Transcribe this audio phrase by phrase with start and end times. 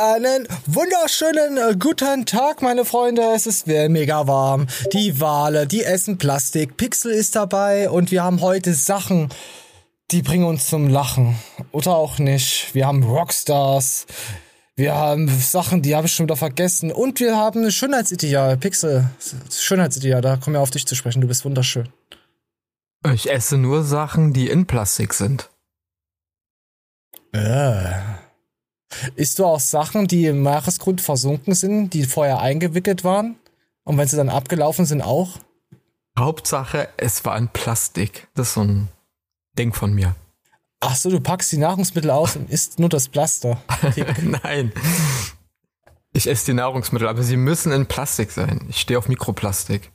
[0.00, 3.20] Einen wunderschönen äh, guten Tag, meine Freunde.
[3.34, 4.66] Es ist mega warm.
[4.94, 6.78] Die Wale, die essen Plastik.
[6.78, 9.28] Pixel ist dabei und wir haben heute Sachen,
[10.10, 11.36] die bringen uns zum Lachen.
[11.70, 12.74] Oder auch nicht.
[12.74, 14.06] Wir haben Rockstars.
[14.74, 16.90] Wir haben Sachen, die habe ich schon wieder vergessen.
[16.92, 18.56] Und wir haben ein Schönheitsideal.
[18.56, 19.10] Pixel,
[19.50, 21.20] Schönheitsideal, da kommen wir auf dich zu sprechen.
[21.20, 21.90] Du bist wunderschön.
[23.12, 25.50] Ich esse nur Sachen, die in Plastik sind.
[27.32, 28.19] Äh.
[29.16, 33.36] Isst du auch Sachen, die im Meeresgrund versunken sind, die vorher eingewickelt waren?
[33.84, 35.38] Und wenn sie dann abgelaufen sind, auch?
[36.18, 38.28] Hauptsache, es war ein Plastik.
[38.34, 38.88] Das ist so ein
[39.58, 40.14] Ding von mir.
[40.80, 43.62] Ach so, du packst die Nahrungsmittel aus und isst nur das Plaster.
[44.42, 44.72] Nein.
[46.12, 48.66] Ich esse die Nahrungsmittel, aber sie müssen in Plastik sein.
[48.68, 49.92] Ich stehe auf Mikroplastik.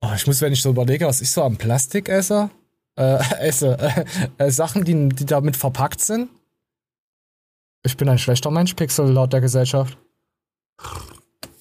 [0.00, 2.50] Oh, ich muss, wenn ich so überlege, was ich so am Plastik esse,
[2.96, 4.04] äh, esse, äh,
[4.44, 6.28] äh, Sachen, die, die damit verpackt sind.
[7.84, 9.96] Ich bin ein schlechter Mensch, Pixel, laut der Gesellschaft.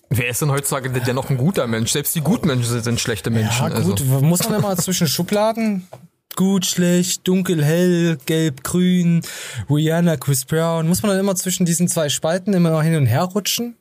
[0.10, 1.92] Wer ist denn heutzutage denn noch ein guter Mensch?
[1.92, 3.68] Selbst die Gutmenschen sind schlechte Menschen.
[3.72, 4.22] Ja, gut, also.
[4.22, 5.88] muss man immer zwischen Schubladen
[6.36, 9.22] gut, schlecht, dunkel, hell, gelb, grün,
[9.70, 10.88] Rihanna, Chris Brown.
[10.88, 13.76] Muss man dann immer zwischen diesen zwei Spalten immer hin und her rutschen?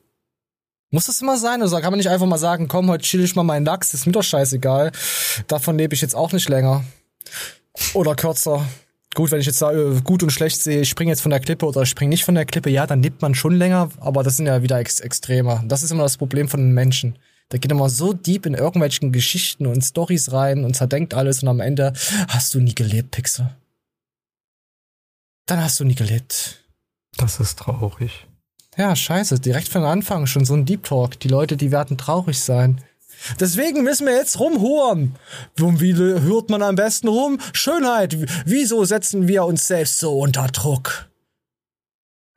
[0.91, 1.63] Muss das immer sein?
[1.63, 4.05] Oder kann man nicht einfach mal sagen, komm, heute chill ich mal meinen Lachs, ist
[4.05, 4.91] mir doch scheißegal.
[5.47, 6.83] Davon lebe ich jetzt auch nicht länger.
[7.95, 8.65] Oder kürzer.
[9.13, 11.67] Gut, wenn ich jetzt sage, gut und schlecht sehe, ich springe jetzt von der Klippe
[11.67, 14.37] oder ich springe nicht von der Klippe, ja, dann lebt man schon länger, aber das
[14.37, 15.63] sind ja wieder ex extremer.
[15.67, 17.19] Das ist immer das Problem von den Menschen.
[17.51, 21.49] Der geht immer so deep in irgendwelchen Geschichten und Stories rein und zerdenkt alles und
[21.49, 21.93] am Ende
[22.27, 23.55] hast du nie gelebt, Pixel.
[25.45, 26.63] Dann hast du nie gelebt.
[27.17, 28.25] Das ist traurig.
[28.77, 31.19] Ja, scheiße, direkt von Anfang schon so ein Deep Talk.
[31.19, 32.81] Die Leute, die werden traurig sein.
[33.39, 35.15] Deswegen müssen wir jetzt rumhuren.
[35.55, 37.39] Wie hört man am besten rum?
[37.53, 38.17] Schönheit.
[38.45, 41.09] Wieso setzen wir uns selbst so unter Druck?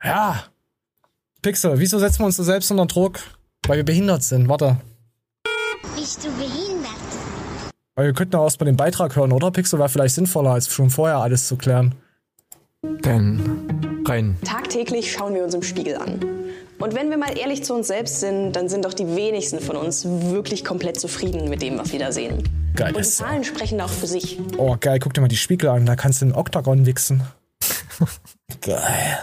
[0.03, 0.43] Ja.
[1.41, 3.19] Pixel, wieso setzen wir uns so selbst unter Druck?
[3.67, 4.47] Weil wir behindert sind.
[4.47, 4.77] Warte.
[5.95, 6.91] Bist du behindert?
[7.95, 9.51] Weil wir könnten auch erst mal den Beitrag hören, oder?
[9.51, 11.95] Pixel wäre vielleicht sinnvoller, als schon vorher alles zu klären.
[12.83, 14.37] Denn rein.
[14.43, 16.36] Tagtäglich schauen wir uns im Spiegel an.
[16.79, 19.75] Und wenn wir mal ehrlich zu uns selbst sind, dann sind doch die wenigsten von
[19.75, 22.47] uns wirklich komplett zufrieden mit dem, was wir da sehen.
[22.75, 22.95] Geil.
[22.95, 24.39] Und die Zahlen sprechen auch für sich.
[24.57, 27.23] Oh, geil, guck dir mal die Spiegel an, da kannst du einen Oktagon wichsen.
[28.61, 29.19] geil.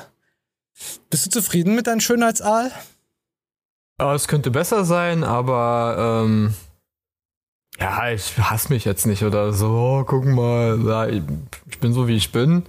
[1.11, 2.73] Bist du zufrieden mit deinem Schönheitsaal?
[3.99, 6.55] Es könnte besser sein, aber ähm,
[7.79, 9.69] ja, ich hasse mich jetzt nicht oder so.
[9.69, 12.65] Oh, guck mal, ja, ich bin so wie ich bin.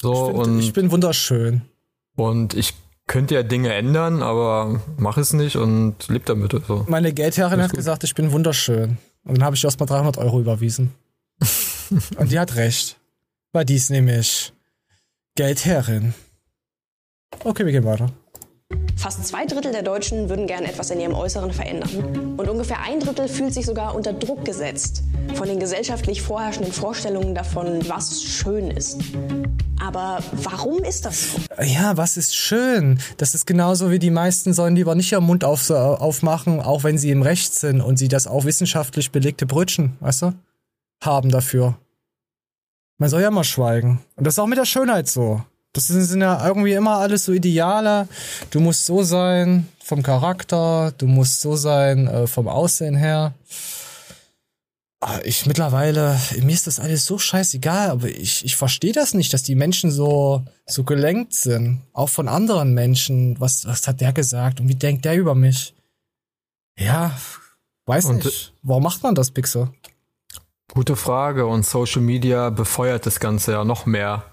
[0.00, 1.62] So ich, find, und ich bin wunderschön.
[2.14, 2.74] Und ich
[3.06, 6.54] könnte ja Dinge ändern, aber mach es nicht und lebe damit.
[6.66, 6.86] So.
[6.88, 7.78] Meine Geldherrin hat gut.
[7.78, 8.98] gesagt, ich bin wunderschön.
[9.24, 10.92] Und dann habe ich erstmal 300 Euro überwiesen.
[12.16, 12.98] und die hat recht.
[13.52, 14.52] Weil die ist nämlich
[15.34, 16.14] Geldherrin.
[17.44, 18.12] Okay, wir gehen weiter.
[18.96, 22.34] Fast zwei Drittel der Deutschen würden gern etwas in ihrem Äußeren verändern.
[22.36, 25.02] Und ungefähr ein Drittel fühlt sich sogar unter Druck gesetzt
[25.34, 29.00] von den gesellschaftlich vorherrschenden Vorstellungen davon, was schön ist.
[29.80, 31.38] Aber warum ist das so?
[31.62, 33.00] Ja, was ist schön?
[33.16, 36.98] Das ist genauso wie die meisten sollen lieber nicht ihren Mund auf, aufmachen, auch wenn
[36.98, 40.34] sie im Recht sind und sie das auch wissenschaftlich belegte Brötchen, weißt du,
[41.02, 41.76] haben dafür.
[42.98, 44.00] Man soll ja mal schweigen.
[44.14, 45.42] Und das ist auch mit der Schönheit so.
[45.72, 48.08] Das sind ja irgendwie immer alles so Ideale.
[48.50, 53.34] Du musst so sein vom Charakter, du musst so sein äh, vom Aussehen her.
[55.00, 59.32] Ah, ich mittlerweile, mir ist das alles so scheißegal, aber ich, ich verstehe das nicht,
[59.32, 61.80] dass die Menschen so, so gelenkt sind.
[61.92, 63.40] Auch von anderen Menschen.
[63.40, 65.74] Was, was hat der gesagt und wie denkt der über mich?
[66.78, 67.18] Ja,
[67.86, 68.52] weiß und nicht.
[68.62, 69.70] Warum macht man das, Pixel?
[70.72, 74.24] Gute Frage und Social Media befeuert das Ganze ja noch mehr.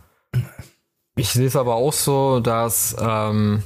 [1.19, 3.63] Ich sehe es aber auch so, dass ähm,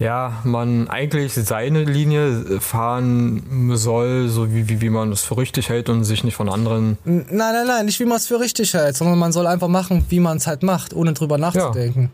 [0.00, 5.68] ja, man eigentlich seine Linie fahren soll, so wie, wie, wie man es für richtig
[5.68, 6.98] hält und sich nicht von anderen.
[7.04, 10.06] Nein, nein, nein, nicht wie man es für richtig hält, sondern man soll einfach machen,
[10.08, 12.02] wie man es halt macht, ohne drüber nachzudenken.
[12.02, 12.10] Ja.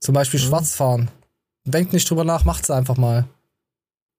[0.00, 0.44] Zum Beispiel mhm.
[0.44, 1.10] schwarz fahren.
[1.64, 3.26] Denkt nicht drüber nach, macht's einfach mal.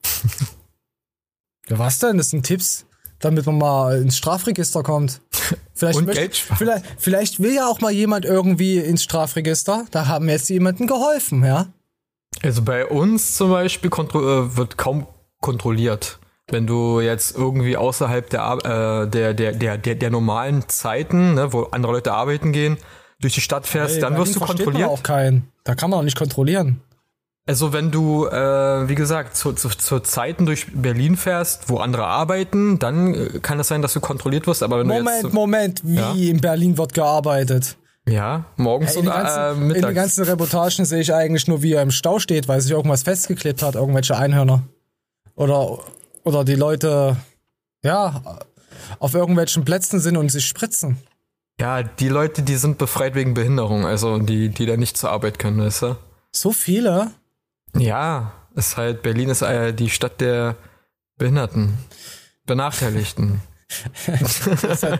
[1.68, 2.18] ja, was denn?
[2.18, 2.87] Das sind Tipps
[3.19, 5.21] damit man mal ins Strafregister kommt.
[5.73, 9.85] Vielleicht, möchte, vielleicht, vielleicht will ja auch mal jemand irgendwie ins Strafregister.
[9.91, 11.67] Da haben jetzt jemandem geholfen, ja.
[12.41, 15.05] Also bei uns zum Beispiel äh, wird kaum
[15.39, 16.17] kontrolliert.
[16.49, 18.57] Wenn du jetzt irgendwie außerhalb der,
[19.05, 22.77] äh, der, der, der, der, der normalen Zeiten, ne, wo andere Leute arbeiten gehen,
[23.19, 24.89] durch die Stadt fährst, hey, dann wirst du kontrolliert.
[24.89, 25.51] auch keinen.
[25.63, 26.81] Da kann man auch nicht kontrollieren.
[27.47, 32.05] Also wenn du, äh, wie gesagt, zu, zu, zu Zeiten durch Berlin fährst, wo andere
[32.05, 34.63] arbeiten, dann äh, kann es sein, dass du kontrolliert wirst.
[34.63, 36.13] Aber wenn Moment, du jetzt, Moment, wie ja?
[36.13, 37.77] in Berlin wird gearbeitet?
[38.05, 39.95] Ja, morgens in, den und ganzen, äh, in den mittags.
[39.95, 43.61] ganzen Reportagen sehe ich eigentlich nur, wie er im Stau steht, weil sich irgendwas festgeklebt
[43.61, 44.63] hat, irgendwelche Einhörner.
[45.35, 45.79] Oder,
[46.23, 47.15] oder die Leute,
[47.81, 48.21] ja,
[49.00, 50.97] auf irgendwelchen Plätzen sind und sich spritzen.
[51.59, 55.39] Ja, die Leute, die sind befreit wegen Behinderung, also die, die da nicht zur Arbeit
[55.39, 55.95] können, weißt du?
[56.31, 57.11] So viele?
[57.79, 60.56] Ja, ist halt, Berlin ist äh, die Stadt der
[61.18, 61.77] Behinderten,
[62.45, 63.41] Benachteiligten.
[64.21, 65.00] ist, halt,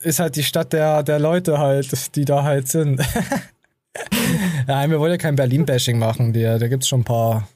[0.00, 3.00] ist halt die Stadt der, der Leute halt, die da halt sind.
[4.68, 7.48] ja, wir wollen ja kein Berlin-Bashing machen, da, da gibt's schon ein paar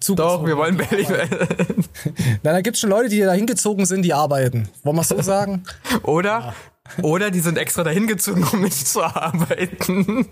[0.00, 1.06] Doch, wir wollen Berlin.
[1.08, 4.68] Nein, da gibt's schon Leute, die da hingezogen sind, die arbeiten.
[4.82, 5.64] Wollen wir so sagen?
[6.02, 6.54] Oder?
[7.02, 10.26] Oder die sind extra dahin gezogen, um nicht zu arbeiten.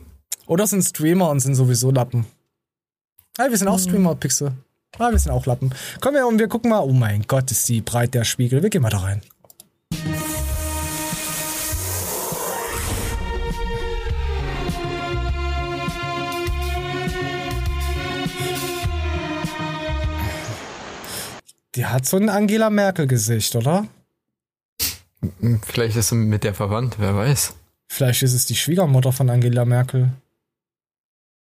[0.46, 2.26] Oder sind Streamer und sind sowieso Lappen.
[3.38, 4.52] Ja, wir sind auch Streamer, Pixel.
[4.98, 5.75] Ah, wir sind auch Lappen.
[6.00, 6.81] Kommen wir und wir gucken mal.
[6.81, 8.62] Oh mein Gott, ist die breit der Spiegel.
[8.62, 9.22] Wir gehen mal da rein.
[21.75, 23.86] Die hat so ein Angela Merkel-Gesicht, oder?
[25.62, 27.54] Vielleicht ist sie mit der verwandt, wer weiß.
[27.88, 30.10] Vielleicht ist es die Schwiegermutter von Angela Merkel.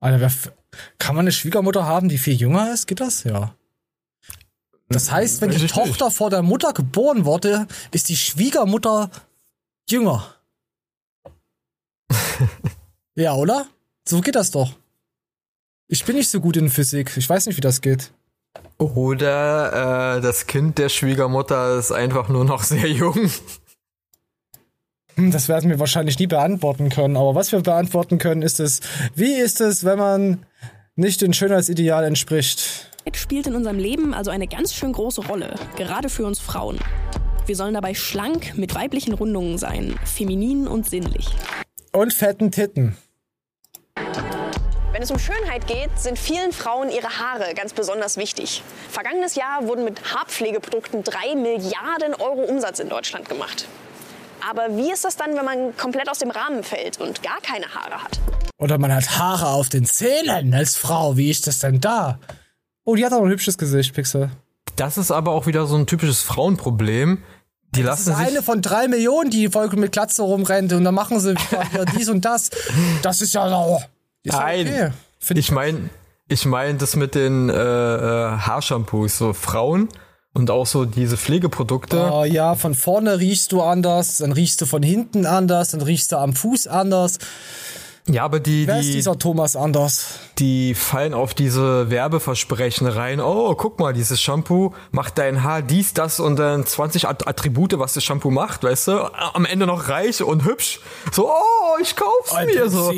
[0.00, 0.52] Alter, wer f-
[0.98, 2.86] kann man eine Schwiegermutter haben, die viel jünger ist?
[2.86, 3.24] Geht das?
[3.24, 3.54] Ja.
[4.88, 5.66] Das heißt, wenn die.
[5.66, 9.10] Tochter vor der Mutter geboren wurde, ist die Schwiegermutter
[9.88, 10.34] jünger.
[13.14, 13.66] ja, oder?
[14.06, 14.72] So geht das doch.
[15.88, 17.16] Ich bin nicht so gut in Physik.
[17.16, 18.12] Ich weiß nicht, wie das geht.
[18.78, 23.30] Oder äh, das Kind der Schwiegermutter ist einfach nur noch sehr jung.
[25.16, 27.16] Hm, Das werden wir wahrscheinlich nie beantworten können.
[27.16, 28.80] Aber was wir beantworten können, ist es,
[29.14, 30.46] wie ist es, wenn man
[30.96, 32.88] nicht dem Schönheitsideal entspricht?
[33.14, 36.78] spielt in unserem Leben also eine ganz schön große Rolle, gerade für uns Frauen.
[37.46, 41.26] Wir sollen dabei schlank mit weiblichen Rundungen sein, feminin und sinnlich.
[41.92, 42.96] Und fetten Titten.
[44.92, 48.62] Wenn es um Schönheit geht, sind vielen Frauen ihre Haare ganz besonders wichtig.
[48.90, 53.66] Vergangenes Jahr wurden mit Haarpflegeprodukten 3 Milliarden Euro Umsatz in Deutschland gemacht.
[54.50, 57.66] Aber wie ist das dann, wenn man komplett aus dem Rahmen fällt und gar keine
[57.66, 58.20] Haare hat?
[58.58, 61.16] Oder man hat Haare auf den Zähnen als Frau.
[61.16, 62.18] Wie ist das denn da?
[62.84, 64.30] Oh, die hat auch ein hübsches Gesicht, Pixel.
[64.76, 67.22] Das ist aber auch wieder so ein typisches Frauenproblem.
[67.74, 68.28] Die Das ist lassen sich.
[68.28, 72.08] eine von drei Millionen, die Volk mit Glatze rumrennt und dann machen sie wieder dies
[72.08, 72.50] und das.
[73.02, 73.80] Das ist ja so.
[74.24, 74.66] Ist ja Nein.
[74.68, 74.90] okay.
[75.38, 75.88] Ich meine,
[76.28, 79.88] ich meine das mit den äh, äh, Haarshampoos, so Frauen
[80.34, 82.10] und auch so diese Pflegeprodukte.
[82.12, 86.12] Oh ja, von vorne riechst du anders, dann riechst du von hinten anders, dann riechst
[86.12, 87.18] du am Fuß anders.
[88.08, 90.18] Ja, aber die, Wer ist die, dieser Thomas anders?
[90.38, 93.20] die fallen auf diese Werbeversprechen rein.
[93.20, 97.78] Oh, guck mal, dieses Shampoo macht dein Haar dies, das und dann 20 At Attribute,
[97.78, 98.92] was das Shampoo macht, weißt du?
[99.34, 100.80] Am Ende noch reich und hübsch.
[101.12, 102.68] So, oh, ich kauf's Ein mir.
[102.68, 102.92] So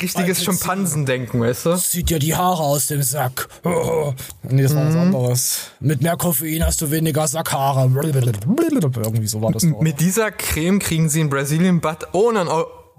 [0.00, 0.42] richtiges.
[0.42, 1.76] Schimpansendenken, weißt du?
[1.76, 3.48] Zieht dir die Haare aus dem Sack.
[3.64, 4.14] Oh.
[4.44, 5.60] Nee, das war was anderes.
[5.80, 7.90] Mit mehr Koffein hast du weniger Sackhaare.
[7.92, 9.62] Irgendwie so war das.
[9.64, 12.48] Mit dieser Creme kriegen sie einen Brazilian Butt ohne einen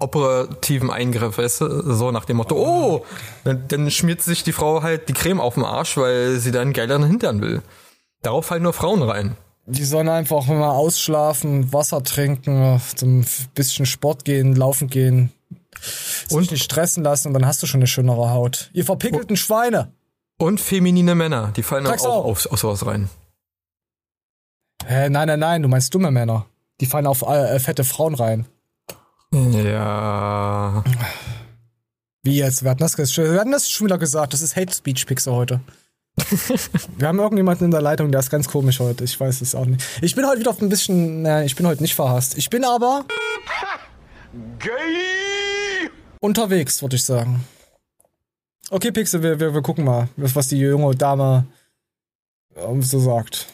[0.00, 1.94] operativen Eingriff, weißt du?
[1.94, 3.04] So nach dem Motto, oh,
[3.44, 6.72] dann, dann schmiert sich die Frau halt die Creme auf den Arsch, weil sie dann
[6.72, 7.62] geileren Hintern will.
[8.22, 9.36] Darauf fallen nur Frauen rein.
[9.66, 15.32] Die sollen einfach mal ausschlafen, Wasser trinken, zum bisschen Sport gehen, laufen gehen.
[15.80, 18.70] Sich Und- nicht stressen lassen und dann hast du schon eine schönere Haut.
[18.72, 19.92] Ihr verpickelten Schweine.
[20.38, 22.24] Und feminine Männer, die fallen auch Sag's auf, auch.
[22.24, 23.08] auf, auf sowas rein.
[24.86, 26.46] Hä, nein, nein, nein, du meinst dumme Männer.
[26.80, 28.46] Die fallen auf äh, fette Frauen rein.
[29.32, 30.82] Ja.
[32.22, 32.64] Wie jetzt?
[32.64, 34.32] Wir hatten das, wir hatten das schon wieder gesagt.
[34.32, 35.60] Das ist Hate Speech Pixel heute.
[36.98, 39.04] wir haben irgendjemanden in der Leitung, der ist ganz komisch heute.
[39.04, 39.82] Ich weiß es auch nicht.
[40.02, 42.36] Ich bin heute wieder auf ein bisschen, nein, ich bin heute nicht verhasst.
[42.36, 43.04] Ich bin aber
[46.20, 47.44] unterwegs, würde ich sagen.
[48.70, 51.46] Okay, Pixel, wir, wir, wir gucken mal, was was die junge Dame
[52.56, 53.46] ähm, so sagt.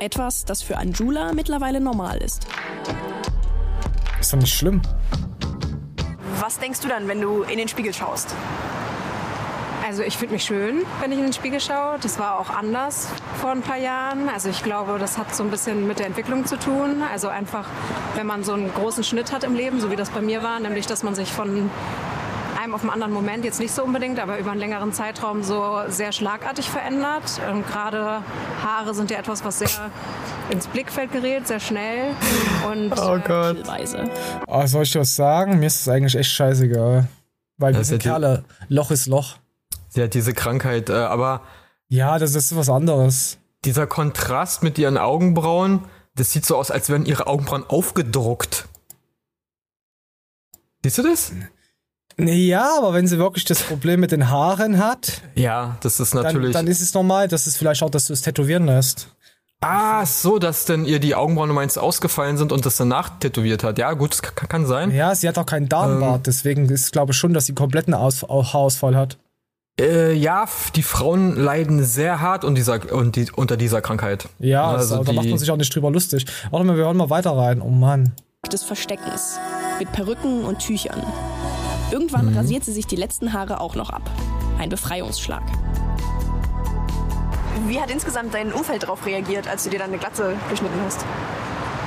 [0.00, 2.46] Etwas, das für Anjula mittlerweile normal ist.
[4.20, 4.82] Ist doch nicht schlimm.
[6.40, 8.34] Was denkst du dann, wenn du in den Spiegel schaust?
[9.86, 11.98] Also ich finde mich schön, wenn ich in den Spiegel schaue.
[12.02, 13.08] Das war auch anders
[13.40, 14.28] vor ein paar Jahren.
[14.28, 17.02] Also ich glaube, das hat so ein bisschen mit der Entwicklung zu tun.
[17.10, 17.66] Also einfach,
[18.14, 20.60] wenn man so einen großen Schnitt hat im Leben, so wie das bei mir war,
[20.60, 21.70] nämlich dass man sich von
[22.68, 25.80] einem auf einen anderen Moment, jetzt nicht so unbedingt, aber über einen längeren Zeitraum so
[25.88, 27.40] sehr schlagartig verändert.
[27.50, 28.22] Und gerade
[28.62, 29.90] Haare sind ja etwas, was sehr
[30.50, 32.14] ins Blickfeld gerät, sehr schnell.
[32.70, 33.66] Und Oh Gott.
[33.66, 34.10] Weise.
[34.46, 35.58] Ah, soll ich dir was sagen?
[35.58, 37.08] Mir ist es eigentlich echt scheißegal.
[37.56, 38.44] Weil wir Das sind ist ja die- Kerle.
[38.68, 39.36] Loch ist Loch.
[39.88, 41.42] Sie hat diese Krankheit, äh, aber
[41.88, 43.38] Ja, das ist was anderes.
[43.64, 45.84] dieser Kontrast mit ihren Augenbrauen,
[46.14, 48.68] das sieht so aus, als wären ihre Augenbrauen aufgedruckt.
[50.84, 51.32] Siehst du das?
[52.20, 56.24] Ja, aber wenn sie wirklich das Problem mit den Haaren hat, Ja, das ist dann,
[56.24, 56.52] natürlich.
[56.52, 59.08] dann ist es normal, dass es vielleicht auch, dass du es tätowieren lässt.
[59.60, 63.78] ah, so, dass denn ihr die Augenbrauen meinst ausgefallen sind und das danach tätowiert hat.
[63.78, 64.90] Ja, gut, das kann, kann sein.
[64.92, 66.22] Ja, sie hat auch keinen Darmbart, Ähm.
[66.26, 69.16] deswegen ist, glaube ich, schon, dass sie kompletten Aus Au- Haarausfall hat.
[69.80, 74.28] Äh, ja, die Frauen leiden sehr hart unter dieser, und die, unter dieser Krankheit.
[74.40, 76.26] Ja, also also, da macht man sich auch nicht drüber lustig.
[76.50, 77.62] Warte mal, wir hören mal weiter rein.
[77.62, 78.12] Oh Mann.
[78.52, 79.38] des Versteckens
[79.78, 81.00] mit Perücken und Tüchern.
[81.90, 84.02] Irgendwann rasiert sie sich die letzten Haare auch noch ab.
[84.58, 85.42] Ein Befreiungsschlag.
[87.66, 91.04] Wie hat insgesamt dein Umfeld darauf reagiert, als du dir deine Glatze geschnitten hast?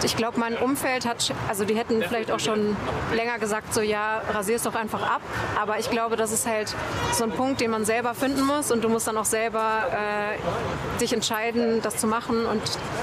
[0.04, 2.76] Ich glaube, mein Umfeld hat, also die hätten vielleicht auch schon
[3.14, 5.22] länger gesagt, so ja, rasier's doch einfach ab.
[5.62, 6.76] Aber ich glaube, das ist halt
[7.14, 11.00] so ein Punkt, den man selber finden muss und du musst dann auch selber äh,
[11.00, 12.62] dich entscheiden, das zu machen und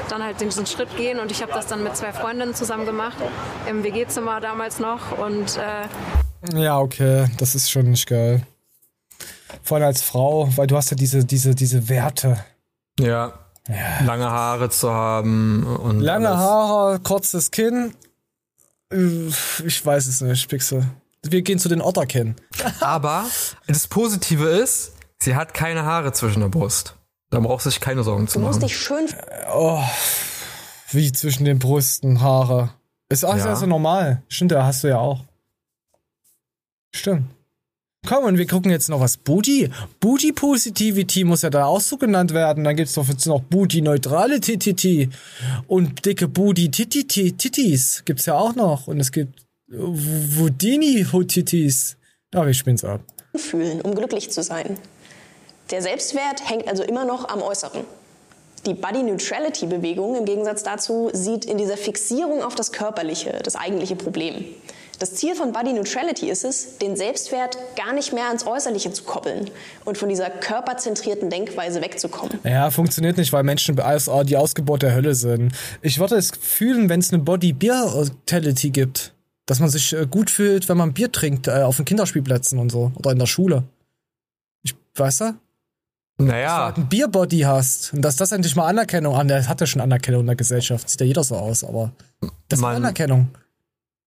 [0.08, 1.20] dann halt diesen Schritt gehen.
[1.20, 3.16] Und ich habe das dann mit zwei Freundinnen zusammen gemacht,
[3.68, 5.86] im WG-Zimmer damals noch und äh,
[6.54, 8.46] Ja, okay, das ist schon nicht geil.
[9.62, 12.44] Vor allem als Frau, weil du hast ja diese, diese, diese Werte.
[13.00, 13.32] Ja.
[14.04, 16.00] Lange Haare zu haben und.
[16.00, 16.38] Lange alles.
[16.40, 17.92] Haare, kurzes Kinn.
[18.92, 19.28] Äh,
[19.66, 20.86] Ich weiß es nicht, Pixel.
[21.22, 22.36] Wir gehen zu den Otterkinn.
[22.80, 23.24] Aber
[23.66, 26.94] das Positive ist, sie hat keine Haare zwischen der Brust.
[27.30, 28.68] Da braucht sie sich keine Sorgen zu Du musst machen.
[28.68, 29.06] dich schön
[30.90, 32.70] Wie zwischen den Brüsten Haare.
[33.10, 33.50] Ist alles Ja.
[33.50, 34.22] also normal.
[34.28, 35.24] Stimmt, da hast du ja auch.
[36.98, 37.26] Stimmt.
[38.06, 39.16] Komm, und wir gucken jetzt noch was.
[39.16, 39.70] Booty?
[40.00, 42.64] Booty Positivity muss ja da auch so genannt werden.
[42.64, 45.08] Dann gibt's doch jetzt noch Booty neutrale Tititi.
[45.66, 48.88] Und dicke Booty Tititi Titis gibt's ja auch noch.
[48.88, 51.96] Und es gibt Wudini Titis.
[52.32, 53.00] Ja, wir spinnen's ab.
[53.34, 54.78] fühlen, um glücklich zu sein.
[55.70, 57.84] Der Selbstwert hängt also immer noch am Äußeren.
[58.66, 63.54] Die Body Neutrality Bewegung im Gegensatz dazu sieht in dieser Fixierung auf das Körperliche das
[63.54, 64.44] eigentliche Problem.
[64.98, 69.04] Das Ziel von Body Neutrality ist es, den Selbstwert gar nicht mehr ans Äußerliche zu
[69.04, 69.48] koppeln
[69.84, 72.38] und von dieser körperzentrierten Denkweise wegzukommen.
[72.42, 75.52] Ja, funktioniert nicht, weil Menschen als die Ausgeburt der Hölle sind.
[75.82, 79.14] Ich würde es fühlen, wenn es eine Body-Beer-Tality gibt.
[79.46, 82.70] Dass man sich äh, gut fühlt, wenn man Bier trinkt, äh, auf den Kinderspielplätzen und
[82.70, 82.92] so.
[82.96, 83.62] Oder in der Schule.
[84.62, 85.34] Ich, weißt du?
[86.18, 87.94] Naja, Halt ein Bierbody hast.
[87.94, 90.90] Und dass das endlich mal Anerkennung an, der hat ja schon Anerkennung in der Gesellschaft.
[90.90, 91.92] Sieht ja jeder so aus, aber
[92.48, 93.28] das ist Anerkennung.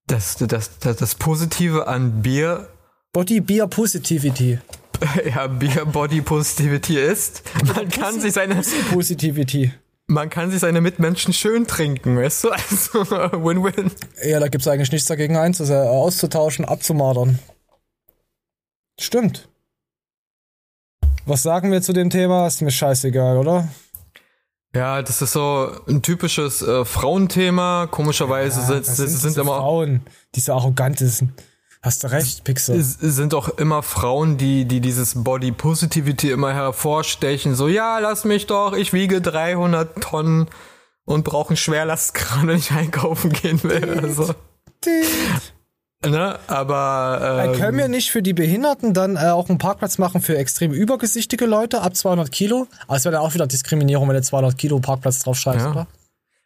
[0.06, 2.68] Das, das, das, das Positive an Bier,
[3.12, 4.58] Body-Beer-Positivity.
[5.34, 7.42] ja, Bier Body Positivity ist,
[7.74, 9.72] man kann sich seine, Positivity.
[10.06, 12.50] man kann sich seine Mitmenschen schön trinken, weißt du?
[12.50, 13.00] Also,
[13.44, 13.90] Win-Win.
[14.24, 17.38] Ja, da gibt's eigentlich nichts dagegen einzus äh, auszutauschen, abzumadern.
[18.98, 19.48] Stimmt.
[21.26, 22.46] Was sagen wir zu dem Thema?
[22.46, 23.68] Ist mir scheißegal, oder?
[24.74, 27.86] Ja, das ist so ein typisches äh, Frauenthema.
[27.90, 30.00] Komischerweise Ja, sind, sind, sind immer Frauen,
[30.34, 31.34] diese arrogantesten.
[31.82, 32.78] Hast du recht, Pixel.
[32.78, 37.56] es sind auch immer Frauen, die, die dieses Body Positivity immer hervorstechen.
[37.56, 40.46] So, ja, lass mich doch, ich wiege 300 Tonnen
[41.04, 43.98] und brauche einen Schwerlastkran, wenn ich einkaufen gehen will.
[44.00, 44.32] Also,
[46.06, 46.38] ne?
[46.48, 50.20] Aber Dann ähm, können wir nicht für die Behinderten dann äh, auch einen Parkplatz machen
[50.22, 52.66] für extrem übergesichtige Leute ab 200 Kilo?
[52.86, 55.70] Aber es wäre dann auch wieder Diskriminierung, wenn du 200 Kilo Parkplatz draufschreibst, Ja.
[55.72, 55.86] oder?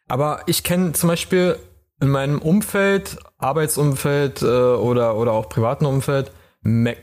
[0.07, 1.57] Aber ich kenne zum Beispiel
[1.99, 6.31] in meinem Umfeld, Arbeitsumfeld äh, oder, oder auch privaten Umfeld,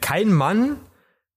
[0.01, 0.77] kein Mann,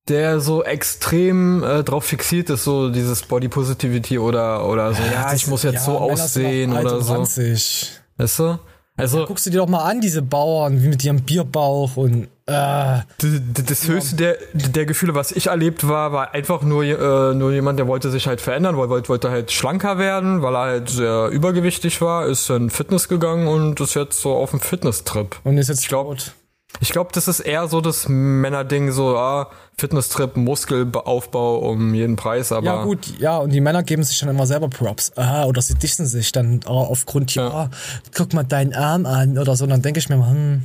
[0.08, 5.24] der so extrem äh, drauf fixiert ist, so dieses Body Positivity oder, oder so, ja,
[5.24, 7.14] das- ich muss jetzt ja, so Männer aussehen oder so.
[7.14, 7.92] ranzig.
[8.18, 8.60] Weißt du?
[8.98, 13.00] Also, Guckst du dir doch mal an, diese Bauern, wie mit ihrem Bierbauch und äh,
[13.20, 17.77] das höchste der, der Gefühle, was ich erlebt war, war einfach nur, äh, nur jemand,
[17.77, 22.01] der wollte sich halt verändern, wollte, wollte halt schlanker werden, weil er halt sehr übergewichtig
[22.01, 25.36] war, ist in Fitness gegangen und ist jetzt so auf dem Fitness-Trip.
[25.44, 26.34] und ist jetzt Ich glaub- tot.
[26.80, 32.52] Ich glaube, das ist eher so das Männerding, so ah, Fitnesstrip, Muskelaufbau um jeden Preis,
[32.52, 35.12] aber Ja gut, ja, und die Männer geben sich dann immer selber Props.
[35.18, 37.70] Aha, oder sie dissen sich dann äh, aufgrund, ja, Ja.
[38.16, 39.64] guck mal deinen Arm an oder so.
[39.64, 40.64] Und dann denke ich mir mal, hm,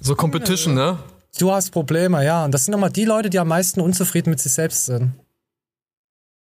[0.00, 0.98] so Competition, ne?
[1.38, 2.44] du hast Probleme, ja.
[2.44, 5.12] Und das sind immer die Leute, die am meisten unzufrieden mit sich selbst sind.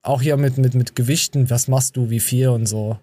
[0.03, 2.99] Auch hier mit, mit, mit Gewichten, was machst du, wie viel und so.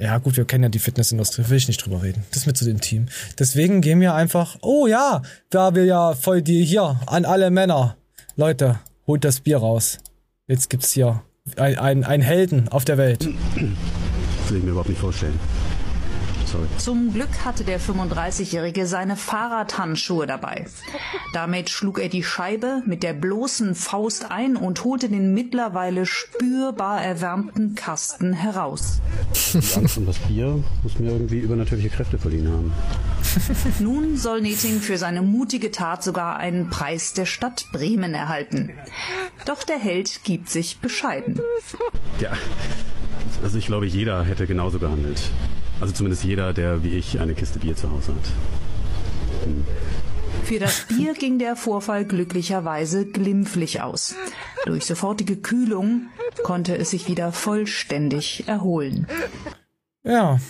[0.00, 2.24] Ja, gut, wir kennen ja die Fitnessindustrie, will ich nicht drüber reden.
[2.30, 3.06] Das ist mir zu intim.
[3.36, 7.96] Deswegen gehen wir einfach, oh ja, da wir ja voll die hier an alle Männer.
[8.36, 8.78] Leute,
[9.08, 9.98] holt das Bier raus.
[10.46, 11.24] Jetzt gibt's hier
[11.56, 13.26] ein, ein, ein Helden auf der Welt.
[13.26, 15.38] Das will ich mir überhaupt nicht vorstellen.
[16.48, 16.68] Flugzeug.
[16.78, 20.66] Zum Glück hatte der 35-Jährige seine Fahrradhandschuhe dabei.
[21.32, 27.02] Damit schlug er die Scheibe mit der bloßen Faust ein und holte den mittlerweile spürbar
[27.02, 29.00] erwärmten Kasten heraus.
[29.52, 32.72] Die Angst um das Bier muss mir irgendwie übernatürliche Kräfte verliehen haben.
[33.80, 38.70] Nun soll Neting für seine mutige Tat sogar einen Preis der Stadt Bremen erhalten.
[39.44, 41.40] Doch der Held gibt sich bescheiden.
[42.20, 42.32] Ja,
[43.42, 45.20] also ich glaube, jeder hätte genauso gehandelt.
[45.80, 48.32] Also zumindest jeder, der wie ich eine Kiste Bier zu Hause hat.
[50.44, 54.14] Für das Bier ging der Vorfall glücklicherweise glimpflich aus.
[54.66, 56.08] Durch sofortige Kühlung
[56.42, 59.06] konnte es sich wieder vollständig erholen.
[60.02, 60.40] Ja.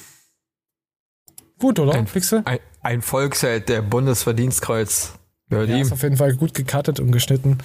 [1.58, 1.94] Gut, oder?
[1.94, 2.06] Ein,
[2.44, 5.14] ein, ein Volksheld, der Bundesverdienstkreuz.
[5.50, 5.92] Gehört Ja, ist ihm.
[5.94, 7.58] auf jeden Fall gut gecuttet und geschnitten.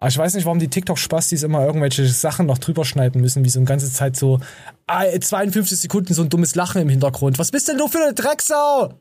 [0.00, 3.50] Aber ich weiß nicht, warum die TikTok-Spastis immer irgendwelche Sachen noch drüber schneiden müssen, wie
[3.50, 4.40] so eine ganze Zeit so
[4.86, 7.38] ah, 52 Sekunden so ein dummes Lachen im Hintergrund.
[7.38, 8.94] Was bist denn du für eine Drecksau?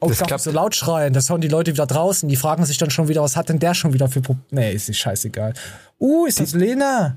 [0.00, 1.12] Oh, Das ich darf so laut schreien.
[1.12, 2.28] Das hören die Leute wieder draußen.
[2.28, 4.72] Die fragen sich dann schon wieder, was hat denn der schon wieder für Pro Nee,
[4.72, 5.54] ist nicht scheißegal.
[6.00, 7.16] Uh, ist das Lena?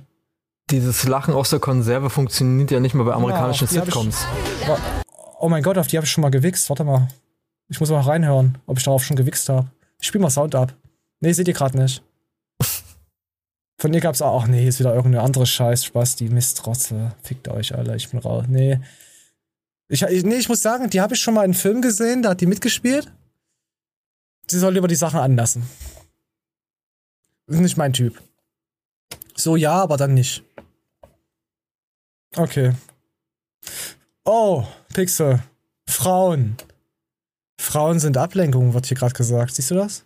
[0.69, 4.25] Dieses Lachen aus der Konserve funktioniert ja nicht mal bei amerikanischen die hab ich- Sitcoms.
[5.39, 6.69] Oh mein Gott, auf die habe ich schon mal gewichst.
[6.69, 7.07] Warte mal.
[7.69, 9.67] Ich muss mal reinhören, ob ich darauf schon gewichst habe.
[9.99, 10.73] Ich spiel mal Sound ab.
[11.21, 12.03] Nee, seht ihr gerade nicht.
[13.79, 14.43] Von dir gab's auch.
[14.43, 17.15] Ach nee, hier ist wieder irgendeine andere Scheiß, Spaß, die Mistrotze.
[17.23, 18.43] Fickt euch alle, ich bin raus.
[18.49, 18.81] Nee.
[19.87, 22.31] Ich, nee, ich muss sagen, die habe ich schon mal in einem Film gesehen, da
[22.31, 23.09] hat die mitgespielt.
[24.47, 25.63] Sie soll lieber die Sachen anlassen.
[27.47, 28.21] Ist nicht mein Typ.
[29.35, 30.43] So ja, aber dann nicht.
[32.35, 32.73] Okay.
[34.25, 35.41] Oh, Pixel.
[35.87, 36.57] Frauen.
[37.59, 39.55] Frauen sind Ablenkung, wird hier gerade gesagt.
[39.55, 40.03] Siehst du das?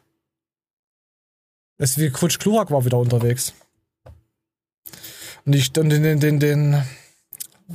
[1.77, 3.53] Es ist wie Kutsch Klurak war wieder unterwegs.
[5.45, 6.83] Und ich und den, den, den, den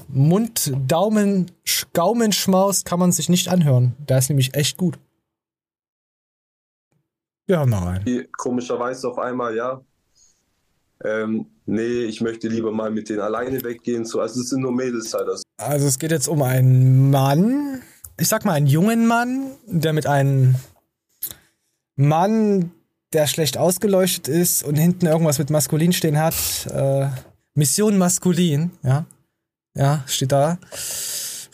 [0.08, 3.94] Mund, Daumen, Sch- Gaumenschmaus kann man sich nicht anhören.
[4.08, 4.98] Der ist nämlich echt gut.
[7.48, 8.04] Mal rein.
[8.04, 9.80] die komischerweise auf einmal, ja,
[11.02, 14.04] ähm, nee, ich möchte lieber mal mit denen alleine weggehen.
[14.04, 15.28] So, also es sind nur Mädels halt.
[15.28, 17.81] Also, Also es geht jetzt um einen Mann,
[18.18, 20.57] ich sag mal einen jungen Mann, der mit einem
[21.96, 22.70] Mann,
[23.14, 26.35] der schlecht ausgeleuchtet ist und hinten irgendwas mit maskulin stehen hat,
[26.70, 27.07] äh,
[27.59, 29.05] Mission maskulin, ja,
[29.75, 30.59] ja, steht da,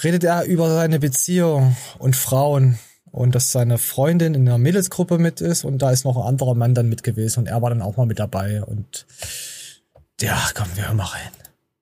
[0.02, 2.78] redet er über seine Beziehung und Frauen
[3.10, 6.54] und dass seine Freundin in einer Mädelsgruppe mit ist und da ist noch ein anderer
[6.54, 9.06] Mann dann mit gewesen und er war dann auch mal mit dabei und
[10.20, 11.30] ja, komm, wir hören mal rein.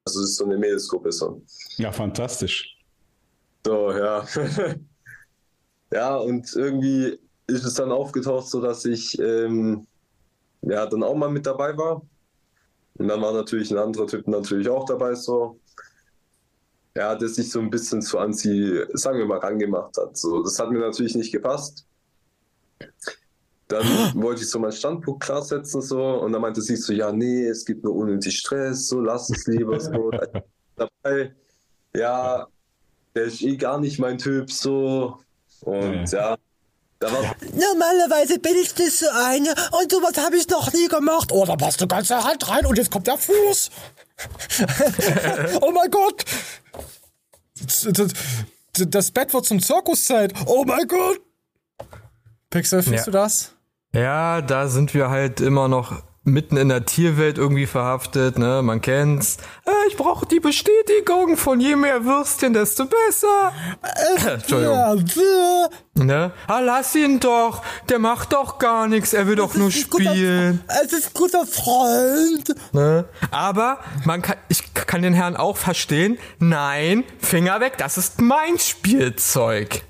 [0.04, 1.10] also es ist so eine Mädelsgruppe.
[1.10, 1.42] So,
[1.78, 2.78] Ja, fantastisch.
[3.66, 4.24] so ja.
[5.92, 9.84] ja, und irgendwie ist es dann aufgetaucht, so dass ich ähm,
[10.60, 12.02] ja dann auch mal mit dabei war.
[12.98, 15.58] Und dann war natürlich ein anderer Typ natürlich auch dabei, so.
[16.94, 20.16] Ja, der sich so ein bisschen zu an sie, sagen wir mal, rangemacht hat.
[20.16, 21.86] So, das hat mir natürlich nicht gepasst.
[23.68, 27.10] Dann wollte ich so meinen Standpunkt klar setzen, so, und dann meinte sie so, ja,
[27.10, 30.10] nee, es gibt nur unnötig Stress, so, lass es lieber, so,
[30.76, 31.34] dabei,
[31.96, 32.46] ja,
[33.14, 35.20] der ist eh gar nicht mein Typ, so,
[35.60, 36.36] und ja, da
[37.10, 41.30] war Normalerweise bin ich nicht so eine und sowas habe ich noch nie gemacht.
[41.32, 43.70] Oh, da passt eine ganze Hand rein und jetzt kommt der Fuß.
[45.60, 46.24] oh mein Gott.
[48.74, 50.32] Das Bett wird zum Zirkuszeit.
[50.46, 51.20] Oh mein Gott.
[52.50, 53.04] Pixel, fühlst Ja.
[53.06, 53.52] du das?
[53.94, 58.62] Ja, da sind wir halt immer noch mitten in der Tierwelt irgendwie verhaftet, ne?
[58.62, 59.38] Man kennt's.
[59.66, 63.52] Äh, ich brauche die Bestätigung von je mehr Würstchen, desto besser.
[64.34, 64.74] Entschuldigung.
[64.76, 66.32] Ja, äh, Ne?
[66.46, 67.62] Ah, lass ihn doch.
[67.90, 69.12] Der macht doch gar nichts.
[69.12, 70.64] Er will doch nur ein guter- spielen.
[70.84, 72.54] es ist guter Freund.
[72.72, 73.04] Ne?
[73.30, 76.18] Aber man kann, ich kann den Herrn auch verstehen.
[76.38, 77.74] Nein, Finger weg.
[77.76, 79.82] Das ist mein Spielzeug.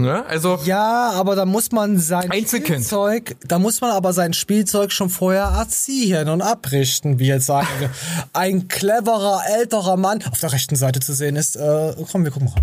[0.00, 0.24] Ne?
[0.26, 2.78] Also, Ja, aber da muss man sein Einzelkind.
[2.84, 7.68] Spielzeug, da muss man aber sein Spielzeug schon vorher erziehen und abrichten, wie jetzt sagen
[7.78, 7.90] wir.
[8.32, 11.56] Ein cleverer, älterer Mann auf der rechten Seite zu sehen ist.
[11.56, 12.62] Äh, komm, wir gucken mal.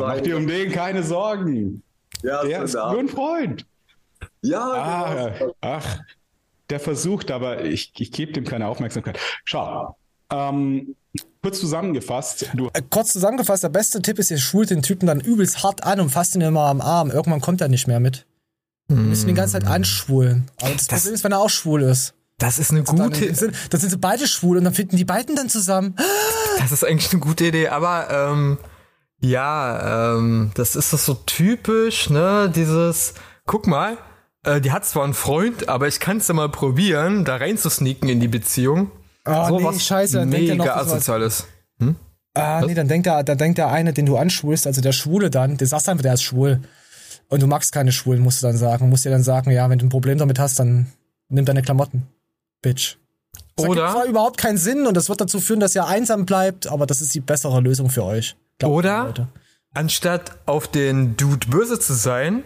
[0.00, 1.82] Mach dir um den keine Sorgen.
[2.22, 2.90] ja, Der ist da.
[2.90, 3.64] nur ein Freund.
[4.42, 5.54] ja, Ah, genau.
[5.60, 5.98] ach,
[6.70, 9.18] der versucht, aber ich, ich gebe dem keine Aufmerksamkeit.
[9.44, 9.96] Schau,
[10.32, 10.96] ähm,
[11.44, 15.20] kurz zusammengefasst, du Äh, kurz zusammengefasst, der beste Tipp ist, ihr schwult den Typen dann
[15.20, 17.10] übelst hart an und fasst ihn immer am Arm.
[17.10, 18.26] Irgendwann kommt er nicht mehr mit.
[18.88, 20.50] Wir müssen die ganze Zeit anschwulen.
[20.60, 22.14] Aber das, Das- Problem ist, wenn er auch schwul ist.
[22.38, 25.04] das ist eine Dann gute, sind, dann sind sie beide schwul und dann finden die
[25.04, 25.94] beiden dann zusammen.
[26.58, 28.58] Das ist eigentlich eine gute Idee, aber ähm,
[29.20, 32.50] ja, ähm, das ist doch so typisch, ne?
[32.54, 33.98] Dieses, guck mal,
[34.44, 37.58] äh, die hat zwar einen Freund, aber ich kann es ja mal probieren, da rein
[37.58, 38.90] zu sneaken in die Beziehung.
[39.26, 41.46] Oh, so nee, was scheiße, dann denkt er noch, das asoziales.
[42.34, 45.30] Ah, nee, dann denkt der, dann denkt der eine, den du anschwulst, also der Schwule
[45.30, 46.60] dann, der sagst einfach, der ist schwul.
[47.28, 48.88] Und du magst keine Schwulen, musst du dann sagen.
[48.90, 50.88] Musst dir dann sagen, ja, wenn du ein Problem damit hast, dann
[51.28, 52.06] nimm deine Klamotten.
[52.60, 52.96] Bitch.
[53.56, 56.66] Das Oder- zwar überhaupt keinen Sinn und das wird dazu führen, dass ihr einsam bleibt,
[56.66, 58.36] aber das ist die bessere Lösung für euch.
[58.60, 59.28] Mir, Oder
[59.72, 62.42] anstatt auf den Dude böse zu sein,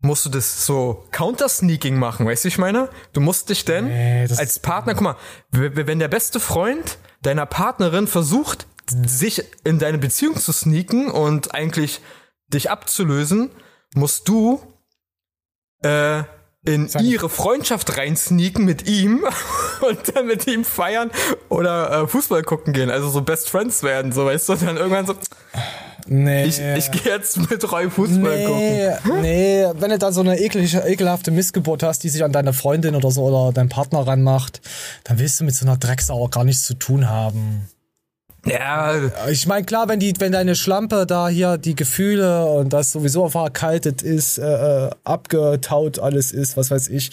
[0.00, 2.88] musst du das so Counter-Sneaking machen, weißt du, ich meine?
[3.12, 5.16] Du musst dich denn Nee, als Partner, guck mal,
[5.50, 12.00] wenn der beste Freund deiner Partnerin versucht, sich in deine Beziehung zu sneaken und eigentlich
[12.46, 13.50] dich abzulösen,
[13.94, 14.60] musst du
[15.82, 16.22] äh,
[16.64, 19.24] in ihre Freundschaft reinsneaken mit ihm
[19.80, 21.10] und dann mit ihm feiern
[21.48, 24.76] oder äh, Fußball gucken gehen, also so Best Friends werden, so weißt du, und dann
[24.76, 25.14] irgendwann so,
[26.10, 26.44] Nee.
[26.46, 28.58] ich, ich gehe jetzt mit Roy Fußball gucken.
[28.58, 28.90] Nee,
[29.20, 32.94] nee, wenn du da so eine eklige, ekelhafte Missgeburt hast, die sich an deine Freundin
[32.94, 34.60] oder so oder deinen Partner ranmacht,
[35.04, 37.68] dann willst du mit so einer Drecksau gar nichts zu tun haben.
[38.46, 38.94] Ja,
[39.30, 43.28] Ich meine, klar, wenn die, wenn deine Schlampe da hier die Gefühle und das sowieso
[43.28, 47.10] verkaltet ist, äh, äh, abgetaut alles ist, was weiß ich.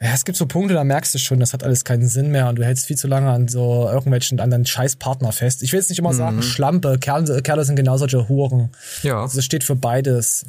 [0.00, 2.48] Ja, es gibt so Punkte, da merkst du schon, das hat alles keinen Sinn mehr
[2.48, 5.62] und du hältst viel zu lange an so irgendwelchen anderen Scheißpartner fest.
[5.62, 8.70] Ich will jetzt nicht immer sagen Schlampe, Kerle, Kerle sind genau solche Huren.
[9.02, 9.22] ja.
[9.22, 10.46] Also das steht für beides.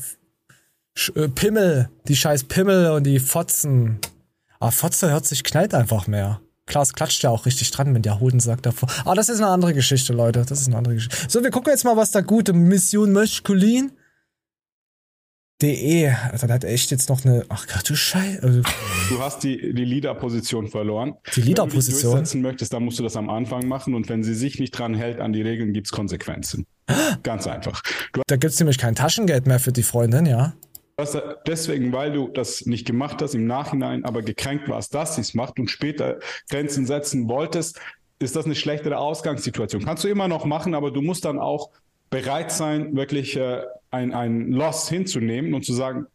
[0.95, 3.99] Sch äh, Pimmel, die scheiß Pimmel und die Fotzen.
[4.59, 6.41] Aber Fotze hört sich knallt einfach mehr.
[6.65, 8.89] Klar, es klatscht ja auch richtig dran, wenn der Hodensack davor.
[9.03, 10.45] Aber das ist eine andere Geschichte, Leute.
[10.47, 11.17] Das ist eine andere Geschichte.
[11.27, 13.91] So, wir gucken jetzt mal, was da gute Mission Maskulin.
[15.61, 16.15] DE.
[16.31, 17.45] Also, da hat echt jetzt noch eine.
[17.49, 18.41] Ach Gott, du Scheiße.
[18.41, 18.61] Also,
[19.09, 21.15] Du hast die, die Leader-Position verloren.
[21.35, 21.95] Die Leader-Position?
[21.95, 24.59] Wenn du durchsetzen möchtest, dann musst du das am Anfang machen und wenn sie sich
[24.59, 26.65] nicht dran hält an die Regeln, gibt's Konsequenzen.
[27.23, 27.81] Ganz einfach.
[28.13, 30.53] Du da gibt's nämlich kein Taschengeld mehr für die Freundin, ja.
[31.47, 35.33] deswegen, weil du das nicht gemacht hast, im Nachhinein aber gekränkt warst, dass sie es
[35.33, 36.19] macht und später
[36.49, 37.79] Grenzen setzen wolltest,
[38.19, 39.83] ist das eine schlechtere Ausgangssituation.
[39.83, 41.69] Kannst du immer noch machen, aber du musst dann auch
[42.09, 46.05] bereit sein, wirklich äh, ein, ein Loss hinzunehmen und zu sagen,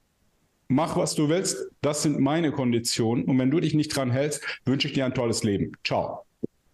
[0.68, 4.40] mach was du willst, das sind meine Konditionen und wenn du dich nicht dran hältst,
[4.64, 5.72] wünsche ich dir ein tolles Leben.
[5.84, 6.24] Ciao.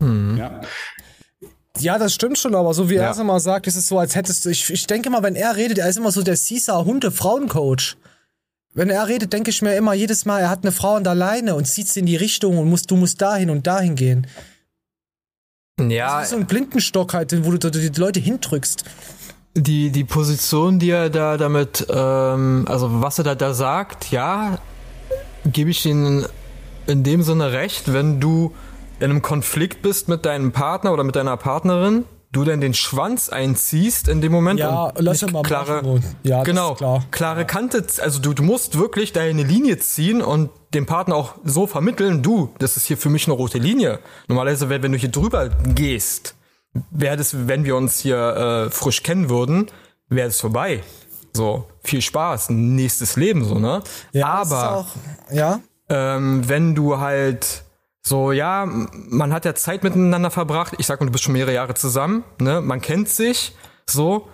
[0.00, 0.60] Ja.
[1.78, 3.10] Ja, das stimmt schon, aber so wie er Ja.
[3.12, 4.50] es immer sagt, ist es so, als hättest du.
[4.50, 7.96] Ich, ich denke immer, wenn er redet, er ist immer so der Cesar Hunde Frauencoach.
[8.72, 11.14] Wenn er redet, denke ich mir immer jedes Mal, er hat eine Frau an der
[11.14, 14.26] Leine und zieht sie in die Richtung und musst, du musst dahin und dahin gehen.
[15.88, 18.84] Ja, Das ist so ein Blindenstock halt, wo du die Leute hindrückst.
[19.56, 24.58] die, die Position, die er da damit, ähm, also was er da, da sagt, ja,
[25.44, 26.26] gebe ich ihnen
[26.86, 28.52] in dem Sinne recht, wenn du
[28.98, 33.28] in einem Konflikt bist mit deinem Partner oder mit deiner Partnerin, du dann den Schwanz
[33.28, 36.16] einziehst in dem Moment Ja, und lass mal klare, machen.
[36.22, 37.04] Ja, genau, klar.
[37.10, 41.66] klare Kante, also du, du musst wirklich deine Linie ziehen und dem Partner auch so
[41.66, 43.98] vermitteln, du, das ist hier für mich eine rote Linie.
[44.28, 46.36] Normalerweise, wenn, wenn du hier drüber gehst,
[46.90, 49.66] wäre das, wenn wir uns hier äh, frisch kennen würden,
[50.08, 50.82] wäre es vorbei.
[51.32, 53.82] So, viel Spaß, nächstes Leben, so, ne?
[54.12, 54.86] Ja, Aber Auch,
[55.32, 57.64] ja, ähm, wenn du halt
[58.02, 60.74] so, ja, man hat ja Zeit miteinander verbracht.
[60.78, 62.60] Ich sag mal, du bist schon mehrere Jahre zusammen, ne?
[62.60, 63.54] Man kennt sich,
[63.86, 64.28] so.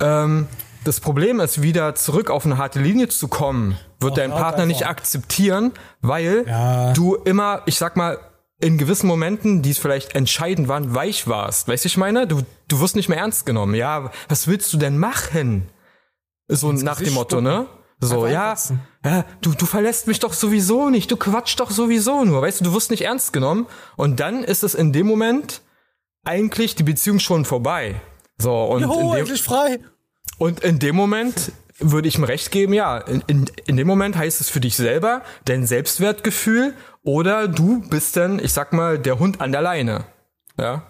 [0.00, 0.48] Ähm,
[0.84, 4.66] das Problem ist, wieder zurück auf eine harte Linie zu kommen, wird dein hört Partner
[4.66, 6.92] nicht akzeptieren, weil Ja.
[6.92, 8.18] du immer, ich sag mal,
[8.60, 11.68] in gewissen Momenten, die es vielleicht entscheidend waren, weich warst.
[11.68, 12.26] Weißt du, ich meine?
[12.26, 13.74] Du, du wirst nicht mehr ernst genommen.
[13.74, 15.68] Ja, was willst du denn machen?
[16.48, 17.66] So nach dem Gesicht Motto, ne?
[17.98, 18.54] So, ja,
[19.04, 22.64] ja, du, du verlässt mich doch sowieso nicht, du quatsch doch sowieso nur, weißt du,
[22.64, 25.62] du wirst nicht ernst genommen und dann ist es in dem Moment
[26.22, 27.94] eigentlich die Beziehung schon vorbei.
[28.38, 29.78] So, und, Juhu, in, dem, endlich frei.
[30.36, 34.16] und in dem Moment würde ich ihm recht geben, ja, in, in, in dem Moment
[34.16, 39.18] heißt es für dich selber dein Selbstwertgefühl oder du bist dann, ich sag mal, der
[39.18, 40.04] Hund an der Leine.
[40.58, 40.82] Ja.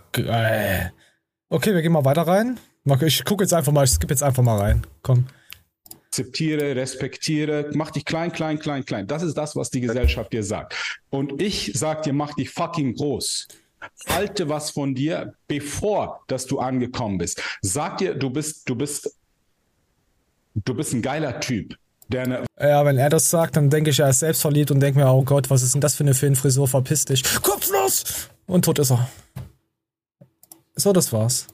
[1.51, 2.59] Okay, wir gehen mal weiter rein.
[3.01, 4.87] Ich gucke jetzt einfach mal, ich skippe jetzt einfach mal rein.
[5.03, 5.27] Komm.
[6.17, 9.07] Akzeptiere, respektiere, mach dich klein, klein, klein, klein.
[9.07, 10.75] Das ist das, was die Gesellschaft dir sagt.
[11.11, 13.49] Und ich sag dir, mach dich fucking groß.
[14.09, 17.43] Halte was von dir, bevor dass du angekommen bist.
[17.61, 19.15] Sag dir, du bist, du bist,
[20.55, 21.77] du bist ein geiler Typ,
[22.09, 24.99] der eine Ja, wenn er das sagt, dann denke ich, er ist selbstverliebt und denke
[24.99, 26.67] mir, oh Gott, was ist denn das für eine Filmfrisur?
[26.67, 27.23] Verpiss dich.
[27.43, 28.31] Kopflos!
[28.47, 29.09] Und tot ist er.
[30.77, 31.47] So, das war's.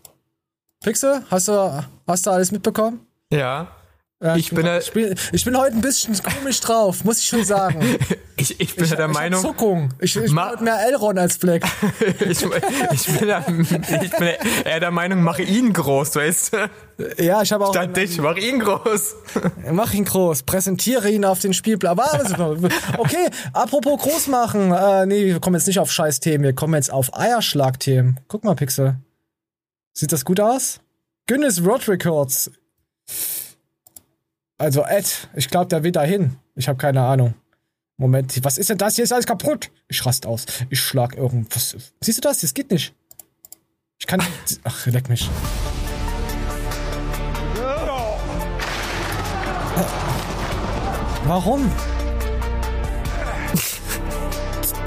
[0.84, 3.06] Pixel, hast du, hast du alles mitbekommen?
[3.32, 3.81] Ja.
[4.22, 7.44] Ja, Ich bin ich, bin, ich bin heute ein bisschen komisch drauf, muss ich schon
[7.44, 7.98] sagen.
[8.34, 9.90] Ich, ich bin ja der ich Meinung, Zuckung.
[10.00, 11.62] Ich, ich bin heute mehr Elron als Black.
[12.18, 12.42] ich,
[12.92, 14.28] ich, bin ja, ich bin
[14.64, 17.22] eher der Meinung, mach ihn groß, weißt du?
[17.22, 17.72] Ja, ich habe auch.
[17.72, 19.14] Statt dich, mach ihn groß.
[19.70, 22.00] Mach ihn groß, präsentiere ihn auf den Spielplan.
[22.96, 24.72] Okay, apropos groß machen.
[24.72, 28.18] Äh, nee, wir kommen jetzt nicht auf Scheißthemen, wir kommen jetzt auf Eierschlagthemen.
[28.26, 28.96] Guck mal, Pixel.
[29.92, 30.80] Sieht das gut aus?
[31.28, 32.50] Guinness World Records.
[34.62, 36.36] Also Ed, ich glaube, der will da hin.
[36.54, 37.34] Ich habe keine Ahnung.
[37.96, 38.94] Moment, was ist denn das?
[38.94, 39.72] Hier ist alles kaputt.
[39.88, 40.46] Ich rast aus.
[40.70, 41.74] Ich schlag irgendwas.
[42.00, 42.42] Siehst du das?
[42.42, 42.94] Das geht nicht.
[43.98, 44.22] Ich kann.
[44.62, 45.28] Ach, leck mich.
[51.24, 51.68] Warum?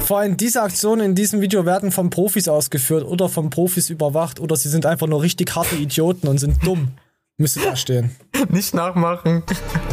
[0.05, 4.39] Vor allem diese Aktionen in diesem Video werden von Profis ausgeführt oder von Profis überwacht
[4.39, 6.93] oder sie sind einfach nur richtig harte Idioten und sind dumm.
[7.37, 8.15] Müsste da stehen.
[8.49, 9.43] Nicht nachmachen.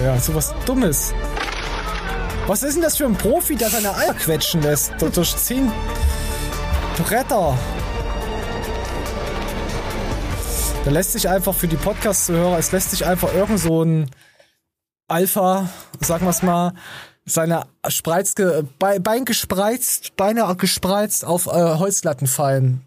[0.03, 1.13] Ja, sowas Dummes.
[2.47, 4.93] Was ist denn das für ein Profi, der seine Eier quetschen lässt?
[5.01, 5.71] Durch, zehn
[6.99, 7.59] Bretter.
[10.85, 14.11] Da lässt sich einfach für die Podcast-Zuhörer, es lässt sich einfach irgend so ein
[15.09, 15.69] Alpha,
[16.01, 16.75] sagen wir es mal,
[17.25, 18.67] seine Spreiz, Be
[19.01, 22.85] Bein gespreizt, Beine gespreizt auf äh, Holzlatten fallen.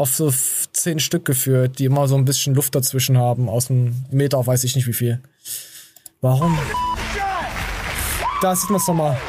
[0.00, 0.32] Auf so
[0.72, 4.64] zehn Stück geführt, die immer so ein bisschen Luft dazwischen haben, aus einem Meter, weiß
[4.64, 5.20] ich nicht wie viel.
[6.22, 6.58] Warum?
[8.40, 9.20] Da sieht man es nochmal.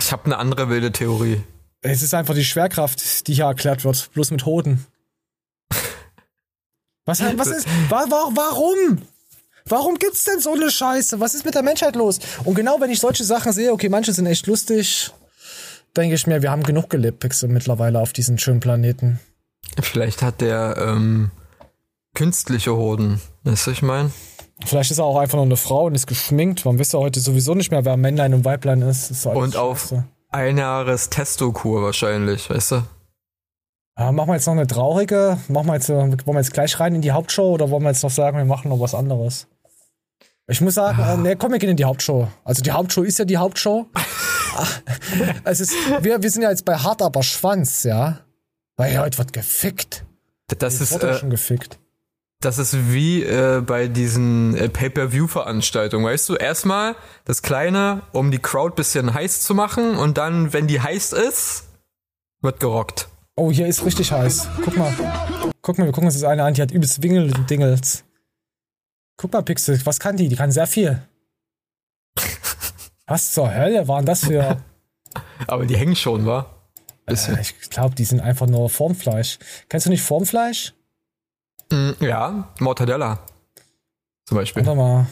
[0.00, 1.42] Ich habe eine andere wilde Theorie.
[1.82, 4.86] Es ist einfach die Schwerkraft, die hier erklärt wird, bloß mit Hoden.
[7.04, 9.02] Was, was ist, wa, wa, warum?
[9.66, 11.20] Warum gibt's denn so eine Scheiße?
[11.20, 12.20] Was ist mit der Menschheit los?
[12.44, 15.12] Und genau wenn ich solche Sachen sehe, okay, manche sind echt lustig,
[15.96, 19.20] denke ich mir, wir haben genug gelebt, Pixel, mittlerweile auf diesem schönen Planeten.
[19.80, 21.30] Vielleicht hat der ähm,
[22.14, 23.20] künstliche Hoden.
[23.44, 24.12] Weißt du, ich mein?
[24.64, 26.64] Vielleicht ist er auch einfach nur eine Frau und ist geschminkt.
[26.64, 29.10] Man wisst ja heute sowieso nicht mehr, wer Männlein und Weiblein ist.
[29.10, 30.04] ist Und auf Scheiße.
[30.30, 32.82] ein Jahres Testo-Kur wahrscheinlich, weißt du?
[33.98, 35.38] Ja, machen wir jetzt noch eine traurige?
[35.48, 38.02] Machen wir jetzt, wollen wir jetzt gleich rein in die Hauptshow oder wollen wir jetzt
[38.02, 39.46] noch sagen, wir machen noch was anderes?
[40.48, 42.28] Ich muss sagen, äh, nee, komm, wir gehen in die Hauptshow.
[42.44, 43.86] Also die Hauptshow ist ja die Hauptshow.
[45.44, 48.20] es ist, wir, wir sind ja jetzt bei Hart aber Schwanz, ja.
[48.76, 50.04] Weil ja, heute wird gefickt.
[50.58, 51.80] Das ist, äh, schon gefickt.
[52.40, 56.34] das ist wie äh, bei diesen äh, Pay-Per-View-Veranstaltungen, weißt du?
[56.36, 61.12] Erstmal das Kleine, um die Crowd bisschen heiß zu machen und dann, wenn die heiß
[61.12, 61.64] ist,
[62.42, 63.08] wird gerockt.
[63.34, 64.48] Oh, hier ist richtig heiß.
[64.64, 64.94] Guck mal.
[65.62, 68.05] Guck mal, wir gucken uns das eine an, die hat übelst Wingel und Dingels.
[69.16, 70.28] Guck mal, Pixel, was kann die?
[70.28, 71.02] Die kann sehr viel.
[73.06, 74.62] Was zur Hölle waren das für.
[75.46, 76.46] Aber die hängen schon, wa?
[77.06, 77.36] Bisschen.
[77.36, 79.38] Äh, ich glaube, die sind einfach nur Formfleisch.
[79.68, 80.74] Kennst du nicht Formfleisch?
[81.70, 83.20] Mm, ja, Mortadella.
[84.24, 84.66] Zum Beispiel.
[84.66, 85.06] Warte mal.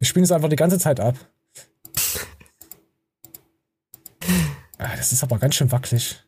[0.00, 1.14] Wir spielen es einfach die ganze Zeit ab.
[4.80, 6.22] Ah, das ist aber ganz schön wackelig.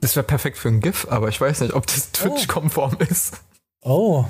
[0.00, 3.34] Das wäre perfekt für ein GIF, aber ich weiß nicht, ob das Twitch-konform ist.
[3.82, 4.24] Oh.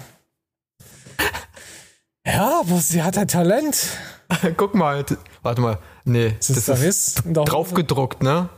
[2.27, 3.88] Ja, aber sie hat ein Talent.
[4.57, 5.05] Guck mal,
[5.42, 5.79] warte mal.
[6.05, 7.51] Nee, Ist das, in der Hose?
[7.51, 8.48] draufgedruckt, ne?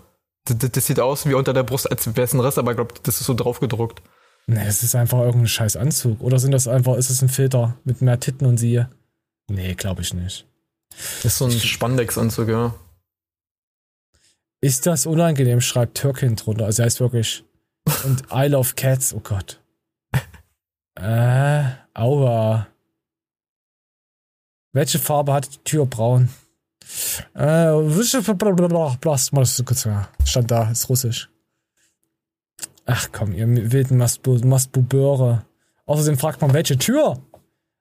[0.44, 2.72] Das, das, das sieht aus wie unter der Brust, als wäre es ein Riss, aber
[2.72, 4.02] ich glaube, das ist so draufgedruckt.
[4.46, 6.20] Nee, das ist einfach irgendein scheiß Anzug.
[6.20, 8.90] Oder sind das einfach, ist es ein Filter mit mehr Titten und siehe?
[9.48, 10.46] Nee, glaube ich nicht.
[11.22, 12.74] Das ist so ein Spandex-Anzug, ja.
[14.60, 16.66] Ist das unangenehm, schreibt Türkin drunter.
[16.66, 17.44] Also er heißt wirklich.
[18.04, 19.60] Und I love cats, oh Gott.
[20.96, 22.68] Äh, aua.
[24.72, 25.86] Welche Farbe hat die Tür?
[25.86, 26.28] Braun.
[27.34, 28.22] Äh, welche
[30.24, 31.30] Stand da, ist russisch.
[32.86, 35.44] Ach komm, ihr wilden Mastbu- Mastbubeure.
[35.86, 37.18] Außerdem fragt man, welche Tür?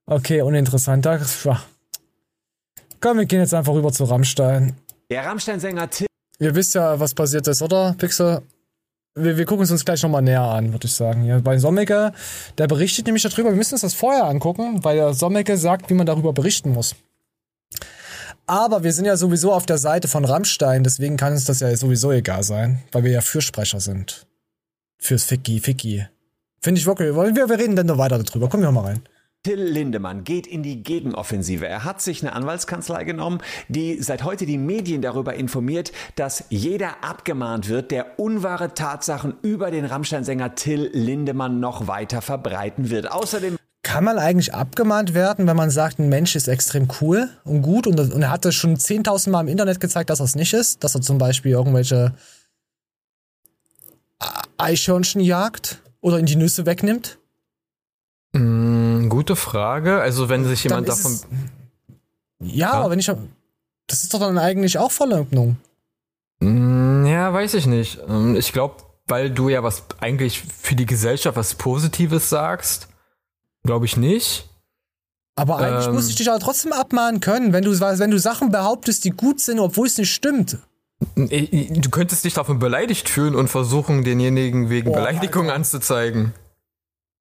[0.06, 1.06] Okay, uninteressant.
[1.06, 1.20] Da-.
[3.02, 4.76] Komm, wir gehen jetzt einfach rüber zu Rammstein.
[5.10, 6.08] Der Rammstein-Sänger Till
[6.40, 8.42] Ihr wisst ja, was passiert ist, oder, Pixel?
[9.16, 11.26] Wir, wir gucken es uns gleich nochmal näher an, würde ich sagen.
[11.26, 12.14] Ja, bei Sommecke,
[12.58, 15.94] der berichtet nämlich darüber, wir müssen uns das vorher angucken, weil der Sommecke sagt, wie
[15.94, 16.96] man darüber berichten muss.
[18.48, 21.76] Aber wir sind ja sowieso auf der Seite von Rammstein, deswegen kann uns das ja
[21.76, 24.26] sowieso egal sein, weil wir ja Fürsprecher sind.
[24.98, 26.08] Fürs Ficky, Ficky.
[26.62, 28.50] Finde ich wirklich, wir, wir reden dann noch weiter darüber.
[28.50, 29.02] Kommen wir mal rein.
[29.44, 31.68] Till Lindemann geht in die Gegenoffensive.
[31.68, 37.04] Er hat sich eine Anwaltskanzlei genommen, die seit heute die Medien darüber informiert, dass jeder
[37.04, 43.12] abgemahnt wird, der unwahre Tatsachen über den Rammstein-Sänger Till Lindemann noch weiter verbreiten wird.
[43.12, 47.64] Außerdem Kann man eigentlich abgemahnt werden, wenn man sagt, ein Mensch ist extrem cool und
[47.64, 50.36] gut und, und er hat das schon 10.000 Mal im Internet gezeigt, dass er es
[50.36, 50.86] nicht ist?
[50.86, 52.16] Dass er zum Beispiel irgendwelche
[54.58, 57.18] Eichhörnchen jagt oder in die Nüsse wegnimmt?
[59.10, 60.02] Gute Frage.
[60.02, 61.12] Also, wenn sich jemand davon.
[61.14, 61.28] es-
[62.40, 63.12] Ja, aber wenn ich.
[63.88, 65.58] Das ist doch dann eigentlich auch Verleugnung.
[66.40, 68.00] Mm, Ja, weiß ich nicht.
[68.08, 72.88] Ähm, Ich glaube, weil du ja was eigentlich für die Gesellschaft was Positives sagst,
[73.64, 74.50] glaube ich nicht.
[75.36, 75.94] Aber eigentlich Ähm.
[75.96, 79.40] muss ich dich aber trotzdem abmahnen können, wenn du, wenn du Sachen behauptest, die gut
[79.42, 80.58] sind, obwohl es nicht stimmt.
[81.16, 85.56] Du könntest dich davon beleidigt fühlen und versuchen, denjenigen wegen Boah, Beleidigung Alter.
[85.56, 86.34] anzuzeigen.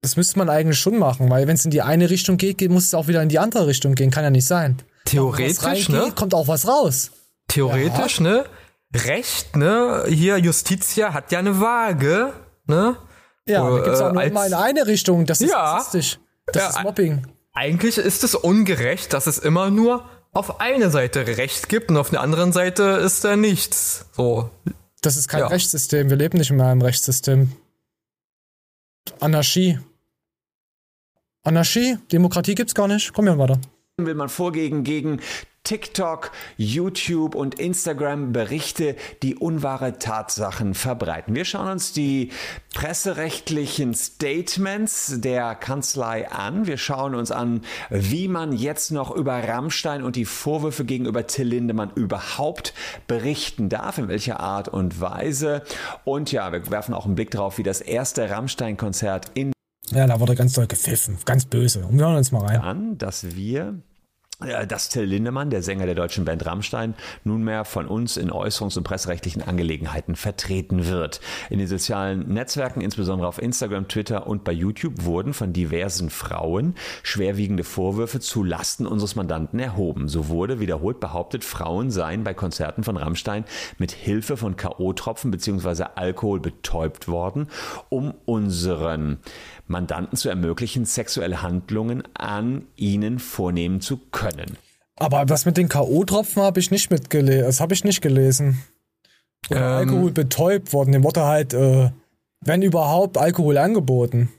[0.03, 2.83] Das müsste man eigentlich schon machen, weil wenn es in die eine Richtung geht, muss
[2.85, 4.11] es auch wieder in die andere Richtung gehen.
[4.11, 4.77] Kann ja nicht sein.
[5.05, 6.11] Theoretisch, reingeht, ne?
[6.15, 7.11] kommt auch was raus.
[7.47, 8.45] Theoretisch, ne?
[8.93, 10.03] Recht, ne?
[10.07, 12.33] Hier, Justitia hat ja eine Waage,
[12.67, 12.97] ne?
[13.47, 15.25] Ja, Äh, da gibt's auch nur als- immer in eine Richtung.
[15.25, 15.75] Das ist Ja.
[15.77, 16.19] rassistisch.
[16.47, 17.25] Das Ja, ist Mobbing.
[17.53, 22.09] Eigentlich ist es ungerecht, dass es immer nur auf eine Seite Recht gibt und auf
[22.09, 24.05] der anderen Seite ist da nichts.
[24.11, 24.49] So.
[25.01, 25.47] Das ist kein Ja.
[25.47, 26.09] Rechtssystem.
[26.09, 27.53] Wir leben nicht in einem Rechtssystem.
[29.19, 29.79] Anarchie.
[31.43, 31.97] Anarchie?
[32.11, 33.13] Demokratie gibt's gar nicht.
[33.13, 33.59] Komm ja weiter.
[33.97, 35.19] will man vorgehen gegen
[35.63, 41.35] TikTok, YouTube und Instagram Berichte, die unwahre Tatsachen verbreiten.
[41.35, 42.31] Wir schauen uns die
[42.73, 46.67] presserechtlichen Statements der Kanzlei an.
[46.67, 51.47] Wir schauen uns an, wie man jetzt noch über Rammstein und die Vorwürfe gegenüber Till
[51.47, 52.73] Lindemann überhaupt
[53.07, 55.63] berichten darf, in welcher Art und Weise.
[56.03, 59.52] Und ja, wir werfen auch einen Blick darauf, wie das erste Rammstein-Konzert in
[59.93, 61.17] Ja, da wurde ganz doll gepfiffen.
[61.25, 61.85] Ganz böse.
[61.85, 62.61] Und wir hören uns mal rein.
[62.61, 63.75] an, dass wir
[64.41, 68.77] äh, dass Till Lindemann, der Sänger der deutschen Band Rammstein, nunmehr von uns in äußerungs-
[68.77, 71.21] und presserechtlichen Angelegenheiten vertreten wird.
[71.49, 76.75] In den sozialen Netzwerken, insbesondere auf Instagram, Twitter und bei YouTube, wurden von diversen Frauen
[77.03, 80.07] schwerwiegende Vorwürfe zu Lasten unseres Mandanten erhoben.
[80.07, 83.45] So wurde wiederholt behauptet, Frauen seien bei Konzerten von Rammstein
[83.77, 85.85] mit Hilfe von K.O.-Tropfen bzw.
[85.95, 87.47] Alkohol betäubt worden,
[87.89, 89.19] um unseren
[89.73, 94.57] Mandanten zu ermöglichen, sexuelle Handlungen an ihnen vornehmen zu können.
[94.95, 97.43] Aber das mit den K.O.-Tropfen habe ich nicht mitgelesen.
[97.43, 98.63] Das habe ich nicht gelesen.
[99.49, 99.89] Oder Ähm.
[99.89, 100.93] Alkohol betäubt worden.
[100.93, 101.89] Dem wurde halt, äh,
[102.41, 104.31] wenn überhaupt, Alkohol angeboten.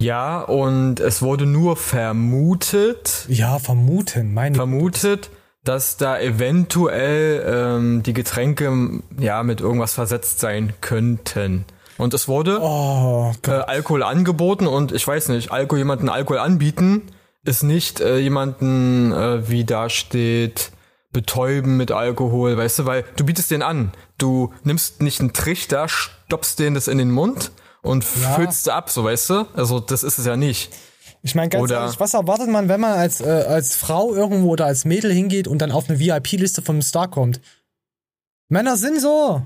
[0.00, 4.32] Ja, und es wurde nur vermutet, Ja, vermuten.
[4.32, 5.28] Meine vermutet,
[5.62, 11.66] dass da eventuell ähm, die Getränke ja mit irgendwas versetzt sein könnten.
[12.00, 13.50] Und es wurde Oh äh.
[13.50, 17.02] Alkohol angeboten und ich weiß nicht, Alkohol jemanden Alkohol anbieten
[17.44, 20.72] ist nicht äh, jemanden, äh, wie da steht,
[21.12, 23.92] betäuben mit Alkohol, weißt du, weil du bietest den an.
[24.18, 27.50] Du nimmst nicht einen Trichter, stopfst den das in den Mund
[27.82, 28.34] und Ja.
[28.34, 29.46] füllst ab, so weißt du?
[29.54, 30.70] Also das ist es ja nicht.
[31.22, 34.50] Ich meine, ganz Oder- ehrlich, was erwartet man, wenn man als, äh, als Frau irgendwo
[34.50, 37.40] oder als Mädel hingeht und dann auf eine VIP-Liste vom Star kommt?
[38.48, 39.42] Männer sind so.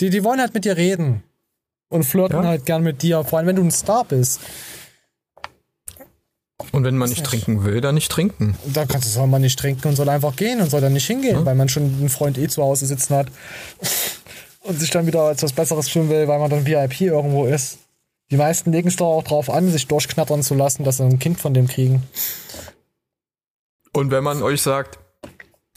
[0.00, 1.22] Die, die wollen halt mit dir reden.
[1.88, 2.48] Und flirten Ja.
[2.48, 4.40] halt gern mit dir, vor allem wenn du ein Star bist.
[6.72, 7.28] Und wenn man nicht nicht.
[7.30, 8.56] trinken will, dann nicht trinken.
[8.66, 11.06] Da kannst du soll man nicht trinken und soll einfach gehen und soll dann nicht
[11.06, 13.28] hingehen, weil man schon einen Freund eh zu Hause sitzen hat
[14.62, 17.78] und sich dann wieder als was Besseres fühlen will, weil man dann VIP irgendwo ist.
[18.30, 21.18] Die meisten legen es doch auch drauf an, sich durchknattern zu lassen, dass sie ein
[21.18, 22.02] Kind von dem kriegen.
[23.92, 24.98] Und wenn man euch sagt,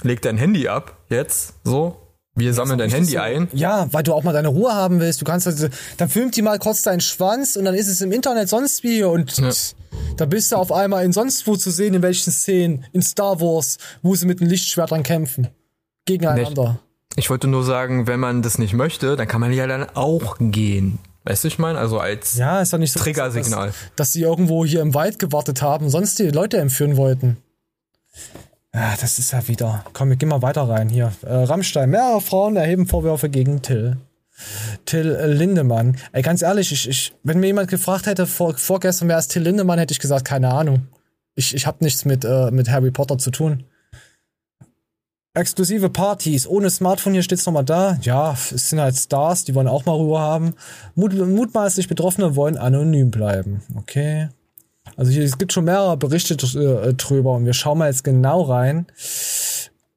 [0.02, 1.95] leg dein Handy ab, jetzt, so,
[2.36, 3.20] wir sammeln dein Handy so?
[3.20, 3.48] ein.
[3.54, 5.20] Ja, weil du auch mal deine Ruhe haben willst.
[5.22, 5.67] Du kannst also,
[5.98, 9.04] dann filmt die mal kurz deinen Schwanz und dann ist es im Internet sonst wie
[9.04, 9.52] und Ja.
[10.17, 13.41] da bist du auf einmal in sonst wo zu sehen, in welchen Szenen, in Star
[13.41, 15.50] Wars, wo sie mit den Lichtschwertern kämpfen.
[16.06, 16.80] Gegeneinander.
[17.17, 20.38] Ich wollte nur sagen, wenn man das nicht möchte, dann kann man ja dann auch
[20.39, 21.00] gehen.
[21.26, 21.78] Weißt du, ich meine?
[21.78, 23.67] Also als Ja, ist doch nicht so, Triggersignal.
[23.67, 27.38] Dass, dass sie irgendwo hier im Wald gewartet haben, sonst die Leute entführen wollten.
[28.74, 29.84] Ja, das ist ja wieder.
[29.94, 31.12] Komm, wir gehen mal weiter rein hier.
[31.24, 31.90] Äh, Rammstein.
[31.90, 33.98] Mehrere Frauen erheben Vorwürfe gegen Till.
[34.86, 35.98] Till Lindemann.
[36.14, 39.44] Ey, ganz ehrlich, ich, ich, wenn mir jemand gefragt hätte vor, vorgestern, wer ist Till
[39.44, 40.88] Lindemann, hätte ich gesagt, keine Ahnung.
[41.36, 43.66] Ich, ich habe nichts mit, äh, mit Harry Potter zu tun.
[45.34, 47.98] Exklusive Partys, ohne Smartphone, hier steht's nochmal da.
[48.02, 50.56] Ja, es sind halt Stars, die wollen auch mal Ruhe haben.
[50.96, 53.62] Mut, mutmaßlich Betroffene wollen anonym bleiben.
[53.76, 54.30] Okay.
[54.96, 58.41] Also hier, es gibt schon mehrere Berichte äh, drüber und wir schauen mal jetzt genau
[58.41, 58.88] rein.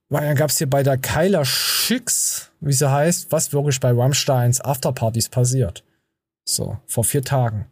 [0.08, 4.60] Weil dann gab's hier bei der Kyla Schicks, wie sie heißt, was wirklich bei Rammsteins
[4.60, 5.82] Afterpartys passiert.
[6.44, 7.66] So, vor vier Tagen.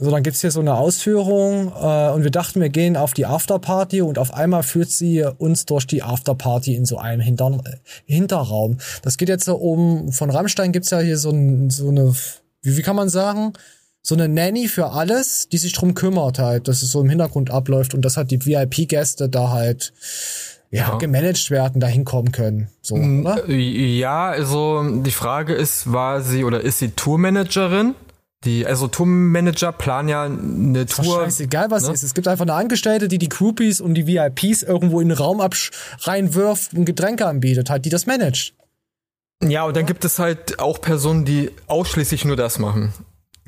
[0.00, 3.26] So, dann gibt's hier so eine Ausführung äh, und wir dachten, wir gehen auf die
[3.26, 7.76] Afterparty und auf einmal führt sie uns durch die Afterparty in so einem Hinter äh,
[8.04, 8.78] Hinterraum.
[9.02, 12.14] Das geht jetzt so um, von Rammstein gibt's ja hier so, ein, so eine,
[12.62, 13.54] wie, wie kann man sagen,
[14.02, 17.50] so eine Nanny für alles, die sich drum kümmert halt, dass es so im Hintergrund
[17.50, 19.92] abläuft und dass halt die VIP-Gäste da halt
[20.70, 20.98] ja, Ja.
[20.98, 22.68] gemanagt werden, da hinkommen können.
[22.82, 23.48] So, oder?
[23.48, 27.94] Äh, Ja, also die Frage ist, war sie oder ist sie Tourmanagerin?
[28.44, 31.24] Die, also Tourmanager planen ja eine Ist Tour.
[31.24, 31.92] scheißegal, was ne?
[31.92, 32.04] ist.
[32.04, 35.40] Es gibt einfach eine Angestellte, die die Groupies und die VIPs irgendwo in den Raum
[36.02, 38.54] reinwirft und Getränke anbietet, halt, die das managt.
[39.42, 42.92] Ja, und dann gibt es halt auch Personen, die ausschließlich nur das machen.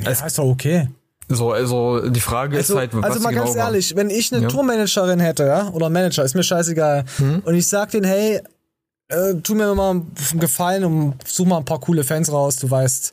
[0.04, 0.88] Das ist doch okay.
[1.28, 4.32] So, also die Frage Also, ist halt, was also mal genau ganz ehrlich, wenn ich
[4.32, 4.48] eine Ja.
[4.48, 7.40] Tourmanagerin hätte, ja, oder Manager, ist mir scheißegal, Hm?
[7.44, 8.40] und ich sag denen, hey,
[9.10, 12.56] äh, tu mir mal einen Gefallen und such mal ein paar coole Fans raus.
[12.56, 13.12] Du weißt,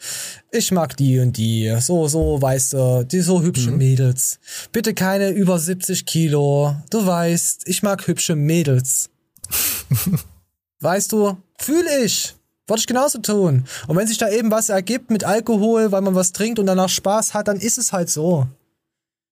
[0.52, 1.76] ich mag die und die.
[1.80, 3.78] So, so, weißt du, die so hübsche Mhm.
[3.78, 4.40] Mädels.
[4.72, 6.76] Bitte keine über 70 Kilo.
[6.92, 9.10] Du weißt, ich mag hübsche Mädels.
[10.82, 12.36] weißt du, fühl ich.
[12.68, 13.66] Wollte ich genauso tun.
[13.88, 16.90] Und wenn sich da eben was ergibt mit Alkohol, weil man was trinkt und danach
[16.90, 18.48] Spaß hat, dann ist es halt so.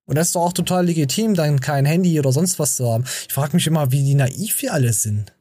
[0.06, 3.04] Und das ist doch auch total legitim, dann kein Handy oder sonst was zu haben.
[3.28, 5.34] Ich frage mich immer, wie die naiv wir alle sind.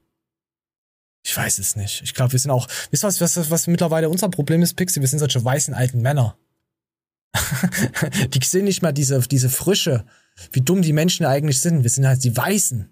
[1.24, 2.02] Ich weiß es nicht.
[2.04, 2.68] Ich glaube, wir sind auch.
[2.92, 5.02] Wisst ihr, was, was, was mittlerweile unser Problem ist, Pixie?
[5.02, 6.38] Wir sind solche weißen alten Männer.
[8.30, 10.06] die sehen nicht mal diese, diese Frische,
[10.52, 11.84] wie dumm die Menschen eigentlich sind.
[11.84, 12.90] Wir sind halt die Weißen.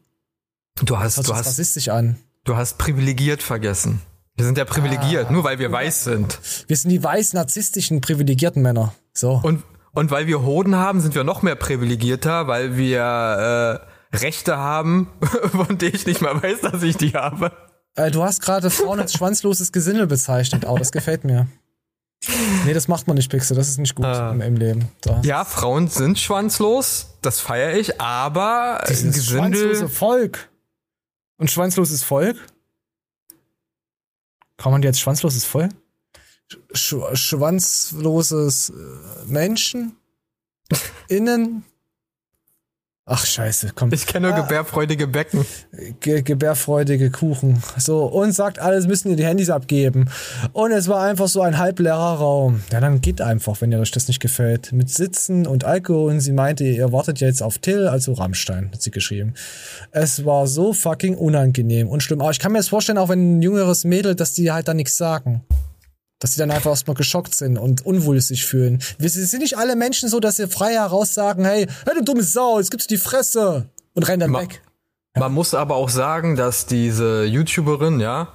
[0.84, 2.18] Du hast, Hört du hast, rassistisch an.
[2.44, 4.02] du hast privilegiert vergessen.
[4.36, 6.40] Wir sind ja privilegiert, nur weil wir weiß sind.
[6.68, 8.94] Wir sind die weiß narzisstischen, privilegierten Männer.
[9.14, 9.40] So.
[9.44, 9.64] Und,
[9.94, 15.10] und weil wir Hoden haben, sind wir noch mehr privilegierter, weil wir äh, Rechte haben,
[15.52, 17.52] von denen ich nicht mal weiß, dass ich die habe.
[17.96, 20.66] Äh, du hast gerade Frauen als schwanzloses Gesindel bezeichnet.
[20.68, 21.48] Oh, das gefällt mir.
[22.66, 23.56] Nee, das macht man nicht, Pixel.
[23.56, 24.90] Das ist nicht gut im, im Leben.
[25.02, 25.22] Da.
[25.24, 29.90] Ja, Frauen sind schwanzlos, das feiere ich, aber Dieses schwanzlose Gesindel.
[29.90, 30.50] Volk.
[31.38, 32.38] Und schwanzloses Volk?
[34.58, 35.72] Kann man jetzt schwanzloses Volk?
[36.74, 39.98] Sch schwanzloses äh, Menschen?
[41.08, 41.66] Innen?
[43.06, 43.92] Ach, scheiße, komm.
[43.92, 45.46] Ich kenne nur gebärfreudige Becken.
[46.00, 47.62] Ge gebärfreudige Kuchen.
[47.78, 50.10] So, und sagt, alles müssen ihr die Handys abgeben.
[50.54, 52.64] Und es war einfach so ein halbleerer Raum.
[52.72, 54.72] Ja, dann geht einfach, wenn ihr euch das nicht gefällt.
[54.72, 56.12] Mit Sitzen und Alkohol.
[56.12, 59.34] Und sie meinte, ihr wartet jetzt auf Till, also Rammstein, hat sie geschrieben.
[59.92, 62.22] Es war so fucking unangenehm und schlimm.
[62.22, 64.74] Aber ich kann mir das vorstellen, auch wenn ein jüngeres Mädel, dass die halt da
[64.74, 65.44] nichts sagen.
[66.24, 68.82] Dass die dann einfach erstmal geschockt sind und unwohl sich fühlen.
[68.98, 72.24] Wir sind nicht alle Menschen so, dass sie frei heraus sagen, hey, hey, du dumme
[72.24, 73.66] Sau, jetzt gibt's die Fresse.
[73.94, 74.62] Und rennen dann Ma- weg.
[75.20, 78.30] Man muss aber auch sagen, dass diese YouTuberin, ja,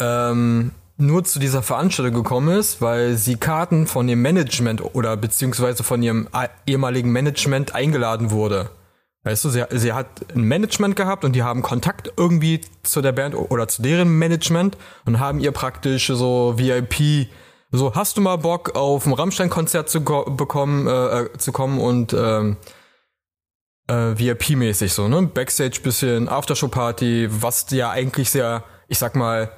[0.00, 5.82] ähm, nur zu dieser Veranstaltung gekommen ist, weil sie Karten von ihrem Management oder beziehungsweise
[5.82, 8.70] von ihrem eh- ehemaligen Management eingeladen wurde.
[9.24, 13.12] Weißt du, sie, sie hat ein Management gehabt und die haben Kontakt irgendwie zu der
[13.12, 17.28] Band oder zu deren Management und haben ihr praktisch so VIP,
[17.70, 21.80] so hast du mal Bock auf ein Rammstein-Konzert zu ko- bekommen, äh, äh, zu kommen
[21.80, 22.58] und ähm,
[23.88, 25.22] äh, VIP-mäßig so, ne?
[25.22, 29.50] Backstage bisschen Aftershow-Party, was ja eigentlich sehr, ich sag mal,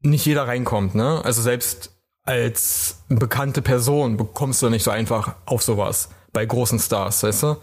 [0.00, 1.20] nicht jeder reinkommt, ne?
[1.22, 1.92] Also selbst
[2.24, 7.56] als bekannte Person bekommst du nicht so einfach auf sowas bei großen Stars, weißt du?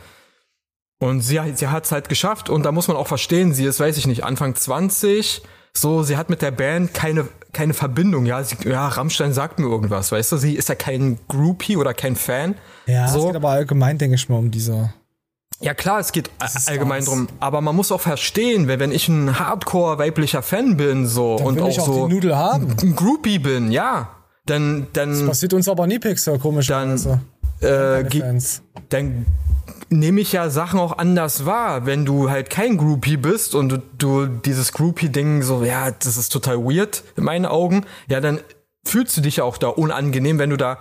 [1.04, 3.80] Und sie, sie hat es halt geschafft und da muss man auch verstehen, sie ist,
[3.80, 5.42] weiß ich nicht, Anfang 20,
[5.74, 9.66] so, sie hat mit der Band keine, keine Verbindung, ja, sie, ja, Rammstein sagt mir
[9.68, 12.56] irgendwas, weißt du, sie ist ja kein Groupie oder kein Fan.
[12.86, 13.20] Ja, so.
[13.20, 14.94] es geht aber allgemein, denke ich mal, um diese.
[15.60, 16.30] Ja klar, es geht
[16.68, 21.06] allgemein drum, aber man muss auch verstehen, wenn, wenn ich ein Hardcore weiblicher Fan bin
[21.08, 22.76] so Dann und auch auch so die Nudel haben.
[22.82, 24.10] ein Groupie bin, ja,
[24.46, 26.40] dann dann Passiert uns aber nie, Pixel, äh,
[27.62, 28.62] Keine ge- Fans.
[28.90, 29.26] dann
[30.00, 33.78] nehme ich ja Sachen auch anders wahr, wenn du halt kein Groupie bist und du,
[33.98, 38.40] du dieses Groupie-Ding so, ja, das ist total weird in meinen Augen, ja, dann
[38.84, 40.78] fühlst du dich ja auch da unangenehm, wenn du da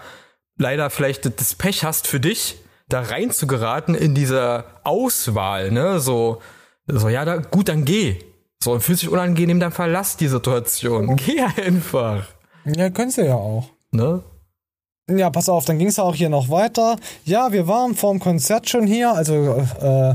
[0.58, 2.56] leider vielleicht das Pech hast für dich,
[2.88, 6.42] da rein zu geraten in dieser Auswahl, ne, so,
[6.86, 8.18] so, ja, da, gut, dann geh.
[8.62, 11.16] So, und fühlst dich unangenehm, dann verlass die Situation.
[11.26, 12.28] Geh einfach.
[12.64, 13.70] Ja, können sie ja auch.
[13.90, 14.22] Ne?
[15.11, 16.96] Ja, pass auf, dann ging es auch hier noch weiter.
[17.24, 20.14] Ja, wir waren vorm Konzert schon hier, also äh,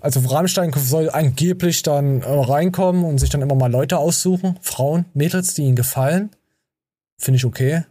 [0.00, 5.06] also Rammstein soll angeblich dann äh, reinkommen und sich dann immer mal Leute aussuchen, Frauen,
[5.14, 6.30] Mädels, die ihnen gefallen.
[7.18, 7.84] Finde ich okay.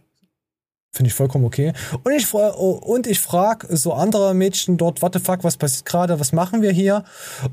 [0.92, 1.72] Finde ich vollkommen okay.
[2.02, 5.84] Und ich, oh, und ich frag so andere Mädchen dort, what the fuck, was passiert
[5.84, 7.04] gerade, was machen wir hier?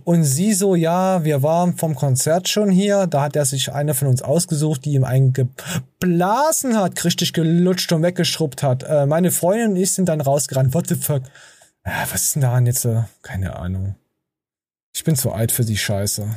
[0.05, 3.93] Und sie so, ja, wir waren vom Konzert schon hier, da hat er sich eine
[3.93, 8.81] von uns ausgesucht, die ihm einen geblasen hat, richtig gelutscht und weggeschrubbt hat.
[8.83, 11.21] Äh, meine Freundin und ich sind dann rausgerannt, what the fuck?
[11.85, 12.85] Ja, was ist denn daran jetzt?
[12.85, 13.95] Äh, keine Ahnung.
[14.95, 16.27] Ich bin zu alt für die Scheiße.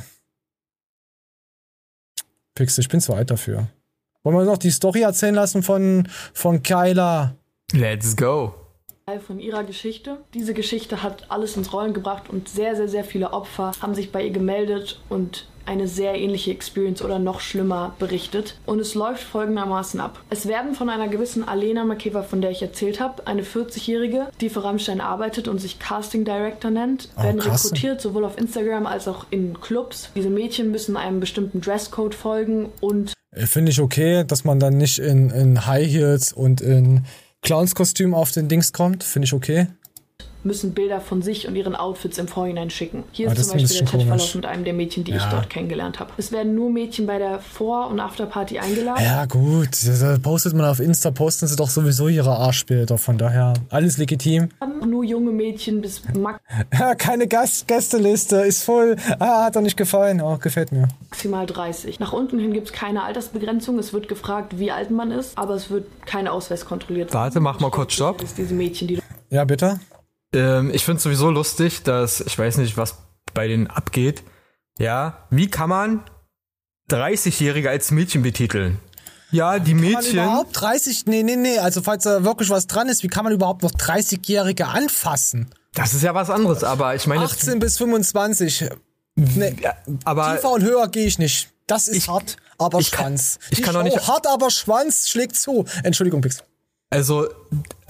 [2.53, 3.67] Pixel, ich bin zu alt dafür.
[4.23, 7.33] Wollen wir noch die Story erzählen lassen von, von Kyla?
[7.73, 8.53] Let's go.
[9.25, 10.17] von ihrer Geschichte.
[10.35, 14.11] Diese Geschichte hat alles ins Rollen gebracht und sehr, sehr, sehr viele Opfer haben sich
[14.11, 18.57] bei ihr gemeldet und eine sehr ähnliche Experience oder noch schlimmer berichtet.
[18.65, 20.19] Und es läuft folgendermaßen ab.
[20.29, 24.49] Es werden von einer gewissen Alena Makeva, von der ich erzählt habe, eine 40-Jährige, die
[24.49, 27.65] für Rammstein arbeitet und sich Casting Director nennt, Oh, werden krass.
[27.65, 30.09] rekrutiert, sowohl auf Instagram als auch in Clubs.
[30.15, 34.99] Diese Mädchen müssen einem bestimmten Dresscode folgen und Finde ich okay, dass man dann nicht
[34.99, 37.05] in, in High Heels und in
[37.41, 39.03] Clownskostüm auf den Dings kommt.
[39.03, 39.67] Finde ich okay.
[40.43, 43.03] Müssen Bilder von sich und ihren Outfits im Vorhinein schicken.
[43.11, 45.29] Hier Ah, ist das zum Beispiel der Chatverlauf mit einem der Mädchen, die ich Ja.
[45.29, 46.11] dort kennengelernt habe.
[46.17, 49.03] Es werden nur Mädchen bei der Vor- und Afterparty eingeladen.
[49.03, 49.69] Ja, gut.
[50.01, 52.97] Da postet man auf Insta, posten sie doch sowieso ihre Arschbilder.
[52.97, 54.49] Von daher alles legitim.
[54.85, 56.01] Nur junge Mädchen bis
[56.77, 58.95] Ja, keine Gast Gästeliste, ist voll.
[59.19, 60.21] Ah, hat doch nicht gefallen.
[60.21, 60.87] Oh, gefällt mir.
[61.09, 61.99] maximal 30.
[61.99, 63.77] Nach unten hin gibt es keine Altersbegrenzung.
[63.79, 67.13] Es wird gefragt, wie alt man ist, aber es wird kein Ausweis kontrolliert.
[67.13, 68.23] Warte, mach mal kurz Stopp.
[68.37, 69.79] Diese Mädchen, die Ja, bitte?
[70.33, 72.95] Ähm, ich finde es sowieso lustig, dass, ich weiß nicht, was
[73.33, 74.23] bei denen abgeht.
[74.79, 76.03] Ja, wie kann man
[76.89, 78.79] 30-Jährige als Mädchen betiteln?
[79.31, 80.13] Ja, die Kann man Mädchen.
[80.13, 81.05] überhaupt 30?
[81.05, 81.57] Nee, nee, nee.
[81.57, 85.49] Also, falls da wirklich was dran ist, wie kann man überhaupt noch 30-Jährige anfassen?
[85.73, 87.21] Das ist ja was anderes, aber ich meine.
[87.23, 88.65] 18 bis 25.
[89.15, 89.55] Nee,
[90.03, 91.49] aber tiefer und höher gehe ich nicht.
[91.67, 93.39] Das ist hart, aber ich kann- Schwanz.
[93.51, 95.63] ich Die kann doch nicht- Hart, aber Schwanz schlägt zu.
[95.83, 96.43] Entschuldigung, Pix.
[96.91, 97.29] Also,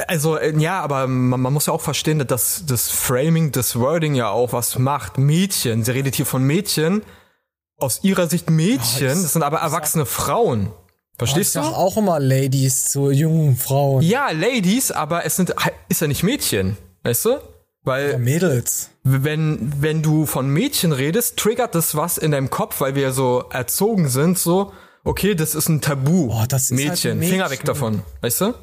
[0.07, 4.13] also äh, ja, aber man, man muss ja auch verstehen, dass das Framing, das Wording
[4.13, 5.17] ja auch was macht.
[5.17, 7.01] Mädchen, sie redet hier von Mädchen.
[7.77, 10.71] Aus ihrer Sicht Mädchen, das sind aber erwachsene Frauen.
[11.17, 11.67] Verstehst ich du?
[11.67, 14.03] auch immer Ladies zu jungen Frauen.
[14.03, 15.55] Ja, Ladies, aber es sind
[15.89, 17.39] ist ja nicht Mädchen, weißt du?
[17.83, 18.91] Weil Mädels.
[19.03, 23.45] Wenn wenn du von Mädchen redest, triggert das was in deinem Kopf, weil wir so
[23.49, 24.73] erzogen sind, so
[25.03, 26.31] okay, das ist ein Tabu.
[26.31, 27.33] Oh, das ist halt Mädchen, ein Mädchen.
[27.33, 28.53] Finger weg davon, weißt du?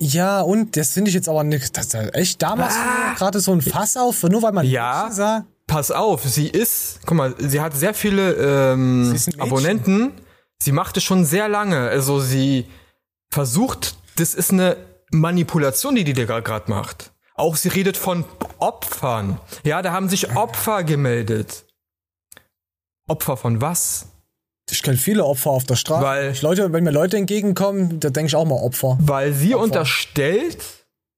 [0.00, 1.76] Ja, und das finde ich jetzt aber nicht.
[1.76, 3.14] Das ist echt damals Ah.
[3.16, 5.44] gerade so ein Fass auf, nur weil man Ja, sah.
[5.66, 8.32] pass auf, sie ist, guck mal, sie hat sehr viele
[8.72, 9.40] ähm, Mädchen.
[9.40, 10.12] Abonnenten.
[10.60, 11.88] Sie macht es schon sehr lange.
[11.88, 12.66] Also sie
[13.30, 14.76] versucht, das ist eine
[15.10, 17.12] Manipulation, die die dir gerade macht.
[17.34, 18.24] Auch sie redet von
[18.58, 19.40] Opfern.
[19.64, 21.64] Ja, da haben sich Opfer gemeldet.
[23.08, 24.06] Opfer von was?
[24.70, 26.04] Ich kenne viele Opfer auf der Straße.
[26.04, 28.98] Weil- Leute, wenn mir Leute entgegenkommen, da denke ich auch mal Opfer.
[29.00, 29.64] Weil sie Opfer.
[29.64, 30.58] unterstellt,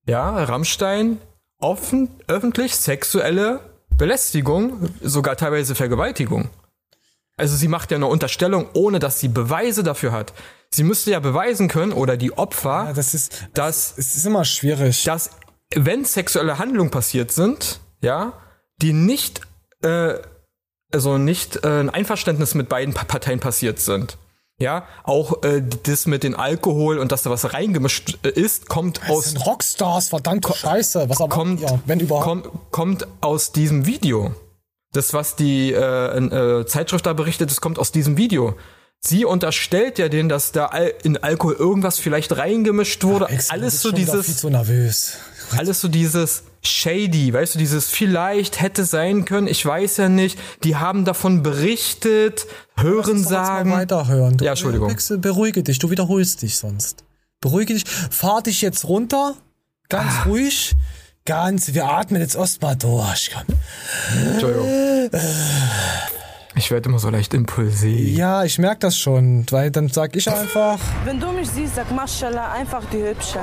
[0.07, 1.19] ja, Rammstein
[1.61, 3.61] offen, öffentlich sexuelle
[3.97, 6.49] Belästigung, sogar teilweise Vergewaltigung.
[7.37, 10.33] Also sie macht ja eine Unterstellung, ohne dass sie Beweise dafür hat.
[10.71, 14.45] Sie müsste ja beweisen können, oder die Opfer, Ja, das ist, dass, es ist immer
[14.45, 15.05] schwierig.
[15.05, 15.31] dass
[15.75, 18.33] wenn sexuelle Handlungen passiert sind, ja,
[18.81, 19.41] die nicht,
[19.83, 20.15] äh,
[20.93, 24.19] also nicht äh, ein Einverständnis mit beiden Pa- Parteien passiert sind.
[24.59, 29.01] Ja, auch äh, das mit dem Alkohol und dass da was reingemischt äh, ist, kommt
[29.01, 31.09] Das aus sind Rockstars, verdammte Scheiße.
[31.09, 32.25] Was aber kommt, ja, wenn überhaupt.
[32.25, 34.35] kommt, kommt aus diesem Video.
[34.93, 38.55] Das, was die äh, äh, Zeitschrift da berichtet, das kommt aus diesem Video.
[38.99, 43.29] Sie unterstellt ja denen, dass da Al in Alkohol irgendwas vielleicht reingemischt wurde.
[43.31, 45.13] Ex, du alles so wieder viel dieses, zu nervös.
[45.57, 50.39] alles so dieses shady, weißt du, dieses vielleicht hätte sein können, ich weiß ja nicht.
[50.65, 52.47] Die haben davon berichtet,
[52.77, 53.73] hören sagen.
[53.73, 54.37] weiterhören.
[54.37, 54.95] Du, Ja, Entschuldigung.
[55.19, 57.05] Beruhige dich, du wiederholst dich sonst.
[57.41, 57.85] Beruhige dich.
[57.87, 59.35] Fahr dich jetzt runter.
[59.89, 60.23] Ganz Ah.
[60.29, 60.75] ruhig.
[61.27, 63.31] Ganz, wir atmen jetzt erstmal durch.
[63.35, 63.57] Komm.
[64.33, 65.11] Entschuldigung.
[66.57, 68.17] Ich werde immer so leicht impulsiv.
[68.19, 70.79] Ja, ich merke das schon, weil dann sag ich einfach.
[71.05, 73.41] Wenn du mich siehst, sag Maschallah, einfach die Hübsche.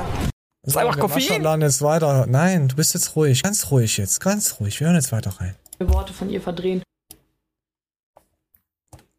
[0.68, 1.41] Sagen einfach wir Koffein.
[1.41, 2.26] Maschallah jetzt weiter.
[2.28, 3.41] Nein, du bist jetzt ruhig.
[3.41, 4.20] Ganz ruhig jetzt.
[4.20, 4.80] Ganz ruhig.
[4.80, 5.55] Wir hören jetzt weiter rein.
[5.80, 6.84] Worte von ihr verdrehen.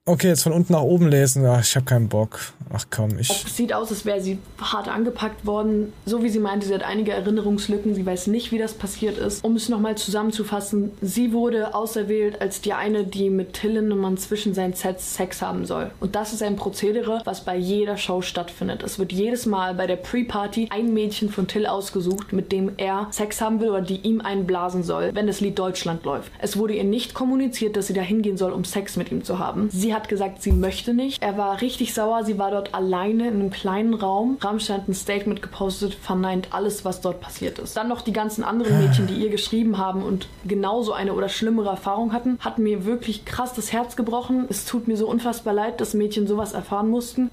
[0.08, 1.44] Okay, jetzt von unten nach oben lesen.
[1.44, 2.40] Ach, ich habe keinen Bock.
[2.72, 3.28] Ach komm, ich.
[3.28, 5.92] Es sieht aus, als wäre sie hart angepackt worden.
[6.06, 7.94] So wie sie meinte, sie hat einige Erinnerungslücken.
[7.94, 9.44] Sie weiß nicht, wie das passiert ist.
[9.44, 14.72] Um es nochmal zusammenzufassen, sie wurde auserwählt als die eine, die mit Tillennummern zwischen seinen
[14.72, 15.90] Sets Sex haben soll.
[16.00, 18.82] Und das ist ein Prozedere, was bei jeder Show stattfindet.
[18.82, 23.08] Es wird jedes Mal bei der Pre-Party ein Mädchen von Till ausgesucht, mit dem er
[23.10, 26.32] Sex haben will oder die ihm einen blasen soll, wenn das Lied Deutschland läuft.
[26.38, 29.38] Es wurde ihr nicht kommuniziert, dass sie da hingehen soll, um Sex mit ihm zu
[29.38, 29.68] haben.
[29.70, 31.22] Sie hat gesagt, sie möchte nicht.
[31.22, 32.22] Er war richtig sauer.
[32.24, 34.36] Sie war dort alleine in einem kleinen Raum.
[34.40, 37.76] Rammstein hat ein Statement gepostet, verneint alles, was dort passiert ist.
[37.76, 41.70] Dann noch die ganzen anderen Mädchen, die ihr geschrieben haben und genauso eine oder schlimmere
[41.70, 44.46] Erfahrung hatten, hat mir wirklich krass das Herz gebrochen.
[44.48, 47.30] Es tut mir so unfassbar leid, dass Mädchen sowas erfahren mussten.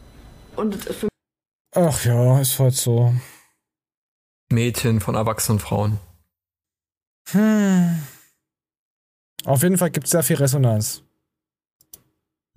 [0.55, 1.09] Und für
[1.75, 3.13] Ach ja, ist halt so.
[4.49, 5.99] Mädchen von erwachsenen Frauen.
[7.31, 8.01] Hm.
[9.43, 11.04] Auf jeden Fall gibt es sehr viel Resonanz.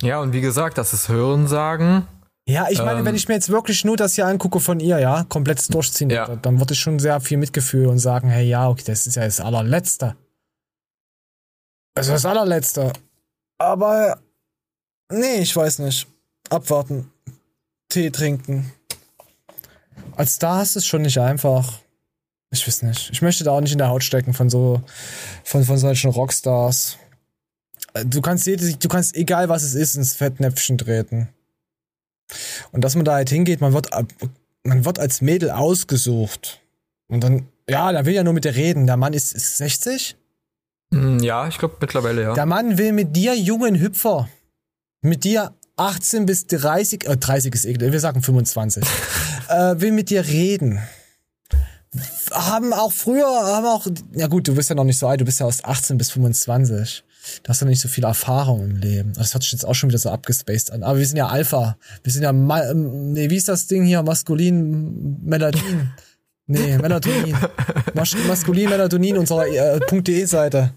[0.03, 2.07] Ja, und wie gesagt, das ist Hörensagen.
[2.49, 3.05] Ja, ich meine, Ähm.
[3.05, 6.29] wenn ich mir jetzt wirklich nur das hier angucke von ihr, ja, komplett durchziehen, Ja.
[6.29, 9.17] würde, dann würde ich schon sehr viel Mitgefühl und sagen, hey, ja, okay, das ist
[9.17, 10.17] ja das allerletzte.
[11.95, 12.93] Also das allerletzte.
[13.59, 14.19] Aber,
[15.13, 16.07] nee, ich weiß nicht.
[16.49, 17.11] Abwarten.
[17.91, 18.73] Tee trinken.
[20.17, 21.81] Als Star ist es schon nicht einfach.
[22.51, 23.11] Ich weiß nicht.
[23.11, 24.81] Ich möchte da auch nicht in der Haut stecken von so,
[25.45, 26.97] von, von solchen Rockstars.
[28.05, 31.29] Du kannst jede, du kannst, egal was es ist, ins Fettnäpfchen treten.
[32.73, 33.89] Und dass man da halt hingeht, man wird,
[34.63, 36.61] man wird als Mädel ausgesucht.
[37.09, 38.87] Und dann Ja, der will ja nur mit dir reden.
[38.87, 40.17] Der Mann ist, ist 60?
[40.93, 42.35] Hm, Ja, ich glaube mittlerweile ja.
[42.35, 44.29] Der Mann will mit dir, jungen Hüpfer,
[45.01, 48.85] mit dir 18 bis 30, äh, 30 ist ekel, wir sagen 25,
[49.49, 50.81] äh, will mit dir reden.
[52.33, 55.25] Haben auch früher, haben auch, ja gut, du bist ja noch nicht so alt, du
[55.25, 57.05] bist ja aus 18 bis 25.
[57.43, 59.13] Du hast ja nicht so viel Erfahrung im Leben.
[59.15, 60.83] Das hört sich jetzt auch schon wieder so abgespaced an.
[60.83, 61.77] Aber wir sind ja Alpha.
[62.03, 64.03] Wir sind ja, Ma ähm, nee, wie ist das Ding hier?
[64.03, 65.91] Maskulin, Melatonin.
[66.47, 67.37] Nee, Melatonin.
[67.95, 70.73] Mas Maskulin, Melatonin, unserer äh, .de Seite.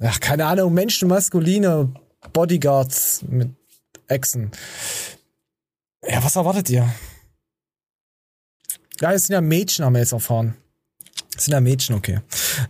[0.00, 1.94] Ach, keine Ahnung, Menschen, maskuline
[2.32, 3.50] Bodyguards mit
[4.08, 4.50] Echsen.
[6.04, 6.92] Ja, was erwartet ihr?
[9.00, 10.56] Ja, es sind ja Mädchen, haben wir jetzt erfahren.
[11.36, 12.20] Es sind ja Mädchen, okay.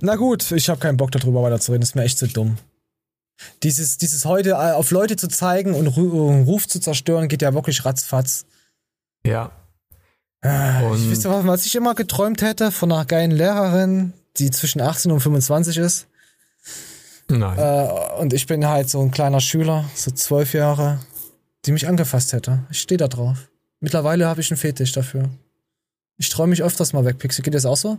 [0.00, 2.28] Na gut, ich habe keinen Bock darüber weiter zu reden, das ist mir echt zu
[2.28, 2.58] dumm.
[3.62, 7.54] Dieses, dieses heute äh, auf Leute zu zeigen und Ru Ruf zu zerstören, geht ja
[7.54, 8.44] wirklich ratzfatz.
[9.26, 9.50] Ja.
[10.44, 14.80] Äh, ich wisst ihr, was- ich immer geträumt hätte von einer geilen Lehrerin, die zwischen
[14.80, 16.06] 18 und 25 ist.
[17.28, 17.58] Nein.
[17.58, 21.00] Äh, und ich bin halt so ein kleiner Schüler, so zwölf Jahre,
[21.64, 22.60] die mich angefasst hätte.
[22.70, 23.48] Ich stehe da drauf.
[23.80, 25.30] Mittlerweile habe ich einen Fetisch dafür.
[26.18, 27.42] Ich träume mich öfters mal weg, Pixel.
[27.42, 27.98] Geht das auch so?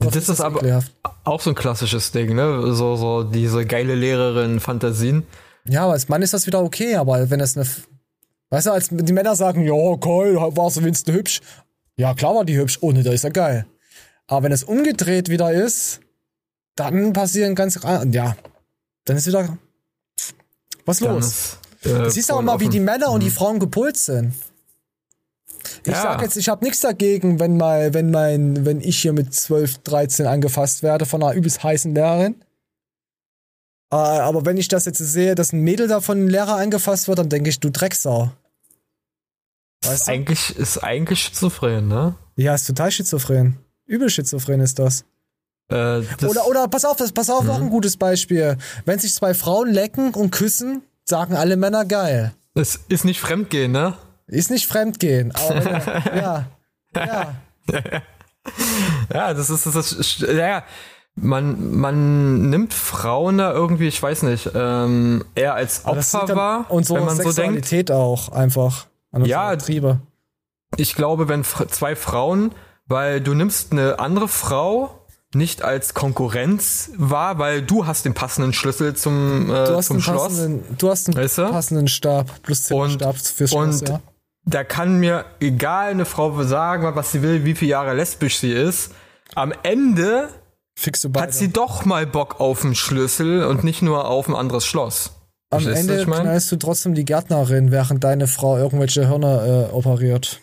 [0.00, 0.92] Oder das ist aber ekelhaft?
[1.24, 2.74] auch so ein klassisches Ding, ne?
[2.74, 5.24] So, so diese geile Lehrerin-Fantasien.
[5.68, 7.66] Ja, aber als Mann ist das wieder okay, aber wenn das eine.
[8.50, 11.40] Weißt du, als die Männer sagen, ja, geil, war so wenigstens hübsch.
[11.96, 13.66] Ja, klar war die hübsch, ohne, da ist ja geil.
[14.28, 16.00] Aber wenn es umgedreht wieder ist,
[16.76, 17.80] dann passieren ganz.
[18.12, 18.36] Ja,
[19.06, 19.56] dann ist wieder.
[20.84, 21.26] Was Dann los?
[21.26, 22.72] ist, äh, Du siehst auch voll mal, wie offen.
[22.72, 24.32] die Männer und die Frauen gepolt sind.
[25.84, 26.02] Ich Ja.
[26.02, 29.78] sag jetzt, ich habe nichts dagegen, wenn mal, wenn mein, wenn ich hier mit 12,
[29.78, 32.36] 13 angefasst werde von einer übelst heißen Lehrerin.
[33.92, 37.06] Äh, aber wenn ich das jetzt sehe, dass ein Mädel da von einem Lehrer angefasst
[37.08, 38.32] wird, dann denke ich, du Drecksau.
[39.84, 42.16] Ist eigentlich, ist eigentlich schizophren, ne?
[42.34, 43.58] Ja, ist total schizophren.
[43.86, 45.02] Übel schizophren ist das.
[45.68, 48.56] Äh, das oder, oder, pass auf, das, pass auf, noch ein gutes Beispiel.
[48.84, 52.34] Wenn sich zwei Frauen lecken und küssen, sagen alle Männer geil.
[52.54, 53.96] Es ist nicht Fremdgehen, ne?
[54.28, 56.44] Ist nicht Fremdgehen, aber ja.
[56.96, 57.34] Ja.
[59.12, 60.62] Ja, das ist das, ist- ja,
[61.14, 66.98] man, man nimmt Frauen da irgendwie, ich weiß nicht, ähm, eher als Opfer wahr, unsere
[67.00, 67.36] wenn man so denkt.
[67.36, 68.86] Sexualität auch einfach.
[69.12, 70.00] An Ja, Triebe.
[70.76, 72.52] Ich glaube, wenn zwei Frauen,
[72.86, 78.52] weil du nimmst eine andere Frau nicht als Konkurrenz wahr, weil du hast den passenden
[78.52, 80.36] Schlüssel zum, äh, Du hast zum Schloss.
[80.78, 81.50] du hast einen Weißt du?
[81.50, 84.00] passenden Stab, plus 10 Stab fürs Schloss, und ja.
[84.46, 88.52] Da kann mir egal eine Frau sagen, was sie will, wie viele Jahre lesbisch sie
[88.52, 88.92] ist.
[89.34, 90.28] Am Ende
[90.84, 94.64] du hat sie doch mal Bock auf einen Schlüssel und nicht nur auf ein anderes
[94.64, 95.12] Schloss.
[95.50, 96.22] Am Verstehst du, Ende ich mein?
[96.22, 100.40] knallst du trotzdem die Gärtnerin, während deine Frau irgendwelche Hörner äh, operiert.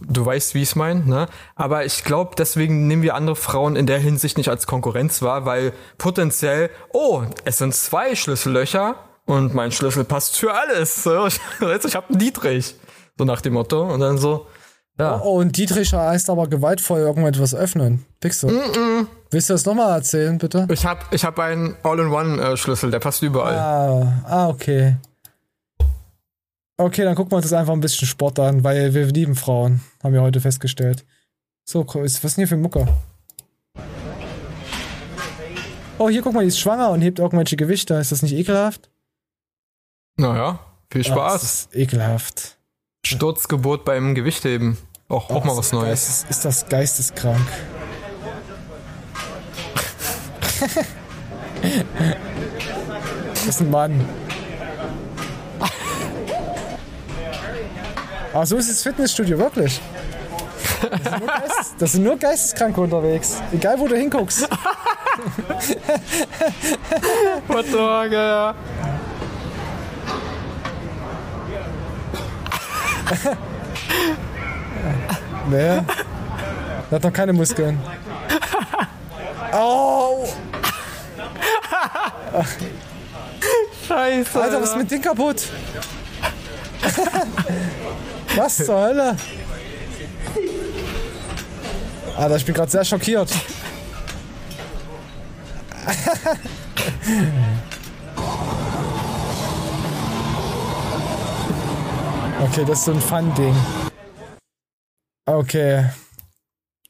[0.00, 1.26] Du weißt, wie ich es meine, ne?
[1.54, 5.44] Aber ich glaube, deswegen nehmen wir andere Frauen in der Hinsicht nicht als Konkurrenz wahr,
[5.44, 8.96] weil potenziell, oh, es sind zwei Schlüssellöcher
[9.26, 11.06] und mein Schlüssel passt für alles.
[11.84, 12.74] Ich habe einen Dietrich.
[13.18, 13.92] So nach dem Motto.
[13.92, 14.46] Und dann so,
[14.98, 15.20] ja.
[15.22, 18.04] Oh, und Dietrich heißt aber gewaltvoll irgendetwas öffnen.
[18.20, 18.50] Pixel.
[19.30, 20.66] Willst du das nochmal erzählen, bitte?
[20.70, 23.54] Ich habe ich hab einen All-in-One-Schlüssel, der passt überall.
[23.54, 24.96] Ah, ah, okay.
[26.78, 29.80] Okay, dann gucken wir uns das einfach ein bisschen Sport an, weil wir lieben Frauen,
[30.02, 31.04] haben wir heute festgestellt.
[31.64, 32.86] So, was ist denn hier für Mucke?
[35.98, 37.94] Oh, hier guck mal, die ist schwanger und hebt irgendwelche Gewichte.
[37.94, 38.90] Ist das nicht ekelhaft?
[40.16, 40.60] Naja,
[40.90, 41.40] viel Spaß.
[41.40, 42.55] das ist ekelhaft.
[43.06, 44.76] Sturzgeburt beim Gewichtheben.
[45.08, 45.88] Auch, auch mal was Neues.
[45.88, 47.46] Geistes, ist das geisteskrank?
[53.34, 54.04] das ist ein Mann.
[58.32, 59.80] Aber so ist das Fitnessstudio, wirklich.
[60.90, 63.40] Das sind nur, Geistes, das sind nur Geisteskranke unterwegs.
[63.52, 64.48] Egal, wo du hinguckst.
[67.46, 68.12] What the fuck,
[75.48, 75.80] Nee.
[76.90, 77.78] Der hat noch keine Muskeln.
[79.52, 80.28] Au!
[83.86, 84.42] Scheiße.
[84.42, 85.42] Alter, was ist mit dem kaputt?
[88.34, 89.16] was zur Hölle?
[92.16, 93.30] Alter, ich bin gerade sehr schockiert.
[102.42, 103.54] Okay, das ist so ein Fun-Ding.
[105.26, 105.86] Okay.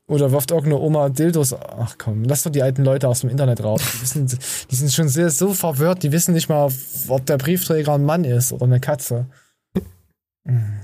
[0.09, 1.53] Oder wirft irgendeine Oma Dildos.
[1.53, 3.83] Ach komm, lass doch die alten Leute aus dem Internet raus.
[3.83, 4.27] Die, wissen,
[4.71, 6.71] die sind schon sehr so verwirrt, die wissen nicht mal,
[7.09, 9.27] ob der Briefträger ein Mann ist oder eine Katze.
[10.47, 10.81] Hm.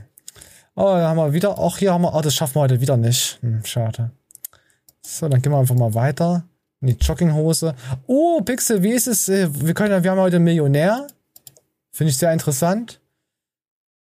[0.75, 1.59] Oh, da haben wir wieder.
[1.59, 2.15] Auch hier haben wir.
[2.15, 3.39] Oh, das schaffen wir heute wieder nicht.
[3.43, 4.11] Hm, schade.
[5.07, 6.45] So, dann gehen wir einfach mal weiter.
[6.81, 7.75] In die Jogginghose.
[8.07, 9.29] Oh, Pixel, wie ist es?
[9.29, 11.07] äh, Wir können, wir haben heute einen Millionär.
[11.93, 13.02] Finde ich sehr interessant.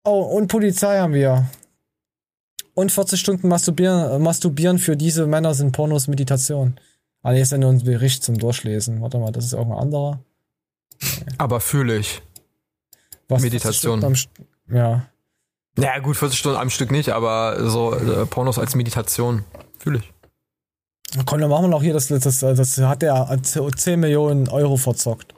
[0.04, 1.50] Oh, und Polizei haben wir.
[2.74, 6.80] Und 40 Stunden masturbieren, masturbieren für diese Männer sind Pornos Meditation.
[7.22, 9.02] Ah, nee, ist ja nur ein Bericht zum Durchlesen.
[9.02, 10.24] Warte mal, das ist irgendein anderer.
[11.38, 12.22] Aber fühle ich.
[13.28, 14.04] Was, 40 Meditation.
[14.04, 14.16] Am
[14.70, 15.08] Ja.
[15.78, 19.44] Ja, gut, 40 Stunden am Stück nicht, aber so äh, Pornos als Meditation.
[19.80, 20.14] Fühle ich.
[21.26, 25.36] Komm, dann machen wir noch hier, das, das, das hat der 10 Millionen Euro verzockt.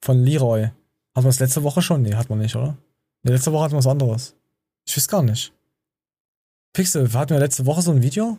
[0.00, 0.64] Von Leroy.
[0.64, 2.02] Hatten wir das letzte Woche schon?
[2.02, 2.76] Nee, hat man nicht, oder?
[3.24, 4.34] Nee, letzte Woche hatten wir was anderes.
[4.86, 5.52] Ich weiß gar nicht.
[6.74, 8.38] Pixel, hatten wir letzte Woche so ein Video?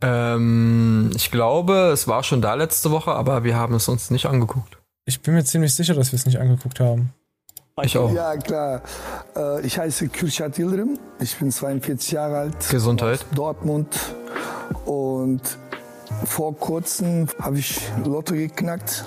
[0.00, 4.26] Ähm, ich glaube, es war schon da letzte Woche, aber wir haben es uns nicht
[4.26, 4.78] angeguckt.
[5.04, 7.12] Ich bin mir ziemlich sicher, dass wir es nicht angeguckt haben.
[7.82, 8.12] Ich auch.
[8.12, 8.82] Ja, klar.
[9.36, 10.98] Äh, Ich heiße Kürşat Yıldırım.
[11.20, 12.70] Ich bin 42 Jahre alt.
[12.70, 13.20] Gesundheit.
[13.20, 13.88] aus Dortmund.
[14.84, 15.42] Und
[16.24, 19.04] vor kurzem habe ich Lotto geknackt.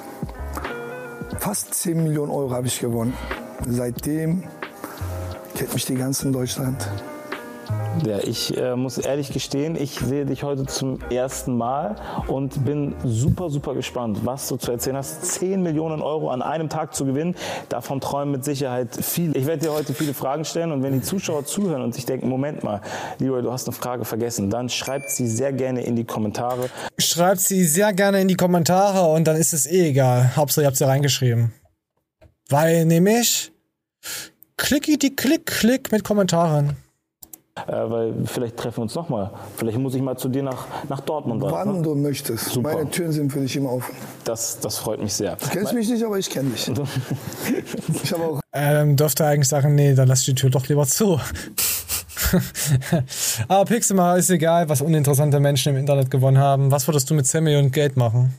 [1.39, 3.13] Fast 10 Millionen Euro habe ich gewonnen.
[3.67, 4.43] Seitdem
[5.55, 6.87] kennt mich die ganze Deutschland.
[8.05, 11.95] Ja, ich äh, muss ehrlich gestehen, ich sehe dich heute zum ersten Mal
[12.27, 15.25] und bin super, super gespannt, was du zu erzählen hast.
[15.25, 17.35] 10 Millionen Euro an einem Tag zu gewinnen,
[17.69, 19.37] davon träumen mit Sicherheit viele.
[19.37, 22.29] Ich werde dir heute viele Fragen stellen und wenn die Zuschauer zuhören und sich denken,
[22.29, 22.81] Moment mal,
[23.19, 26.69] Leroy, du hast eine Frage vergessen, dann schreibt sie sehr gerne in die Kommentare.
[26.97, 30.35] Schreibt sie sehr gerne in die Kommentare und dann ist es eh egal.
[30.35, 31.53] Hauptsache, ihr habt sie reingeschrieben.
[32.49, 33.50] Weil nämlich
[34.57, 36.77] klicki die Klick, Klick mit Kommentaren.
[37.67, 39.31] Äh, weil vielleicht treffen wir uns nochmal.
[39.57, 41.43] Vielleicht muss ich mal zu dir nach, nach Dortmund.
[41.43, 41.81] rein, Wann ne?
[41.81, 42.45] du möchtest.
[42.45, 42.73] Super.
[42.75, 43.93] Meine Türen sind für dich immer offen.
[44.23, 45.35] Das, das freut mich sehr.
[45.35, 46.71] Du kennst mich nicht, aber ich kenne dich.
[48.03, 51.19] Ich habe auch Ähm, dürfte eigentlich sagen, nee, dann lass die Tür doch lieber zu.
[53.49, 56.71] Aber Pixel mal ist egal, was uninteressante Menschen im Internet gewonnen haben.
[56.71, 58.33] Was würdest du mit 10 Millionen Geld machen?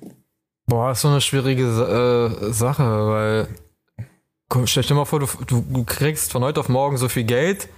[0.66, 3.48] Boah, ist so eine schwierige äh, Sache, weil
[4.66, 7.68] stell dir mal vor, du, du, kriegst von heute auf morgen so viel Geld,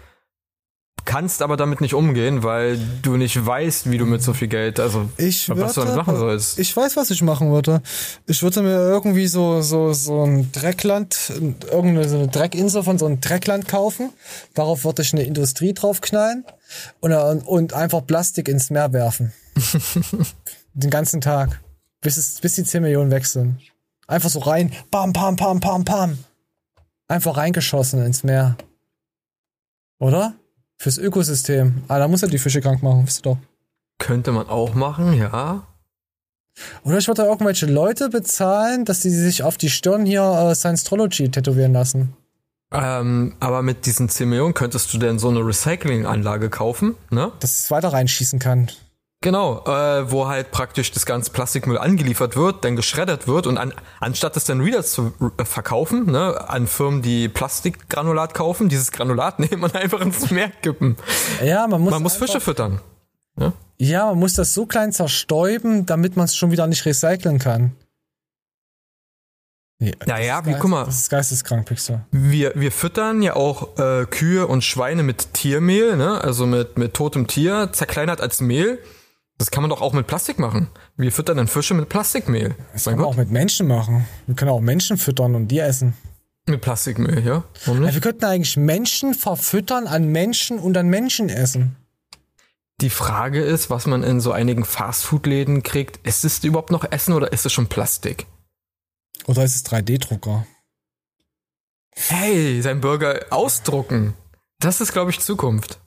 [1.05, 4.81] kannst aber damit nicht umgehen, weil du nicht weißt, wie du mit so viel Geld,
[4.81, 6.59] also Ich was du damit machen sollst.
[6.59, 7.83] Ich weiß, was ich machen würde.
[8.27, 11.33] Ich würde mir irgendwie so, so, so ein Dreckland,
[11.71, 14.11] irgendeine so eine Dreckinsel von so einem Dreckland kaufen.
[14.55, 16.45] Darauf würde ich eine Industrie draufknallen
[17.01, 19.33] und, und einfach Plastik ins Meer werfen.
[20.75, 21.61] Den ganzen Tag.
[22.01, 23.59] Bis, es, bis die 10 Millionen weg sind.
[24.07, 24.73] Einfach so rein.
[24.91, 26.19] Bam, pam, pam, pam, pam.
[27.09, 28.57] Einfach reingeschossen ins Meer.
[29.99, 30.35] Oder?
[30.79, 31.85] Fürs Ökosystem.
[31.89, 33.39] Ah, da muss er die Fische krank machen, wisst ihr doch.
[33.99, 35.67] Könnte man auch machen, ja.
[36.85, 41.31] Oder ich würde irgendwelche Leute bezahlen, dass die sich auf die Stirn hier äh, Science-Trology
[41.31, 42.17] tätowieren lassen.
[42.73, 47.33] Ähm, aber mit diesen 10 Millionen könntest du denn so eine Recyclinganlage kaufen, ne?
[47.41, 48.71] Dass es weiter reinschießen kann.
[49.25, 53.73] Genau, äh, wo halt praktisch das ganze Plastikmüll angeliefert wird, dann geschreddert wird und an,
[53.99, 59.39] anstatt es dann wieder zu äh, verkaufen, ne, an Firmen, die Plastikgranulat kaufen, dieses Granulat
[59.39, 60.99] nehmen und einfach ins Meer kippen.
[61.43, 61.91] Ja, man muss.
[61.93, 62.83] Man muss Fische füttern.
[63.41, 63.55] Ja?
[63.79, 67.75] Ja, man muss das so klein zerstäuben, damit man es schon wieder nicht recyceln kann.
[69.79, 70.85] Nee, Naja, das wie, guck mal.
[70.85, 72.05] Das ist geisteskrank, Pixel.
[72.11, 76.21] Wir, wir füttern ja auch äh, Kühe und Schweine mit Tiermehl, ne?
[76.21, 78.81] also mit, mit totem Tier, zerkleinert als Mehl.
[79.45, 80.69] Das kann man doch auch mit Plastik machen.
[80.97, 82.55] Wir füttern dann Fische mit Plastikmehl.
[82.73, 84.07] Das kann man auch mit Menschen machen.
[84.27, 85.93] Wir können auch Menschen füttern und die essen.
[86.47, 87.45] Mit Plastikmehl, ja?
[87.67, 91.77] Ja, wir könnten eigentlich Menschen verfüttern an Menschen und an Menschen essen.
[92.81, 96.07] Die Frage ist, was man in so einigen Fastfood-Läden kriegt.
[96.07, 98.27] Ist es überhaupt noch Essen oder ist es schon Plastik?
[99.27, 100.47] Oder ist es 3D-Drucker?
[101.91, 104.15] Hey, sein Burger ausdrucken.
[104.59, 105.81] Das ist, glaube ich, Zukunft.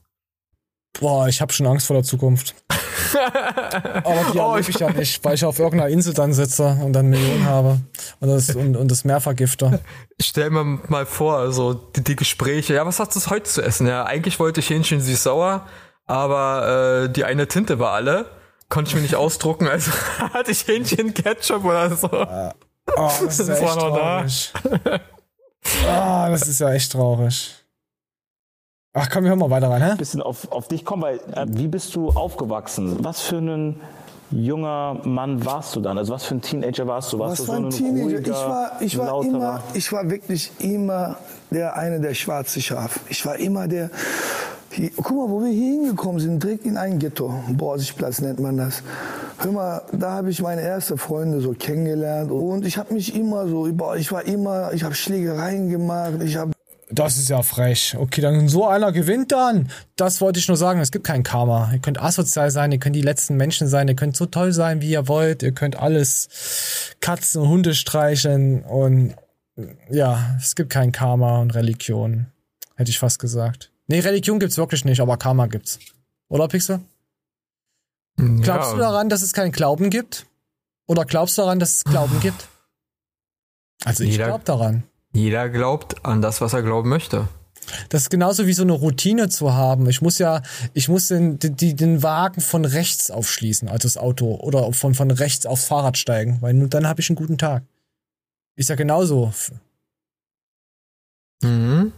[0.99, 2.55] Boah, ich habe schon Angst vor der Zukunft.
[4.03, 6.93] Aber die Oh, erlebe ich ja nicht, weil ich auf irgendeiner Insel dann sitze und
[6.93, 7.79] dann Millionen habe
[8.19, 9.79] und das, und, und das Meer vergifte.
[10.21, 12.73] Stell mir mal vor, also die, die Gespräche.
[12.73, 13.87] Ja, was hast du heute zu essen?
[13.87, 15.65] Ja, eigentlich wollte ich Hähnchen süß-sauer,
[16.05, 18.25] aber äh, die eine Tinte war alle.
[18.69, 19.91] Konnte ich mir nicht ausdrucken, also
[20.33, 22.09] hatte ich Hähnchen Ketchup oder so.
[22.11, 24.53] Oh, das ist ja echt traurig.
[25.87, 27.53] Ah, das ist ja echt traurig.
[28.99, 29.95] Ach komm, wir hören mal weiter rein, hä?
[29.97, 32.97] bisschen auf, auf dich kommen, weil äh, wie bist du aufgewachsen?
[33.03, 33.79] Was für ein
[34.31, 35.97] junger Mann warst du dann?
[35.99, 37.19] Also was für ein Teenager warst du?
[37.19, 38.03] Warst Was du für so ein ein Teenager?
[38.03, 39.29] ruhiger, Ich war, ich war lauterer?
[39.35, 41.15] immer, ich war wirklich immer
[41.51, 42.99] der eine der schwarze Schaf.
[43.09, 43.89] Ich war immer der.
[44.71, 47.33] Hier, guck mal, wo wir hier hingekommen sind, direkt in ein Ghetto.
[47.51, 48.81] Borsigplatz nennt man das.
[49.39, 53.47] Hör mal, da habe ich meine ersten Freunde so kennengelernt und ich habe mich immer
[53.47, 56.51] so, boah, ich war immer, ich habe Schlägereien gemacht, ich habe
[56.89, 57.95] Das ist ja frech.
[57.97, 59.69] Okay, dann so einer gewinnt dann.
[59.97, 60.79] Das wollte ich nur sagen.
[60.79, 61.69] Es gibt kein Karma.
[61.73, 64.81] Ihr könnt asozial sein, ihr könnt die letzten Menschen sein, ihr könnt so toll sein,
[64.81, 65.43] wie ihr wollt.
[65.43, 69.15] Ihr könnt alles Katzen und Hunde streicheln und
[69.89, 72.27] ja, es gibt kein Karma und Religion.
[72.75, 73.71] Hätte ich fast gesagt.
[73.87, 75.79] Nee, Religion gibt's wirklich nicht, aber Karma gibt's.
[76.29, 76.81] Oder, Pixel?
[78.17, 80.25] Glaubst du daran, dass es keinen Glauben gibt?
[80.87, 82.47] Oder glaubst du daran, dass es Glauben gibt?
[83.83, 84.83] Also ich glaube daran.
[85.17, 87.27] Jeder glaubt an das, was er glauben möchte.
[87.89, 89.89] Das ist genauso wie so eine Routine zu haben.
[89.89, 90.43] Ich muss ja,
[90.75, 95.09] ich muss den, die, den Wagen von rechts aufschließen, also das Auto, oder von, von
[95.09, 97.63] rechts aufs Fahrrad steigen, weil nur dann habe ich einen guten Tag.
[98.55, 99.33] Ist ja genauso.
[101.41, 101.93] Mhm.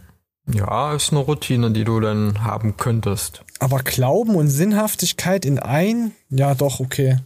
[0.50, 3.44] Ja, ist eine Routine, die du dann haben könntest.
[3.58, 6.12] Aber Glauben und Sinnhaftigkeit in ein?
[6.30, 7.18] Ja, doch, okay.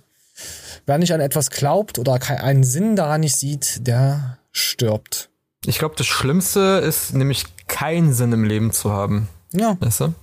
[0.87, 5.31] Wer nicht an etwas glaubt oder kei- einen Sinn daran nicht sieht, der stirbt.
[5.67, 9.29] Ich glaube, das Schlimmste ist nämlich keinen Sinn im Leben zu haben.
[9.53, 9.77] Ja.
[9.81, 10.15] Weißt du?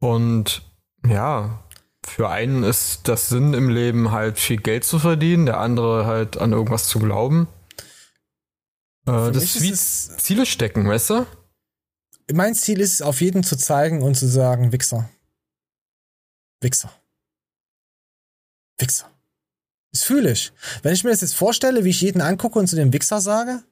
[0.00, 0.62] Und
[1.06, 1.62] ja,
[2.04, 6.36] für einen ist das Sinn im Leben halt viel Geld zu verdienen, der andere halt
[6.36, 7.48] an irgendwas zu glauben.
[9.06, 11.26] Äh, das ist wie Ziele stecken, weißt du?
[12.32, 15.08] Mein Ziel ist es, auf jeden zu zeigen und zu sagen, Wichser.
[16.60, 16.92] Wichser.
[18.78, 19.10] Wichser.
[19.92, 20.52] Das fühle ich.
[20.82, 23.62] Wenn ich mir das jetzt vorstelle, wie ich jeden angucke und zu dem Wichser sage,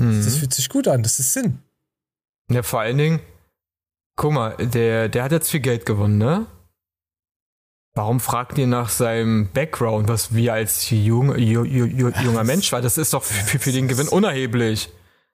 [0.00, 0.24] Mhm.
[0.24, 1.58] das fühlt sich gut an, das ist Sinn.
[2.50, 3.20] Ja, vor allen Dingen,
[4.16, 6.46] guck mal, der, der hat jetzt viel Geld gewonnen, ne?
[7.94, 12.70] Warum fragt ihr nach seinem Background, was wir als jung, ju, ju, ju, junger Mensch
[12.72, 12.80] war?
[12.80, 14.90] Das ist doch für, für den Gewinn unerheblich.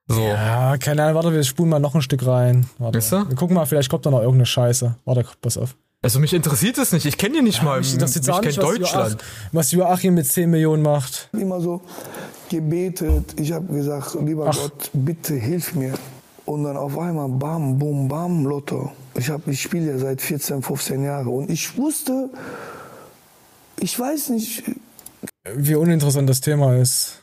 [0.08, 0.22] So.
[0.22, 2.68] Ja, keine Ahnung, warte, wir spulen mal noch ein Stück rein.
[2.78, 2.98] Warte.
[2.98, 3.28] Weißt du?
[3.28, 4.96] Wir gucken mal, vielleicht kommt da noch irgendeine Scheiße.
[5.04, 5.76] Warte, pass auf.
[6.06, 7.04] Also mich interessiert es nicht.
[7.04, 7.78] Ich kenne den nicht mal.
[7.78, 9.16] Mich Ich, interessiert ich auch kenne nicht, was Deutschland.
[9.50, 11.28] Was Joachim mit 10 Millionen macht.
[11.32, 11.80] Immer so
[12.48, 13.34] gebetet.
[13.40, 15.94] Ich habe gesagt, lieber Gott, bitte hilf mir.
[16.44, 18.92] Und dann auf einmal bam, bum, bam, Lotto.
[19.18, 21.26] Ich, hab- ich spiele ja seit 14, 15 Jahren.
[21.26, 22.30] Und ich wusste,
[23.80, 24.62] ich weiß nicht,
[25.56, 27.20] Wie uninteressant das Thema ist.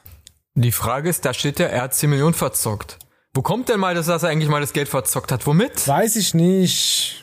[0.55, 2.99] Die Frage ist, da steht ja, er hat 10 Millionen verzockt.
[3.33, 5.47] Wo kommt denn mal das, dass er eigentlich mal das Geld verzockt hat?
[5.47, 5.87] Womit?
[5.87, 7.22] Weiß ich nicht.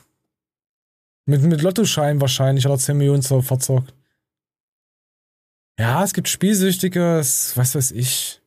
[1.31, 3.95] Mit, mit Lottoschein wahrscheinlich hat er 10 Millionen so verzockt.
[5.79, 8.43] Ja, es gibt Spielsüchtiges, was weiß ich.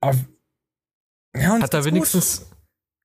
[0.00, 0.18] Aber,
[1.36, 1.86] ja, und Hat er gut.
[1.86, 2.46] wenigstens,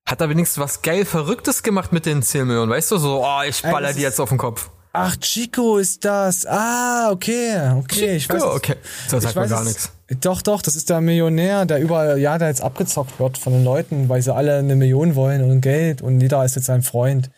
[0.05, 2.71] hat er wenigstens was geil Verrücktes gemacht mit den 10 Millionen?
[2.71, 4.71] Weißt du, so, oh, ich baller die jetzt auf den Kopf.
[4.91, 6.47] Ach, Chico ist das.
[6.47, 8.15] Ah, okay, okay.
[8.15, 8.75] ich weiß, Chico, okay.
[9.11, 9.91] Das sagt weiß gar nichts.
[10.21, 13.63] Doch, doch, das ist der Millionär, der überall, ja, der jetzt abgezockt wird von den
[13.63, 17.29] Leuten, weil sie alle eine Million wollen und Geld und jeder ist jetzt sein Freund.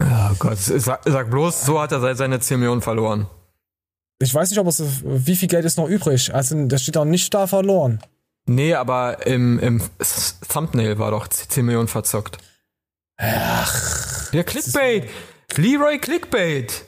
[0.00, 3.26] Oh Gott, sag, sag bloß, so hat er se- seine 10 Millionen verloren.
[4.20, 6.34] Ich weiß nicht, ob es, wie viel Geld ist noch übrig.
[6.34, 8.00] Also, das steht auch nicht da verloren.
[8.46, 9.82] Nee, aber im, im
[10.48, 12.38] Thumbnail war doch 10 Millionen verzockt.
[13.18, 14.30] Ach.
[14.30, 15.08] Der Clickbait.
[15.56, 16.84] Leroy Clickbait.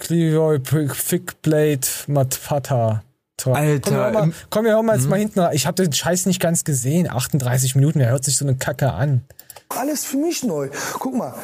[0.00, 3.02] Cleroy Fickblade Matpata.
[3.44, 5.10] Alter, Komm, wir hören mal, im- komm, wir hören mal jetzt Mhm.
[5.10, 5.40] mal hinten.
[5.40, 5.56] rein.
[5.56, 7.10] Ich habe den Scheiß nicht ganz gesehen.
[7.10, 9.24] 38 Minuten, er hört sich so eine Kacke an.
[9.68, 10.68] alles für mich neu.
[10.98, 11.34] Guck mal,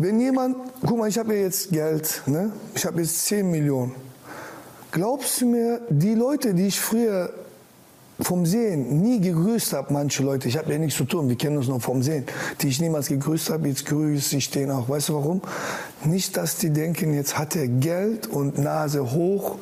[0.00, 2.50] wenn jemand, guck mal, ich habe ja jetzt Geld, ne?
[2.74, 3.94] ich habe jetzt 10 Millionen.
[4.92, 7.30] Glaubst du mir, die Leute, die ich früher
[8.18, 11.58] vom Sehen nie gegrüßt habe, manche Leute, ich habe ja nichts zu tun, wir kennen
[11.58, 12.24] uns nur vom Sehen,
[12.62, 14.88] die ich niemals gegrüßt habe, jetzt grüße ich den auch.
[14.88, 15.42] Weißt du warum?
[16.04, 19.58] Nicht, dass die denken, jetzt hat er Geld und Nase hoch,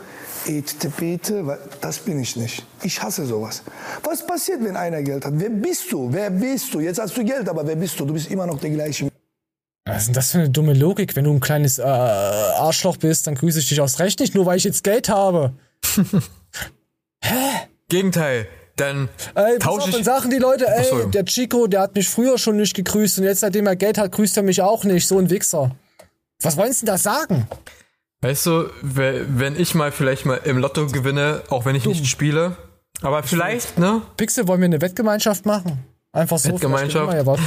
[0.47, 2.64] Etepete, das bin ich nicht.
[2.84, 3.62] Ich hasse sowas.
[4.05, 5.32] Was passiert, wenn einer Geld hat?
[5.34, 6.12] Wer bist du?
[6.12, 6.78] Wer bist du?
[6.78, 8.05] Jetzt hast du Geld, aber wer bist du?
[8.05, 9.08] Du bist immer noch der gleiche.
[9.89, 11.16] Was ist denn das für eine dumme Logik?
[11.16, 14.45] Wenn du ein kleines äh, Arschloch bist, dann grüße ich dich aus Recht nicht, nur
[14.47, 15.55] weil ich jetzt Geld habe.
[17.89, 18.47] Gegenteil.
[18.76, 19.95] Dann Ey, tausche ich.
[19.97, 23.18] dann sagen die Leute, ey, Ach der Chico, der hat mich früher schon nicht gegrüßt
[23.18, 25.09] und jetzt, seitdem er Geld hat, grüßt er mich auch nicht.
[25.09, 25.72] So ein Wichser.
[26.43, 27.49] Was wollen sie denn da sagen?
[28.20, 32.07] Weißt du, we- wenn ich mal vielleicht mal im Lotto gewinne, auch wenn ich nicht
[32.07, 32.57] spiele,
[33.01, 34.03] aber vielleicht, ne?
[34.16, 35.84] Pixel, wollen wir eine Wettgemeinschaft machen?
[36.19, 36.61] Einfach so.
[36.61, 37.39] Wir was.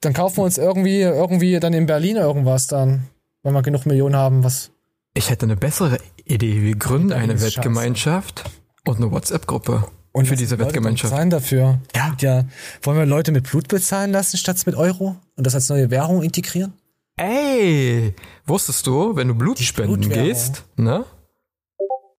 [0.00, 3.08] Dann kaufen wir uns irgendwie, irgendwie dann in Berlin irgendwas dann.
[3.42, 4.70] Wenn wir genug Millionen haben, was.
[5.12, 6.62] Ich hätte eine bessere Idee.
[6.62, 7.40] Wir gründen eine.
[7.40, 8.44] Wettgemeinschaft
[8.86, 11.12] und eine WhatsApp-Gruppe Und für diese die Wettgemeinschaft.
[11.12, 11.80] Zahlen dafür.
[11.94, 12.16] Ja.
[12.18, 12.44] ja.
[12.82, 15.16] Wollen wir Leute mit Blut bezahlen lassen statt mit Euro?
[15.36, 16.72] Und das als neue Währung integrieren?
[17.16, 18.14] Ey,
[18.46, 20.28] wusstest du, wenn du Blut spenden Blutwährung.
[20.28, 21.04] gehst, ne?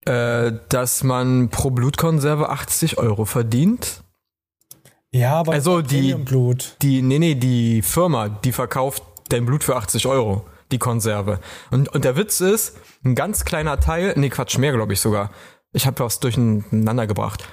[0.05, 4.04] Äh, dass man pro Blutkonserve 80 Euro verdient?
[5.15, 6.75] Ja, aber also die, Blut.
[6.81, 11.39] die, nee, nee, die Firma, die verkauft dein Blut für 80 Euro, die Konserve.
[11.71, 15.31] Und, und der Witz ist, ein ganz kleiner Teil, nee, Quatsch, mehr glaube ich sogar.
[15.71, 17.45] Ich habe was durcheinander gebracht.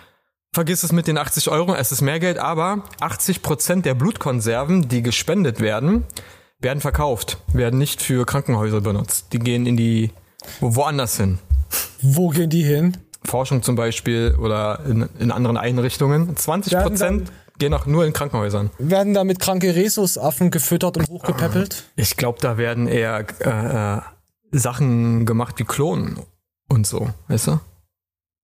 [0.53, 4.89] vergiss es mit den 80 Euro, es ist mehr Geld, aber 80 Prozent der Blutkonserven,
[4.89, 6.05] die gespendet werden,
[6.59, 9.27] werden verkauft, werden nicht für Krankenhäuser benutzt.
[9.33, 10.11] Die gehen in die
[10.59, 11.39] wo, woanders hin.
[12.01, 12.97] Wo gehen die hin?
[13.25, 16.37] Forschung zum Beispiel oder in, in anderen Einrichtungen.
[16.37, 17.33] 20 Prozent
[17.63, 18.71] gehen auch nur in Krankenhäusern.
[18.79, 21.85] Werden da mit kranke Rhesusaffen gefüttert und hochgepäppelt?
[21.95, 24.01] Ich glaube, da werden eher äh,
[24.51, 26.19] Sachen gemacht wie Klonen
[26.69, 27.61] und so, weißt du?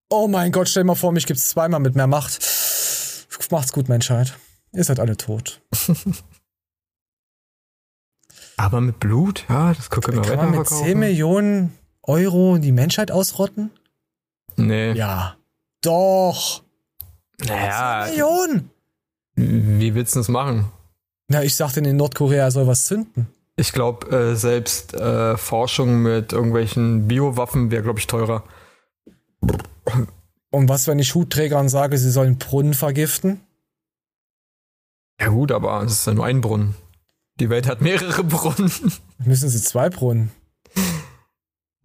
[0.08, 2.38] Oh mein Gott, stell dir mal vor, mich gibt's zweimal mit mehr Macht.
[3.50, 4.38] Macht's gut, Menschheit.
[4.72, 5.62] Ihr seid alle tot.
[8.56, 9.46] Aber mit Blut?
[9.48, 13.72] Ja, das gucke ich Kann man mit 10 Millionen Euro die Menschheit ausrotten?
[14.54, 14.92] Nee.
[14.92, 15.36] Ja.
[15.80, 16.62] Doch.
[17.40, 18.04] Naja.
[18.04, 18.70] 10 Millionen.
[19.80, 20.66] Wie willst du das machen?
[21.28, 23.28] Na, ich sagte in Nordkorea soll was zünden.
[23.56, 28.44] Ich glaube, äh, selbst äh, Forschung mit irgendwelchen Biowaffen wäre, glaube ich, teurer.
[30.50, 33.40] Und was, wenn ich Hutträgern sage, sie sollen Brunnen vergiften?
[35.20, 36.76] Ja gut, aber es ist ja nur ein Brunnen.
[37.40, 38.70] Die Welt hat mehrere Brunnen.
[39.18, 40.30] Müssen sie zwei Brunnen.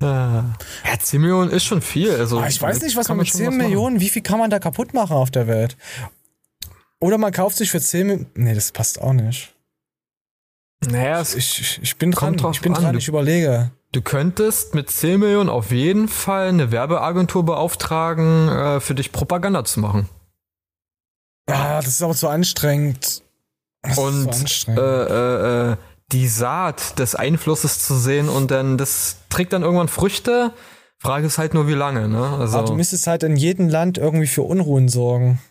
[0.02, 0.54] Ja,
[1.00, 2.12] 10 Millionen ist schon viel.
[2.12, 3.66] Also, Aber Ah, ich weiß nicht, was man mit schon 10 was machen.
[3.68, 5.78] Millionen, wie viel kann man da kaputt machen auf der Welt?
[7.04, 8.30] Oder man kauft sich für 10 Millionen.
[8.36, 9.54] Nee, das passt auch nicht.
[10.86, 12.82] Naja, Ich, ich, ich bin dran, ich bin an.
[12.82, 13.72] dran, Du- ich überlege.
[13.92, 19.66] Du könntest mit 10 Millionen auf jeden Fall eine Werbeagentur beauftragen, äh, für dich Propaganda
[19.66, 20.08] zu machen.
[21.48, 23.22] Ah, das ist aber zu anstrengend.
[23.82, 24.80] Das und so anstrengend.
[24.80, 25.78] äh, äh, äh,
[26.14, 30.54] die Saat des Einflusses zu sehen und dann das trägt dann irgendwann Früchte.
[31.04, 32.26] Frage ist halt nur, wie lange, ne?
[32.40, 35.42] Also, Aber du müsstest halt in jedem Land irgendwie für Unruhen sorgen.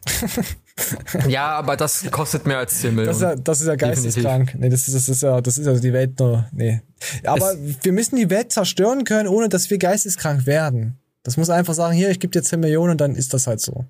[1.28, 3.06] ja, aber das kostet mehr als 10 Millionen.
[3.08, 4.54] Das ist ja, das ist ja geisteskrank.
[4.58, 6.46] Nee, das ist, das ist ja, das ist ja die Welt nur.
[6.52, 6.80] Nee.
[7.26, 10.96] Aber wir müssen die Welt zerstören können, ohne dass wir geisteskrank werden.
[11.22, 13.60] Das muss einfach sagen, hier, ich gebe dir 10 Millionen und dann ist das halt
[13.60, 13.84] so.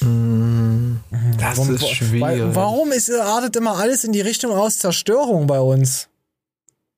[0.00, 0.96] Mm,
[1.38, 2.42] das Warum- ist schwierig.
[2.52, 6.08] Warum ist, artet immer alles in die Richtung aus Zerstörung bei uns?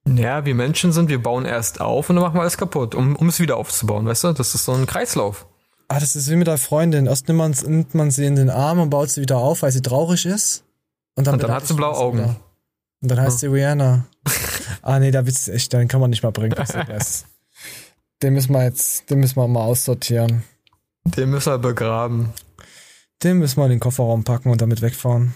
[0.06, 3.16] Ja, wir Menschen sind, wir bauen erst auf und dann machen wir alles kaputt, um,
[3.16, 4.32] um es wieder aufzubauen, weißt du?
[4.32, 5.46] Das ist so ein Kreislauf.
[5.88, 7.06] Ah, das ist wie mit der Freundin.
[7.06, 9.72] Erst nimmt man, nimmt man sie in den Arm und baut sie wieder auf, weil
[9.72, 10.64] sie traurig ist.
[11.16, 12.24] Und dann, Und dann hat sie blaue wieder.
[12.24, 12.36] Augen.
[13.02, 14.06] Und dann heißt sie Rihanna.
[14.82, 16.54] ah, nee, da wird's echt, den kann man nicht mal bringen.
[18.22, 20.42] Den müssen wir jetzt, den müssen wir mal aussortieren.
[21.04, 22.32] Den müssen wir begraben.
[23.22, 25.34] Den müssen wir in den Kofferraum packen und damit wegfahren.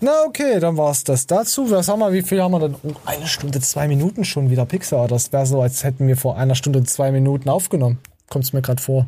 [0.00, 1.70] Na, okay, dann war's das dazu.
[1.70, 2.76] Was haben wir, wie viel haben wir denn?
[2.82, 5.08] Oh, eine Stunde, zwei Minuten schon wieder Pixar.
[5.08, 7.98] Das wäre so, als hätten wir vor einer Stunde und zwei Minuten aufgenommen.
[8.28, 9.06] Kommt's mir gerade vor.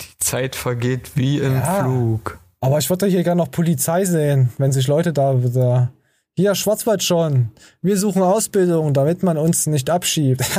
[0.00, 1.82] Die Zeit vergeht wie im Ja.
[1.82, 2.38] Flug.
[2.60, 5.90] Aber ich würde hier gerne noch Polizei sehen, wenn sich Leute da, da
[6.34, 7.50] hier Schwarzwald schon.
[7.82, 10.42] Wir suchen Ausbildung, damit man uns nicht abschiebt.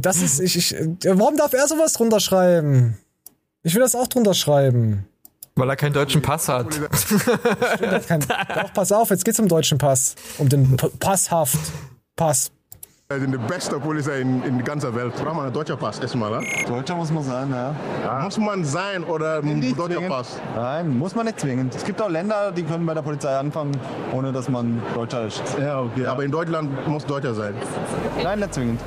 [0.00, 2.96] Das ist ich, ich warum darf er sowas drunter schreiben?
[3.64, 5.06] Ich will das auch drunter schreiben.
[5.58, 6.74] Weil er keinen deutschen Pass hat.
[6.94, 10.14] Stimmt, kann, doch, pass auf, jetzt geht's um deutschen Pass.
[10.36, 11.58] Um den P Passhaft.
[12.14, 12.50] Pass.
[13.08, 15.14] Wir sind die beste Polizei in, in ganzer Welt.
[15.14, 16.46] Braucht man einen deutschen Pass erstmal, ne?
[16.68, 18.20] Deutscher muss man sein, ja.
[18.22, 20.10] Muss man sein oder ein Nicht deutscher zwingend.
[20.12, 20.40] Pass?
[20.54, 21.74] Nein, muss man nicht zwingend.
[21.74, 23.72] Es gibt auch Länder, die können bei der Polizei anfangen,
[24.12, 25.42] ohne dass man Deutscher ist.
[25.58, 26.04] Ja, okay.
[26.04, 27.54] Aber in Deutschland muss Deutscher sein.
[28.22, 28.80] Nein, nicht zwingend.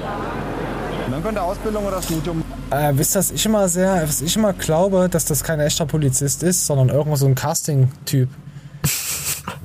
[1.06, 2.44] Und dann könnte Ausbildung oder Studium.
[2.72, 5.86] Äh, wisst ihr, was ich immer sehr, was ich immer glaube, dass das kein echter
[5.86, 8.30] Polizist ist, sondern irgendwo so ein Casting-Typ.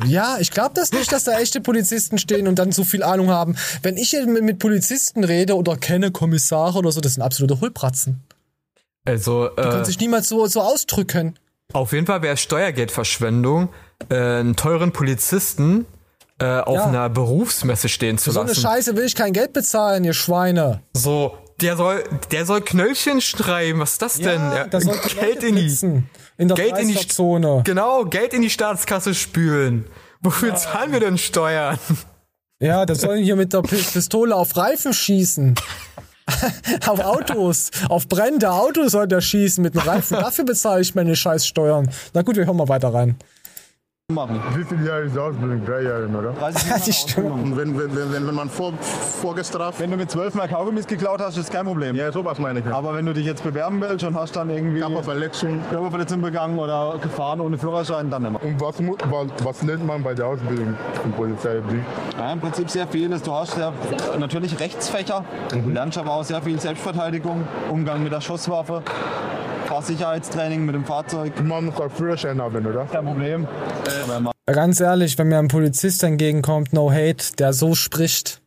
[0.07, 3.29] Ja, ich glaube das nicht, dass da echte Polizisten stehen und dann so viel Ahnung
[3.29, 3.55] haben.
[3.83, 8.23] Wenn ich mit, Polizisten rede oder kenne Kommissare oder so, das sind absolute Hohlpratzen.
[9.05, 11.39] Also, Die können äh, sich niemals so, so ausdrücken.
[11.75, 13.69] auf jeden Fall wäre es Steuergeldverschwendung,
[14.09, 15.87] äh, einen teuren Polizisten
[16.41, 16.87] äh, auf Ja.
[16.87, 18.63] einer Berufsmesse stehen zu Für so eine lassen.
[18.63, 20.81] Scheiße will ich kein Geld bezahlen, ihr Schweine.
[20.95, 23.81] So, der soll, der soll Knöllchen schreiben.
[23.81, 24.41] Was ist das denn?
[24.71, 25.79] Da soll Geld in die.
[26.37, 27.63] In der Geld in die Zone.
[27.65, 29.87] Genau, Geld in die Staatskasse spülen.
[30.21, 31.79] Wofür zahlen wir denn Steuern?
[32.61, 35.55] Ja, der soll hier mit der Pi- Pistole auf Reifen schießen.
[36.87, 37.71] auf Autos.
[37.89, 40.17] Auf brennende Autos soll der schießen mit dem Reifen.
[40.19, 41.91] Dafür bezahle ich meine Scheißsteuern.
[42.15, 43.17] Na gut, wir hören mal weiter rein.
[44.13, 44.39] Machen.
[44.55, 45.65] Wie viele Jahre ist die Ausbildung?
[45.65, 46.33] Drei Jahre, oder?
[46.33, 47.33] 30 Jahre Stimme.
[47.33, 49.81] Und wenn, wenn, wenn, wenn, man vor, vorgestraft...
[49.81, 51.97] Wenn du mit 12 Mal Kaugummis geklaut hast, ist kein Problem.
[51.97, 52.67] Ja, sowas meine ich.
[52.67, 55.59] Aber wenn du dich jetzt bewerben willst und hast dann irgendwie Körperverletzung.
[55.71, 58.43] Körperverletzung begangen oder gefahren ohne Führerschein, dann immer.
[58.43, 61.63] Und was, was, was lernt man bei der Ausbildung von Polizei?
[62.19, 63.23] Ja, Im Prinzip sehr vieles.
[63.23, 63.73] Du hast ja
[64.19, 65.25] natürlich Rechtsfächer.
[65.49, 68.83] Du lernst aber auch sehr viel Selbstverteidigung, Umgang mit der Schusswaffe,
[69.65, 71.33] Fahrsicherheitstraining mit dem Fahrzeug.
[71.43, 72.85] Man muss auch Führerschein haben, oder?
[72.85, 73.49] Kein Problem.
[74.07, 78.41] Man- Ganz ehrlich, wenn mir ein Polizist entgegenkommt, no hate, der so spricht,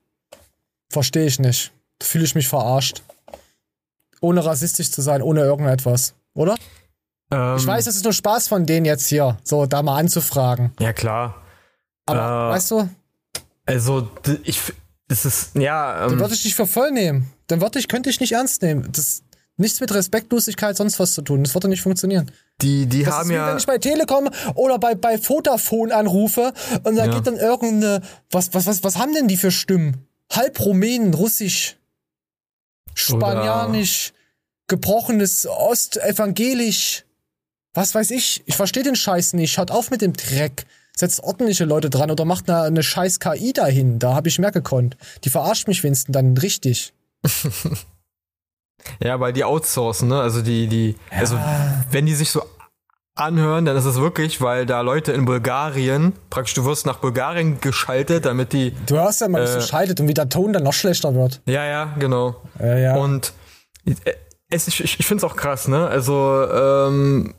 [0.89, 1.71] verstehe ich nicht.
[2.01, 3.01] Fühle ich mich verarscht.
[4.21, 6.55] ohne rassistisch zu sein, ohne irgendetwas, oder?
[7.31, 10.71] Ähm, ich weiß, das ist nur Spaß von denen jetzt hier, so da mal anzufragen.
[10.79, 11.43] Ja, klar.
[12.07, 12.89] Aber Äh, weißt du,
[13.67, 14.09] Also,
[14.43, 14.59] ich,
[15.07, 17.31] das ist, ja, dann ähm, würde ich dich für voll nehmen.
[17.47, 18.89] Dann würde ich, könnte ich nicht ernst nehmen.
[18.91, 19.21] Das
[19.57, 21.43] nichts mit Respektlosigkeit, sonst was zu tun.
[21.43, 22.31] Das würde nicht funktionieren.
[22.61, 23.47] Die, die Das haben ist wie ja.
[23.47, 26.53] wenn ich bei Telekom oder bei, bei Vodafone anrufe
[26.83, 27.13] und da Ja.
[27.13, 28.01] geht dann irgendeine,
[28.31, 30.07] was, was, was, was haben denn die für Stimmen?
[30.31, 31.77] Halb Rumänen, Russisch,
[32.93, 34.13] Spanianisch,
[34.67, 37.05] gebrochenes Ostevangelisch.
[37.73, 38.41] Was weiß ich?
[38.47, 39.57] Ich verstehe den Scheiß nicht.
[39.57, 40.65] Hört auf mit dem Dreck.
[40.95, 43.99] Setzt ordentliche Leute dran oder macht eine, eine scheiß KI dahin.
[43.99, 44.97] Da habe ich mehr gekonnt.
[45.23, 46.91] Die verarscht mich wenigstens dann richtig.
[49.01, 50.21] Ja, weil die outsourcen, ne?
[50.21, 51.37] Also die, die, also
[51.91, 52.41] wenn die sich so
[53.15, 57.59] anhören, dann ist es wirklich, weil da Leute in Bulgarien, praktisch du wirst nach Bulgarien
[57.59, 58.73] geschaltet, damit die.
[58.85, 61.15] Du hörst ja mal, es so Äh, schaltet und wie der Ton dann noch schlechter
[61.15, 61.41] wird.
[61.45, 62.35] Ja, ja, genau.
[62.59, 62.95] Ja, ja.
[62.95, 63.33] Und
[64.49, 65.87] es, ich, ich finde es auch krass, ne?
[65.87, 67.33] Also, ähm,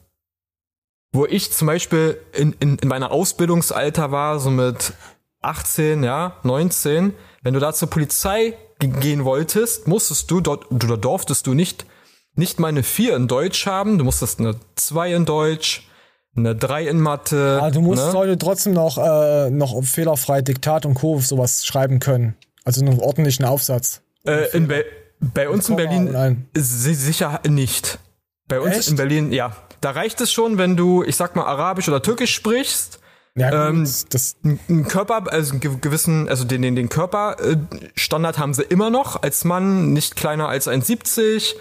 [1.12, 4.93] wo ich zum Beispiel in, in, in meiner Ausbildungsalter war, so mit
[5.41, 7.14] 18, ja, 19,
[7.49, 11.86] wenn du da zur Polizei ge- gehen wolltest, musstest du dort, oder durftest du nicht,
[12.34, 15.88] nicht mal eine 4 in Deutsch haben, du musstest eine 2 in Deutsch,
[16.36, 17.59] eine 3 in Mathe.
[17.62, 18.12] Ah, du musst ne?
[18.12, 21.20] heute trotzdem noch, äh, noch fehlerfrei Diktat und Co.
[21.20, 22.36] sowas schreiben können.
[22.64, 24.03] Also einen ordentlichen Aufsatz.
[24.26, 24.84] Äh, in Be
[25.20, 27.99] bei uns in Berlin sicher nicht.
[28.46, 28.88] Bei uns Echt?
[28.90, 29.57] in Berlin, ja.
[29.80, 33.01] Da reicht es schon, wenn du, ich sag mal, Arabisch oder Türkisch sprichst.
[33.39, 38.55] Ja, ähm, das, einen Körper, also einen gew- gewissen, also den, den, den Körperstandard haben
[38.55, 39.22] sie immer noch.
[39.22, 41.55] Als Mann nicht kleiner als 1,70,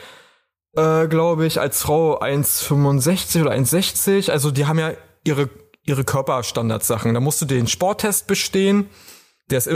[0.75, 4.31] äh, glaube ich, als Frau 1,65 oder 1,60.
[4.31, 4.91] Also die haben ja
[5.23, 5.49] ihre,
[5.83, 7.13] ihre Körperstandardsachen.
[7.13, 8.89] Da musst du den Sporttest bestehen.
[9.49, 9.69] Der ist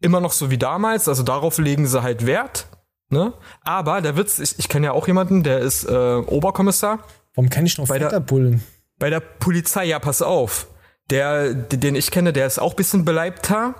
[0.00, 2.66] immer noch so wie damals, also darauf legen sie halt Wert.
[3.08, 3.32] Ne?
[3.62, 6.98] Aber der Witz, ich, ich kenne ja auch jemanden, der ist äh, Oberkommissar.
[7.34, 8.62] Warum kenne ich nur Bei der- Fetterbullen?
[8.98, 10.66] Bei der Polizei, ja, pass auf.
[11.10, 13.74] Der, den ich kenne, der ist auch ein bisschen beleibter.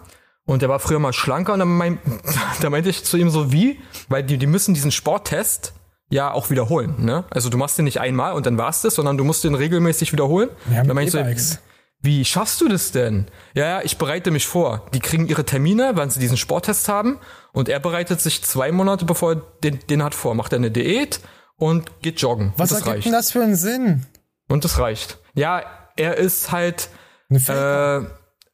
[0.44, 1.54] Und der war früher mal schlanker.
[1.54, 1.98] Und dann mein,
[2.60, 3.80] da meinte ich zu ihm so, wie?
[4.08, 5.72] Weil die, die müssen diesen Sporttest
[6.08, 6.94] ja auch wiederholen.
[7.04, 7.24] Ne?
[7.30, 10.12] Also du machst den nicht einmal und dann war's das, sondern du musst den regelmäßig
[10.12, 10.50] wiederholen.
[10.72, 11.50] Ja, dann meinte ich E-Bikes.
[11.50, 11.58] so,
[12.00, 13.26] wie schaffst du das denn?
[13.54, 14.86] Ja, ja, ich bereite mich vor.
[14.94, 17.18] Die kriegen ihre Termine, wann sie diesen Sporttest haben.
[17.52, 20.34] Und er bereitet sich zwei Monate, bevor er den, den hat vor.
[20.36, 21.20] Macht er eine Diät
[21.56, 22.52] und geht joggen.
[22.56, 24.06] Was ergibt denn das für einen Sinn?
[24.48, 25.18] Und das reicht.
[25.34, 25.62] Ja,
[25.96, 26.88] er ist halt.
[27.30, 27.96] Äh,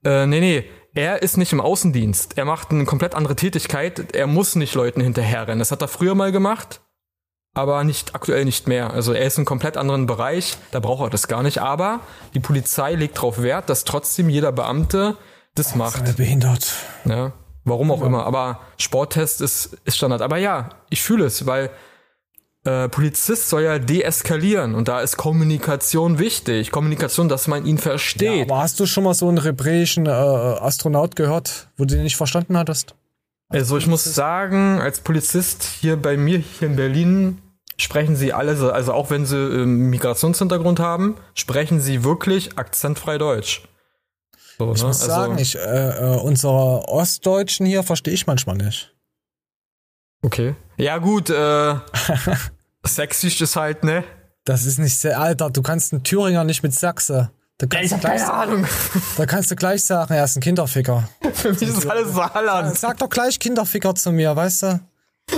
[0.04, 0.64] äh, nee, nee.
[0.94, 2.36] Er ist nicht im Außendienst.
[2.36, 4.14] Er macht eine komplett andere Tätigkeit.
[4.14, 5.58] Er muss nicht Leuten hinterherrennen.
[5.58, 6.82] Das hat er früher mal gemacht,
[7.54, 8.92] aber nicht aktuell nicht mehr.
[8.92, 10.58] Also er ist in einem komplett anderen Bereich.
[10.70, 11.58] Da braucht er das gar nicht.
[11.58, 12.00] Aber
[12.34, 15.16] die Polizei legt darauf Wert, dass trotzdem jeder Beamte
[15.54, 16.02] das macht.
[16.02, 16.74] Alle behindert.
[17.06, 17.32] Ja,
[17.64, 18.26] warum auch immer.
[18.26, 20.20] Aber Sporttest ist, ist Standard.
[20.20, 21.70] Aber ja, ich fühle es, weil
[22.64, 26.70] äh, Polizist soll ja deeskalieren und da ist Kommunikation wichtig.
[26.70, 28.50] Kommunikation, dass man ihn Ja, versteht.
[28.50, 32.16] aber hast du schon mal so einen hebräischen äh, Astronaut gehört, wo du den nicht
[32.16, 32.94] verstanden hattest?
[33.48, 37.42] also ich muss sagen, als Polizist hier bei mir hier in Berlin
[37.76, 43.18] sprechen sie alle, so- also auch wenn sie ähm, Migrationshintergrund haben, sprechen sie wirklich akzentfrei
[43.18, 43.62] Deutsch.
[44.58, 44.86] So, Ich ne?
[44.88, 45.58] muss Also- sagen, ich, äh,
[46.14, 48.94] äh, unsere Ostdeutschen hier verstehe ich manchmal nicht.
[50.22, 50.54] Okay.
[50.82, 51.74] Ja, gut, äh,
[52.84, 54.02] sächsisch ist halt, ne?
[54.44, 57.30] Das ist nicht sehr, Alter, du kannst einen Thüringer nicht mit Sachse.
[57.58, 58.66] Da kannst, du gleich, Ahnung.
[59.16, 61.08] da kannst du gleich sagen, er ist ein Kinderficker.
[61.34, 62.76] Für mich ist alles Saarland.
[62.76, 64.80] Sag doch gleich Kinderficker zu mir, weißt du?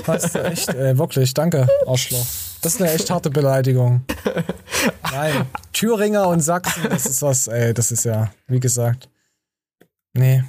[0.07, 2.24] Weißt du, echt, ey, wirklich, danke, Arschloch.
[2.62, 4.07] Das ist eine echt harte Beleidigung.
[5.12, 9.11] Nein, Thüringer und Sachsen, das ist was, ey, das ist ja, wie gesagt.
[10.14, 10.43] Nee,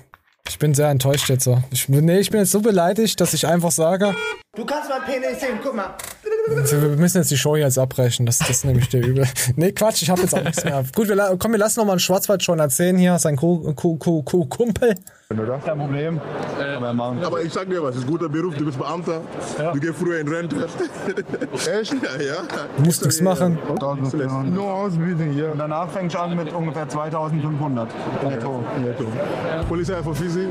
[0.48, 1.62] ich bin sehr enttäuscht jetzt so.
[1.72, 4.16] Ich, nee, ich bin jetzt so beleidigt, dass ich einfach sage,
[4.56, 5.96] Du kannst mein Penis sehen, guck mal.
[6.48, 8.26] Wir müssen jetzt die Show jetzt abbrechen.
[8.26, 9.26] Das, das ist nämlich der Übel.
[9.56, 10.84] Nee, Quatsch, ich habe jetzt auch nichts mehr.
[10.96, 13.98] Gut, wir, komm, wir lassen noch mal einen Schwarzwald schon erzählen hier, sein Ku- Ku-
[13.98, 14.96] Ku- Ku- Kumpel.
[15.66, 16.22] Kein Problem.
[16.94, 17.24] Machen.
[17.24, 19.22] Aber ich sag dir was, es ist ein guter Beruf, du bist Beamter.
[19.74, 20.56] Du gehst früher in Rente.
[21.80, 21.94] Echt?
[21.94, 22.36] Ja, ja.
[22.78, 23.58] Du musst nichts machen.
[24.54, 25.52] Nur Ausbildung hier.
[25.52, 27.88] Und danach fängst du an mit ungefähr 2500
[28.24, 28.64] netto.
[28.80, 29.06] Netto.
[29.68, 30.48] Polizei von Fisi?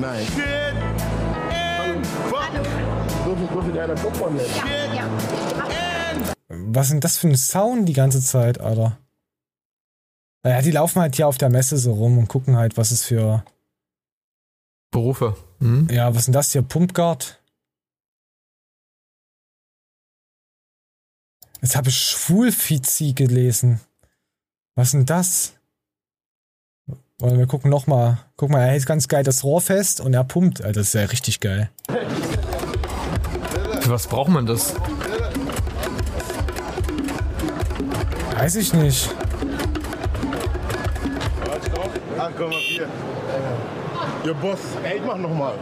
[0.00, 0.26] Nein.
[3.28, 4.46] So viel, so viel geiler Kopf von mir.
[6.48, 8.98] Was denn das für ein Sound die ganze Zeit, Alter?
[10.42, 13.04] Naja, die laufen halt hier auf der Messe so rum und gucken halt, was es
[13.04, 13.44] für.
[14.90, 15.36] Berufe.
[15.58, 15.88] Hm?
[15.90, 16.62] Ja, was denn das hier?
[16.62, 17.38] Pumpguard?
[21.60, 23.82] Jetzt habe ich Schwulfizi gelesen.
[24.74, 25.52] Was denn das?
[27.18, 28.24] Wollen wir gucken nochmal.
[28.36, 30.62] Guck mal, er hält ganz geil das Rohr fest und er pumpt.
[30.62, 31.70] Alter, das ist ja richtig geil.
[33.88, 34.74] Für was braucht man das?
[38.36, 39.08] Weiß ich nicht.
[42.18, 42.82] 8,4.
[44.26, 45.54] Ihr Boss, ey, ich mach nochmal.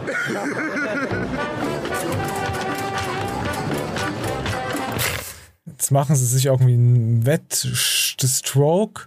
[5.65, 9.03] Jetzt machen sie sich irgendwie einen Wett-Stroke.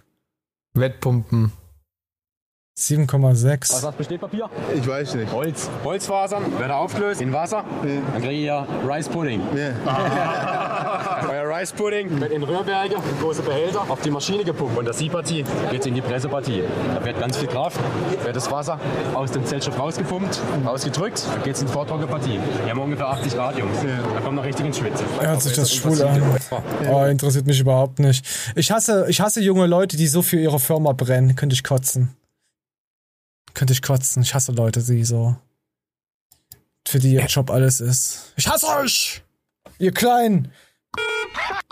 [0.73, 1.51] Wettpumpen.
[2.77, 3.73] 7,6.
[3.73, 4.49] Was das besteht Papier?
[4.75, 5.31] Ich weiß nicht.
[5.31, 5.69] Holz.
[5.83, 7.63] Holzfasern werden aufgelöst in Wasser.
[7.83, 9.41] Dann kriege ich ja Rice Pudding.
[11.29, 14.77] Euer Rice Pudding wird in Rührberge, in große Behälter, auf die Maschine gepumpt.
[14.77, 16.63] Und das Sie-Partie geht in die Pressepartie.
[16.95, 17.79] Da wird ganz viel Kraft,
[18.23, 18.79] wird das Wasser
[19.13, 22.39] aus dem Zellstoff rausgepumpt, rausgedrückt, dann geht es in die Vortrockenpartie.
[22.63, 23.77] Wir haben ungefähr 80 Grad, Jungs.
[24.13, 25.05] Da kommt noch richtig ins Schwitzen.
[25.19, 26.21] Hört sich das schwul an.
[26.89, 28.25] Oh, interessiert mich überhaupt nicht.
[28.55, 31.35] Ich hasse, ich hasse junge Leute, die so für ihre Firma brennen.
[31.35, 32.15] Könnte ich kotzen.
[33.61, 34.23] Könnte ich kotzen.
[34.23, 35.35] Ich hasse Leute, die so.
[36.87, 38.33] Für die ihr Job alles ist.
[38.35, 39.21] Ich hasse euch!
[39.77, 40.51] Ihr Kleinen!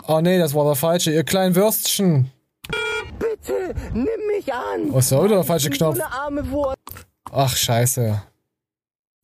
[0.06, 1.10] Oh nee, das war der falsche.
[1.10, 2.30] Ihr kleinen Würstchen.
[3.18, 4.92] Bitte, nimm mich an.
[4.92, 5.98] Oh, so, der falsche Ich bin Knopf.
[7.32, 8.22] Ach, scheiße.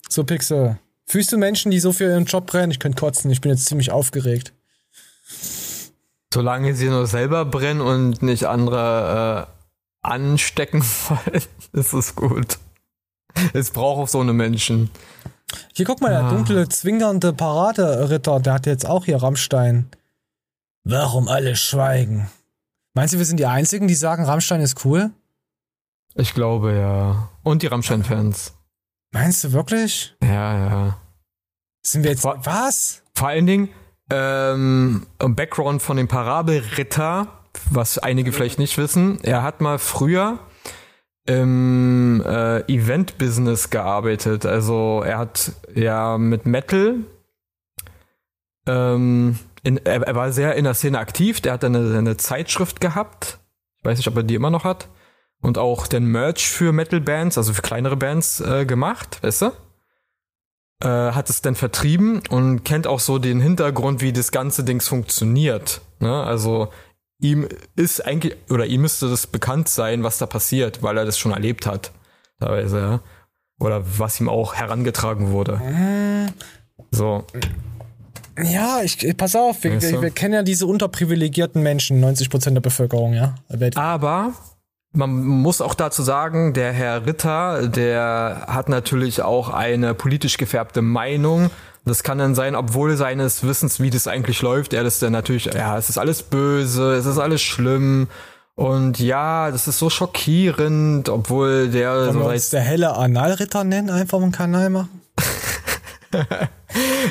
[0.09, 0.81] So, Pixel.
[1.05, 2.73] Fühlst du Menschen, die so für ihren Job brennen?
[2.73, 3.31] Ich könnte kotzen.
[3.31, 4.53] Ich bin jetzt ziemlich aufgeregt.
[6.35, 9.56] Solange sie nur selber brennen und nicht andere äh,
[10.07, 11.43] anstecken wollen,
[11.73, 12.59] ist es gut.
[13.53, 14.91] Es braucht auch so eine Menschen.
[15.75, 16.31] Hier, guck mal, der Ah.
[16.31, 19.89] dunkle, zwingernde Paraderitter, der hat jetzt auch hier Rammstein.
[20.85, 22.29] Warum alle schweigen?
[22.95, 25.11] Meinst du, wir sind die Einzigen, die sagen, Rammstein ist cool?
[26.15, 27.29] Ich glaube ja.
[27.43, 28.55] Und die Rammstein-Fans.
[29.13, 30.17] Meinst du wirklich?
[30.23, 30.97] Ja, ja.
[31.85, 32.25] Sind wir jetzt.
[32.25, 33.03] was?
[33.15, 33.69] Vor allen Dingen,
[34.11, 37.36] ähm, im Background von dem Parabelritter,
[37.71, 40.39] was einige vielleicht nicht wissen, er hat mal früher
[41.27, 44.47] im äh, Event-Business gearbeitet.
[44.47, 46.99] Also er hat ja mit Metal,
[48.67, 52.81] ähm, in, er, er war sehr in der Szene aktiv, der hat eine, eine Zeitschrift
[52.81, 53.39] gehabt.
[53.79, 54.89] Ich weiß nicht, ob er die immer noch hat.
[55.43, 59.53] Und auch den Merch für Metal-Bands, also für kleinere Bands, äh, gemacht, weißt du?
[60.83, 64.89] äh, hat es dann vertrieben und kennt auch so den Hintergrund, wie das ganze Dings
[64.89, 65.81] funktioniert.
[66.01, 66.23] Ne?
[66.23, 66.69] Also
[67.21, 71.19] ihm ist eigentlich, oder ihm müsste das bekannt sein, was da passiert, weil er das
[71.19, 71.93] schon erlebt hat.
[72.41, 73.01] Teilweise, ja.
[73.59, 75.61] Oder was ihm auch herangetragen wurde.
[76.91, 77.25] So.
[78.43, 80.03] Ja, ich, pass auf, wir, Weißt du?
[80.03, 83.35] wir, kennen ja diese unterprivilegierten Menschen, 90% der Bevölkerung, ja.
[83.49, 83.83] Weltweit.
[83.83, 84.35] Aber
[84.93, 90.83] man muss auch dazu sagen, der Herr Ritter, der hat natürlich auch eine politisch gefärbte
[90.83, 91.51] Meinung.
[91.87, 95.45] Das kann dann sein, obwohl seines Wissens, wie das eigentlich läuft, er das dann natürlich,
[95.47, 98.09] ja, es ist alles böse, es ist alles schlimm.
[98.57, 103.63] Und ja, das ist so schockierend, obwohl der Wollen so wir uns der helle Analritter
[103.65, 105.01] nennen, einfach einen Kanal machen?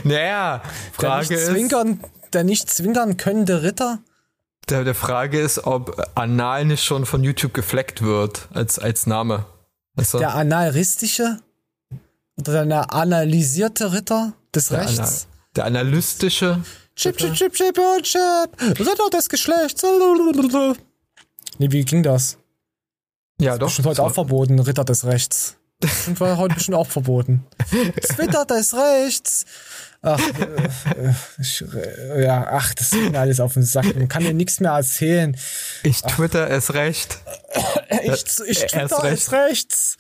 [0.03, 1.99] Naja, Der Frage nicht ist, zwinkern,
[2.33, 3.99] der nicht zwinkern könnende Ritter?
[4.69, 9.45] der, der Frage ist, ob Anal nicht schon von YouTube gefleckt wird als, als Name.
[9.95, 10.17] Weißt du?
[10.19, 11.39] Der analristische?
[12.37, 14.99] Oder der analysierte Ritter des Der Rechts?
[14.99, 15.11] Ana-
[15.55, 16.61] der analytische.
[16.95, 18.79] Chip, chip, chip, chip, und chip.
[18.79, 19.83] Ritter des Geschlechts.
[21.57, 22.37] Nee, wie ging das?
[23.39, 23.67] Ja, doch.
[23.67, 25.55] Bestimmt heute auch verboten, Ritter des Rechts.
[25.79, 27.45] Das sind wir heute bestimmt auch verboten.
[27.69, 29.45] Twitter des Rechts.
[30.01, 33.95] Ach, äh, äh, ich, äh, ja, ach, das geht mir alles auf den Sack.
[33.95, 35.37] Man kann mir nichts mehr erzählen.
[35.83, 37.19] Ich twitter es recht.
[38.03, 39.97] Ich, ich Äh, Twitter ist rechts.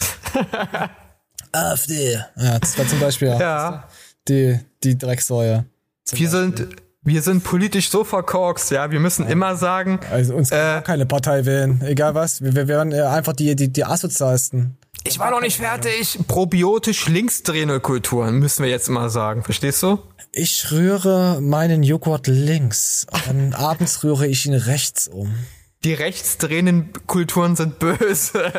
[1.51, 2.19] AfD.
[2.35, 3.87] Ja, das war zum Beispiel Ja.
[4.27, 5.65] Die, die Drecksäue.
[6.11, 6.67] Wir sind,
[7.01, 8.91] wir sind politisch so verkorkst, ja.
[8.91, 9.99] Wir müssen immer sagen.
[10.11, 10.55] Also uns Äh.
[10.55, 12.41] kann keine Partei wählen, egal was.
[12.41, 14.77] Wir, wir wären äh, einfach die, die, die asozialsten.
[15.03, 16.17] Ich war noch nicht fertig.
[16.27, 19.43] Probiotisch linksdrehende Kulturen, müssen wir jetzt mal sagen.
[19.43, 19.99] Verstehst du?
[20.31, 25.33] Ich rühre meinen Joghurt links und abends rühre ich ihn rechts um.
[25.83, 28.51] Die rechtsdrehenden Kulturen sind böse.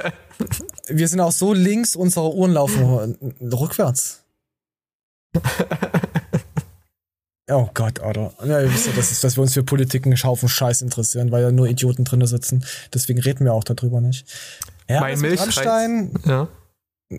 [0.89, 4.23] Wir sind auch so links, unsere Uhren laufen rückwärts.
[7.49, 8.33] Oh Gott, Alter.
[8.45, 11.43] Ja, ihr wisst ja, dass, dass wir uns für Politik einen Haufen Scheiß interessieren, weil
[11.45, 12.65] ja nur Idioten drinne sitzen.
[12.93, 14.27] Deswegen reden wir auch darüber nicht.
[14.89, 15.57] Ja, mein das mit Milchreis.
[15.59, 16.49] Rammstein, Ja.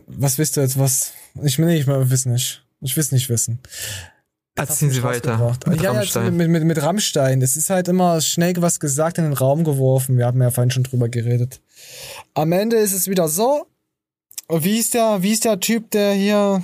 [0.08, 1.14] was wisst ihr jetzt, was?
[1.44, 2.62] Ich will nicht mehr wissen, nicht.
[2.82, 3.60] Ich will nicht wissen.
[4.56, 5.56] Erzählen Sie weiter.
[5.68, 6.36] Mit ja, ja, Rammstein.
[6.36, 7.42] mit, mit, mit Rammstein.
[7.42, 10.18] Es ist halt immer schnell was gesagt in den Raum geworfen.
[10.18, 11.62] Wir haben ja vorhin schon drüber geredet.
[12.34, 13.68] Am Ende ist es wieder so.
[14.50, 16.64] Wie ist der, wie ist der Typ, der hier,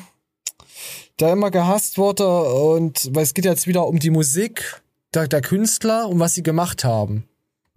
[1.19, 4.81] der immer gehasst wurde und, weil es geht jetzt wieder um die Musik
[5.13, 7.27] der, der Künstler und was sie gemacht haben.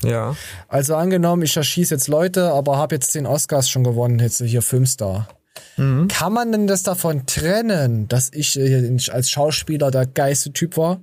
[0.02, 0.36] Ja.
[0.68, 4.62] Also angenommen, ich erschieße jetzt Leute, aber habe jetzt den Oscars schon gewonnen, jetzt hier
[4.62, 5.28] Filmstar.
[5.76, 6.08] Mhm.
[6.08, 11.00] Kann man denn das davon trennen, dass ich äh, als Schauspieler der geilste Typ war?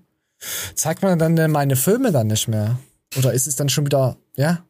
[0.76, 2.78] Zeigt man dann denn meine Filme dann nicht mehr?
[3.18, 4.64] Oder ist es dann schon wieder, ja?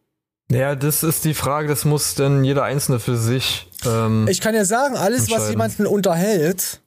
[0.52, 3.70] Ja, das ist die Frage, das muss dann jeder Einzelne für sich.
[3.86, 6.82] Ähm, Ich kann ja sagen, alles, was jemanden unterhält,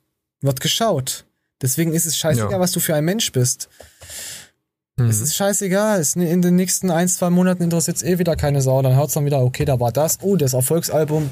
[0.47, 1.24] wird geschaut.
[1.62, 2.60] Deswegen ist es scheißegal, Ja.
[2.60, 3.68] was du für ein Mensch bist.
[4.97, 5.09] Mhm.
[5.09, 6.01] Es ist scheißegal.
[6.01, 8.81] Es, in den nächsten ein, zwei Monaten interessiert eh wieder keine Sau.
[8.82, 10.18] Dann hört's dann wieder, okay, da war das.
[10.23, 11.31] Oh, das Erfolgsalbum.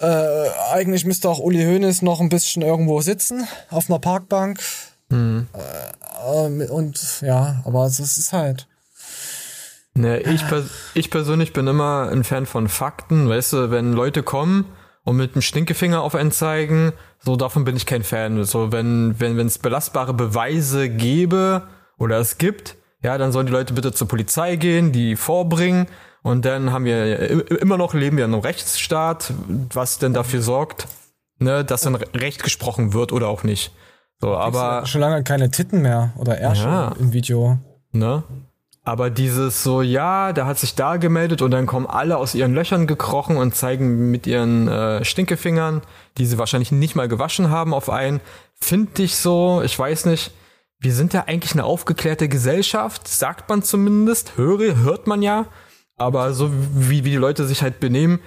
[0.00, 4.60] Äh, eigentlich müsste auch Uli Hoeneß noch ein bisschen irgendwo sitzen, auf einer Parkbank.
[5.08, 5.48] Mhm.
[6.26, 8.68] Ähm, und ja, aber es ist halt.
[9.94, 13.28] Ne, ich, pers ich persönlich bin immer ein Fan von Fakten.
[13.28, 14.64] Weißt du, wenn Leute kommen
[15.08, 18.44] und mit dem Stinkefinger auf einen zeigen, so davon bin ich kein Fan.
[18.44, 21.62] So, wenn wenn wenn es belastbare Beweise gäbe
[21.96, 25.86] oder es gibt, ja, dann sollen die Leute bitte zur Polizei gehen, die vorbringen.
[26.22, 29.32] Und dann haben wir immer noch leben wir in einem Rechtsstaat,
[29.72, 30.86] was denn dafür sorgt,
[31.38, 33.72] ne, dass dann Recht gesprochen wird oder auch nicht.
[34.20, 36.92] So, aber schon lange keine Titten mehr oder Ärsche Ja.
[37.00, 37.56] im Video.
[37.92, 38.24] Ne?
[38.88, 42.54] Aber dieses so, ja, der hat sich da gemeldet und dann kommen alle aus ihren
[42.54, 45.82] Löchern gekrochen und zeigen mit ihren äh, Stinkefingern,
[46.16, 48.22] die sie wahrscheinlich nicht mal gewaschen haben, auf einen.
[48.58, 50.30] Finde ich so, ich weiß nicht,
[50.80, 55.44] wir sind ja eigentlich eine aufgeklärte Gesellschaft, sagt man zumindest, höre, hört man ja.
[55.98, 58.20] Aber so wie, wie die Leute sich halt benehmen,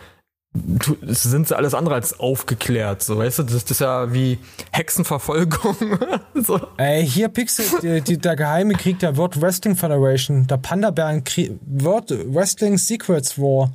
[0.53, 3.02] sind sie alles andere als aufgeklärt.
[3.02, 4.38] So, weißt du, das, das ist ja wie
[4.72, 5.98] Hexenverfolgung.
[6.36, 6.60] so.
[6.78, 11.57] Ey, hier Pixel, die, die, der geheime Krieg der World Wrestling Federation, der Panda-Bären Krieg,
[11.65, 13.72] World Wrestling Secrets War.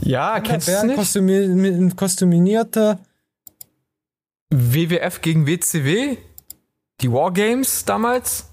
[0.00, 0.96] Ja, kennst du nicht?
[0.96, 2.98] kostümi kostüminierte.
[4.50, 6.18] WWF gegen WCW?
[7.00, 8.50] Die Wargames damals?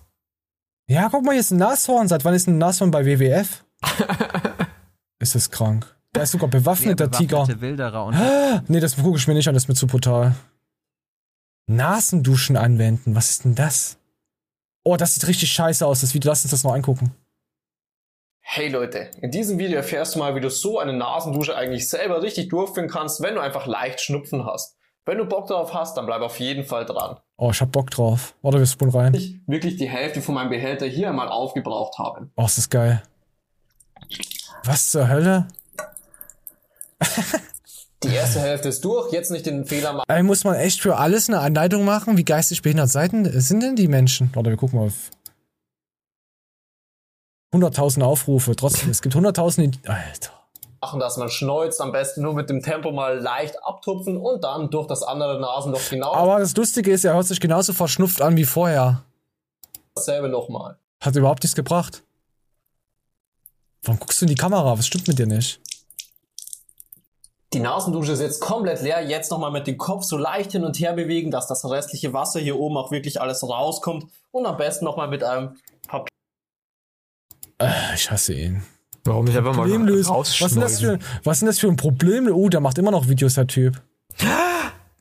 [0.87, 2.07] Ja, guck mal, hier ist ein Nashorn.
[2.07, 3.63] Seit wann ist ein Nashorn bei WWF?
[5.19, 5.98] ist das krank.
[6.15, 7.47] Der ist sogar bewaffnet, der Tiger.
[7.61, 8.15] Wilderer und
[8.69, 10.35] Nee, das gucke ich mir nicht an, das ist mir zu brutal.
[11.67, 13.97] Nasenduschen anwenden, was ist denn das?
[14.83, 16.31] Oh, das sieht richtig scheiße aus, das Video.
[16.31, 17.13] Lass uns das noch angucken.
[18.41, 22.23] Hey Leute, in diesem Video erfährst du mal, wie du so eine Nasendusche eigentlich selber
[22.23, 24.75] richtig durchführen kannst, wenn du einfach leicht Schnupfen hast.
[25.05, 27.19] Wenn du Bock darauf hast, dann bleib auf jeden Fall dran.
[27.37, 28.33] Oh, ich hab Bock drauf.
[28.41, 29.13] Warte, wir spulen rein.
[29.13, 32.29] Ich wirklich die Hälfte von meinem Behälter hier einmal aufgebraucht habe.
[32.35, 33.03] Oh, ist das geil.
[34.63, 35.47] Was zur Hölle?
[38.03, 40.05] Die erste Hälfte ist durch, jetzt nicht den Fehler machen.
[40.07, 42.15] Ey, muss man echt für alles eine Anleitung machen?
[42.17, 44.29] Wie geistig behindert Seiten sind denn die Menschen?
[44.33, 45.11] Warte, wir gucken mal auf.
[47.53, 48.55] 100.000 Aufrufe.
[48.55, 49.63] Trotzdem, es gibt 100.000.
[49.63, 50.31] in- Alter.
[50.81, 54.69] machen, dass man schneuzt, am besten nur mit dem Tempo mal leicht abtupfen und dann
[54.69, 58.37] durch das andere Nasenloch genau Aber das Lustige ist, er hört sich genauso verschnupft an
[58.37, 59.03] wie vorher.
[59.95, 60.77] dasselbe nochmal.
[61.01, 62.03] Hat überhaupt nichts gebracht.
[63.83, 64.77] Warum guckst du in die Kamera?
[64.77, 65.59] Was stimmt mit dir nicht?
[67.53, 69.01] Die Nasendusche ist jetzt komplett leer.
[69.07, 72.39] Jetzt nochmal mit dem Kopf so leicht hin und her bewegen, dass das restliche Wasser
[72.39, 74.05] hier oben auch wirklich alles rauskommt.
[74.31, 75.55] Und am besten nochmal mit einem
[75.87, 76.09] Papier.
[77.59, 78.63] Äh, ich hasse ihn.
[79.03, 79.67] Warum nicht einfach mal.
[79.67, 82.29] Was ist, denn das für, was ist denn das für ein Problem?
[82.31, 83.81] Oh, der macht immer noch Videos, der Typ.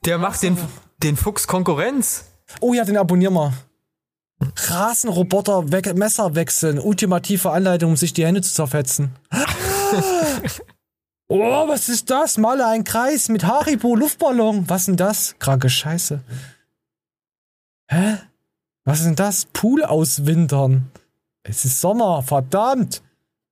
[0.06, 0.56] Der macht den,
[1.02, 2.24] den Fuchs Konkurrenz.
[2.60, 3.52] Oh ja, den abonnier mal.
[4.40, 6.78] Rasenroboter weg, Messer wechseln.
[6.78, 9.14] Ultimative Anleitung, um sich die Hände zu zerfetzen.
[11.28, 12.38] oh, was ist das?
[12.38, 14.68] Male einen Kreis mit Haribo Luftballon.
[14.68, 15.36] Was ist denn das?
[15.38, 16.20] Kranke Scheiße.
[17.88, 18.18] Hä?
[18.84, 19.44] Was ist denn das?
[19.46, 20.90] Pool auswintern.
[21.42, 23.02] Es ist Sommer, verdammt.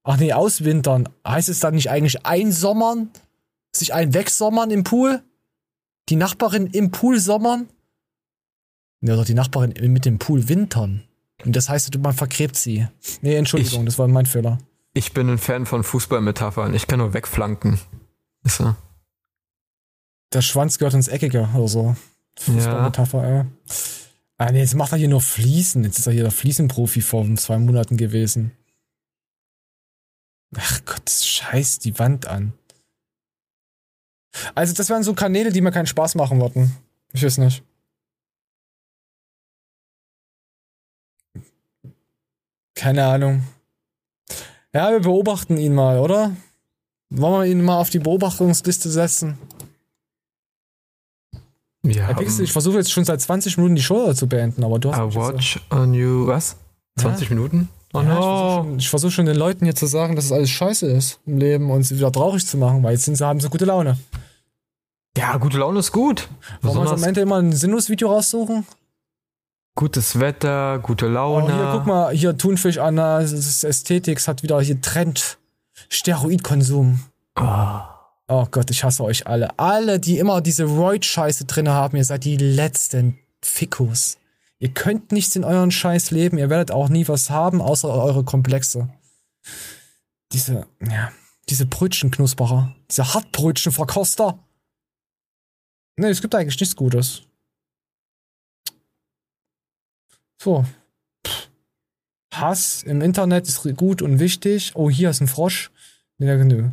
[0.02, 1.08] Ach nee, auswintern.
[1.26, 3.10] Heißt es dann nicht eigentlich einsommern?
[3.74, 5.22] Sich ein wegsommern im Pool?
[6.08, 7.68] Die Nachbarin im Pool sommern?
[9.00, 11.02] Ja, doch die Nachbarin mit dem Pool wintern.
[11.44, 12.86] Und das heißt, man vergräbt sie.
[13.20, 14.58] Nee, Entschuldigung, das war mein Fehler.
[14.96, 16.72] Ich bin ein Fan von Fußballmetaphern.
[16.72, 17.78] Ich kann nur wegflanken.
[18.44, 18.76] Ist er?
[20.32, 21.96] Der Schwanz gehört ins Eckige oder so.
[22.38, 23.44] Fußballmetapher, ey.
[24.38, 25.84] Ah, nee, jetzt macht er hier nur Fliesen.
[25.84, 28.52] Jetzt ist er hier der Fliesenprofi vor zwei Monaten gewesen.
[30.56, 32.54] Ach Gott, das scheißt die Wand an.
[34.54, 36.74] Also, das wären so Kanäle, die mir keinen Spaß machen würden.
[37.12, 37.62] Ich weiß nicht.
[42.74, 43.44] Keine Ahnung.
[44.76, 46.32] Ja, wir beobachten ihn mal, oder?
[47.08, 49.38] Wollen wir ihn mal auf die Beobachtungsliste setzen?
[51.82, 54.90] Herr Pixel, ich versuche jetzt schon seit 20 Minuten die Show zu beenden, aber du
[54.92, 56.26] hast I jetzt so- watch on you.
[56.26, 56.56] Was?
[56.98, 57.70] 20 Minuten?
[57.94, 58.20] Oh Ja, ich no.
[58.20, 61.20] versuche schon, ich versuch schon den Leuten hier zu sagen, dass es alles scheiße ist
[61.24, 63.64] im Leben und sie wieder traurig zu machen, weil jetzt sind sie, haben sie gute
[63.64, 63.96] Laune.
[65.16, 66.28] Ja, gute Laune ist gut.
[66.60, 68.66] Wollen wir uns am Ende immer ein sinnloses Video raussuchen?
[69.76, 71.54] Gutes Wetter, gute Oh, Laune.
[71.54, 75.38] hier, guck mal, hier Thunfisch Anna, ist Ästhetik, es hat wieder hier Trend.
[75.88, 77.00] Steroidkonsum.
[77.36, 79.56] Oh Gott, ich hasse euch alle.
[79.58, 84.16] Alle, die immer diese Roid-Scheiße drin haben, ihr seid die letzten Fickos.
[84.58, 88.24] Ihr könnt nichts in euren Scheiß leben, ihr werdet auch nie was haben, außer eure
[88.24, 88.88] Komplexe.
[90.32, 91.12] Diese, ja,
[91.50, 94.38] diese Brötchenknusperer, diese Hartbrötchenverkoster.
[95.96, 97.22] Nee, es gibt eigentlich nichts Gutes.
[100.38, 100.64] So.
[101.26, 101.48] Pff.
[102.32, 104.72] Hass im Internet ist gut und wichtig.
[104.74, 105.70] Oh, hier ist ein Frosch.
[106.18, 106.70] Nee, nö.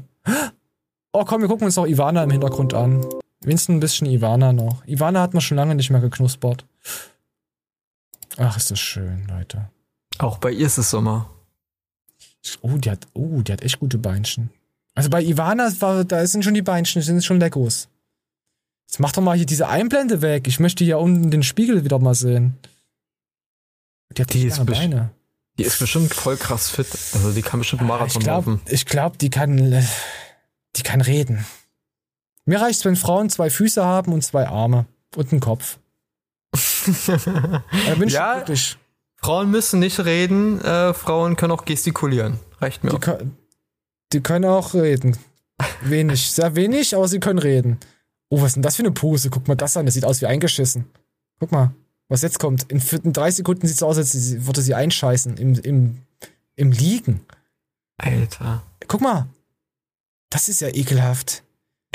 [1.12, 3.06] Oh, komm, wir gucken uns noch Ivana im Hintergrund an.
[3.42, 4.86] Wenigstens ein bisschen Ivana noch.
[4.88, 6.66] Ivana hat man schon lange nicht mehr geknuspert.
[8.38, 9.70] Ach, ist das schön, Leute.
[10.18, 11.30] Auch bei ihr ist es Sommer.
[12.62, 14.50] Oh, die hat, oh, die hat echt gute Beinchen.
[14.96, 17.90] Also bei Ivana, war, da sind schon die Beinchen, die sind schon Legos.
[18.88, 20.48] Jetzt mach doch mal hier diese Einblende weg.
[20.48, 22.58] Ich möchte hier unten den Spiegel wieder mal sehen.
[24.18, 25.12] Die Die ist, Beine.
[25.58, 26.88] die ist bestimmt voll krass fit.
[27.14, 28.62] Also die kann bestimmt einen Ich Marathon glaube, laufen.
[28.68, 29.84] ich glaub, die kann, äh,
[30.76, 31.46] die kann reden.
[32.46, 34.86] Mir reicht's, wenn Frauen zwei Füße haben und zwei Arme
[35.16, 35.78] und einen Kopf.
[36.86, 38.36] Da bin ich Ja.
[38.36, 38.78] glücklich.
[39.18, 42.40] Frauen müssen nicht reden, äh, Frauen können auch gestikulieren.
[42.60, 43.00] Reicht mir Die, auch.
[43.02, 43.30] kö-
[44.12, 45.18] die können auch reden.
[45.82, 47.80] Wenig, sehr wenig, aber sie können reden.
[48.30, 49.30] Oh, was ist denn das für eine Pose?
[49.30, 50.86] Guck mal das an, das sieht aus wie eingeschissen.
[51.40, 51.74] Guck mal,
[52.10, 52.72] was jetzt kommt.
[52.72, 56.02] In, in drei Sekunden sieht es aus, als sie, würde sie einscheißen im, im,
[56.56, 57.26] im Liegen.
[57.98, 58.64] Alter.
[58.88, 59.28] Guck mal.
[60.30, 61.44] Das ist ja ekelhaft.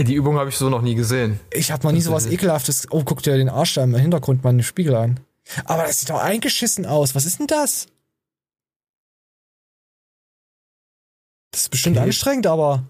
[0.01, 1.41] Die Übung habe ich so noch nie gesehen.
[1.53, 2.87] Ich habe noch nie sowas ekelhaftes.
[2.91, 5.19] Oh, guck dir den Arsch da im Hintergrund mal in den Spiegel an.
[5.65, 7.15] Aber das sieht doch eingeschissen aus.
[7.17, 7.87] Was ist denn das?
[11.51, 12.07] Das ist bestimmt Okay.
[12.07, 12.85] anstrengend, aber.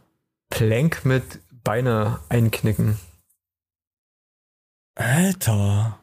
[0.51, 2.99] Plank mit Beine einknicken.
[4.97, 5.98] Alter.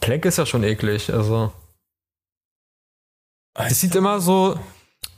[0.00, 1.52] Plank ist ja schon eklig, also.
[3.54, 4.58] Es sieht immer so,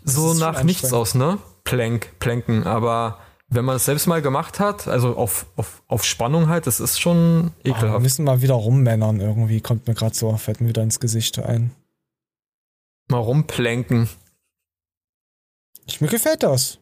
[0.04, 1.38] so nach nichts aus, ne?
[1.64, 3.18] Plank, Planken, aber
[3.48, 6.98] wenn man es selbst mal gemacht hat, also auf, auf, auf Spannung halt, das ist
[6.98, 8.02] schon Ah, wir ekelhaft.
[8.02, 9.60] müssen mal wieder rummännern irgendwie.
[9.60, 11.70] Kommt mir gerade so, fällt mir wieder ins Gesicht ein.
[13.08, 14.08] Mal rumplanken.
[15.86, 16.78] Ich, mir gefällt das.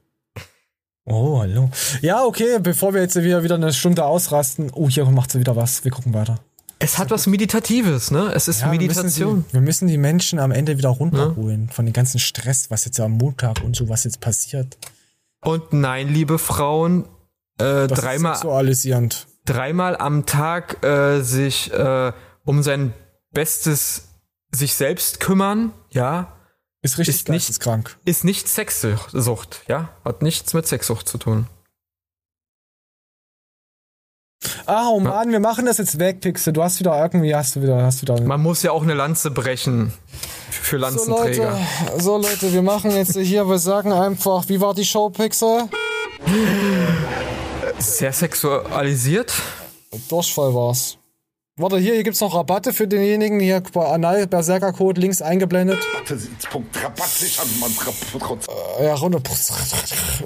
[1.06, 1.70] Oh, hallo.
[2.02, 4.70] Ja, okay, bevor wir jetzt wieder, wieder eine Stunde ausrasten.
[4.72, 5.82] Oh, hier macht sie wieder was.
[5.82, 6.38] Wir gucken weiter.
[6.82, 8.32] Es hat was Meditatives, ne?
[8.34, 9.44] Es ist Ja, wir müssen Meditation.
[9.48, 12.98] Die, wir müssen die Menschen am Ende wieder runterholen von dem ganzen Stress, was jetzt
[13.00, 14.78] am Montag und so, was jetzt passiert.
[15.42, 17.04] Und nein, liebe Frauen,
[17.58, 19.26] äh, Das ist dreimal, sexualisierend.
[19.44, 22.12] dreimal am Tag äh, sich äh,
[22.44, 22.94] um sein
[23.32, 24.08] Bestes
[24.52, 26.32] sich selbst kümmern, ja,
[26.82, 27.96] Ist richtig ist nicht, geisteskrank.
[28.06, 31.46] ist nicht Sexsucht, ja, hat nichts mit Sexsucht zu tun.
[34.66, 36.52] Ah, oh Mann, wir machen das jetzt weg, Pixel.
[36.52, 38.20] Du hast wieder irgendwie, hast du wieder, hast du wieder.
[38.22, 39.92] Man muss ja auch eine Lanze brechen
[40.50, 41.50] für So Lanzenträger.
[41.50, 45.68] Leute, so Leute, wir machen jetzt hier, wir sagen einfach, wie war die Show, Pixel?
[47.78, 49.32] Sehr sexualisiert.
[50.08, 50.99] Durchfall war's.
[51.60, 55.78] Warte, hier, hier gibt's noch Rabatte für denjenigen, hier bei Anal Berserker Code links eingeblendet.
[58.78, 59.20] Äh, Ja, runter.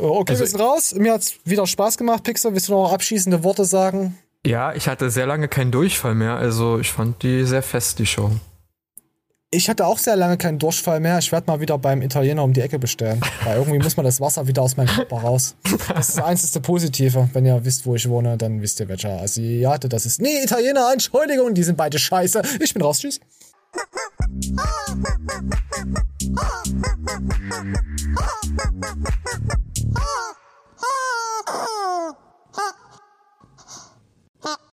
[0.00, 0.94] Okay, Also- wir sind raus.
[0.94, 2.52] Mir hat's wieder Spaß gemacht, Pixel.
[2.52, 4.16] Willst du noch abschließende Worte sagen?
[4.46, 8.06] Ja, ich hatte sehr lange keinen Durchfall mehr, also ich fand die sehr fest, die
[8.06, 8.30] Show.
[9.54, 11.16] Ich hatte auch sehr lange keinen Durchfall mehr.
[11.18, 13.20] Ich werde mal wieder beim Italiener um die Ecke bestellen.
[13.44, 15.54] Weil irgendwie muss man das Wasser wieder aus meinem Körper raus.
[15.62, 17.28] Das ist das einzige Positive.
[17.32, 20.20] Wenn ihr wisst, wo ich wohne, dann wisst ihr, welcher Asiate das ist.
[20.20, 22.42] Nee, Italiener, Entschuldigung, die sind beide scheiße.
[22.60, 23.20] Ich bin raus, tschüss.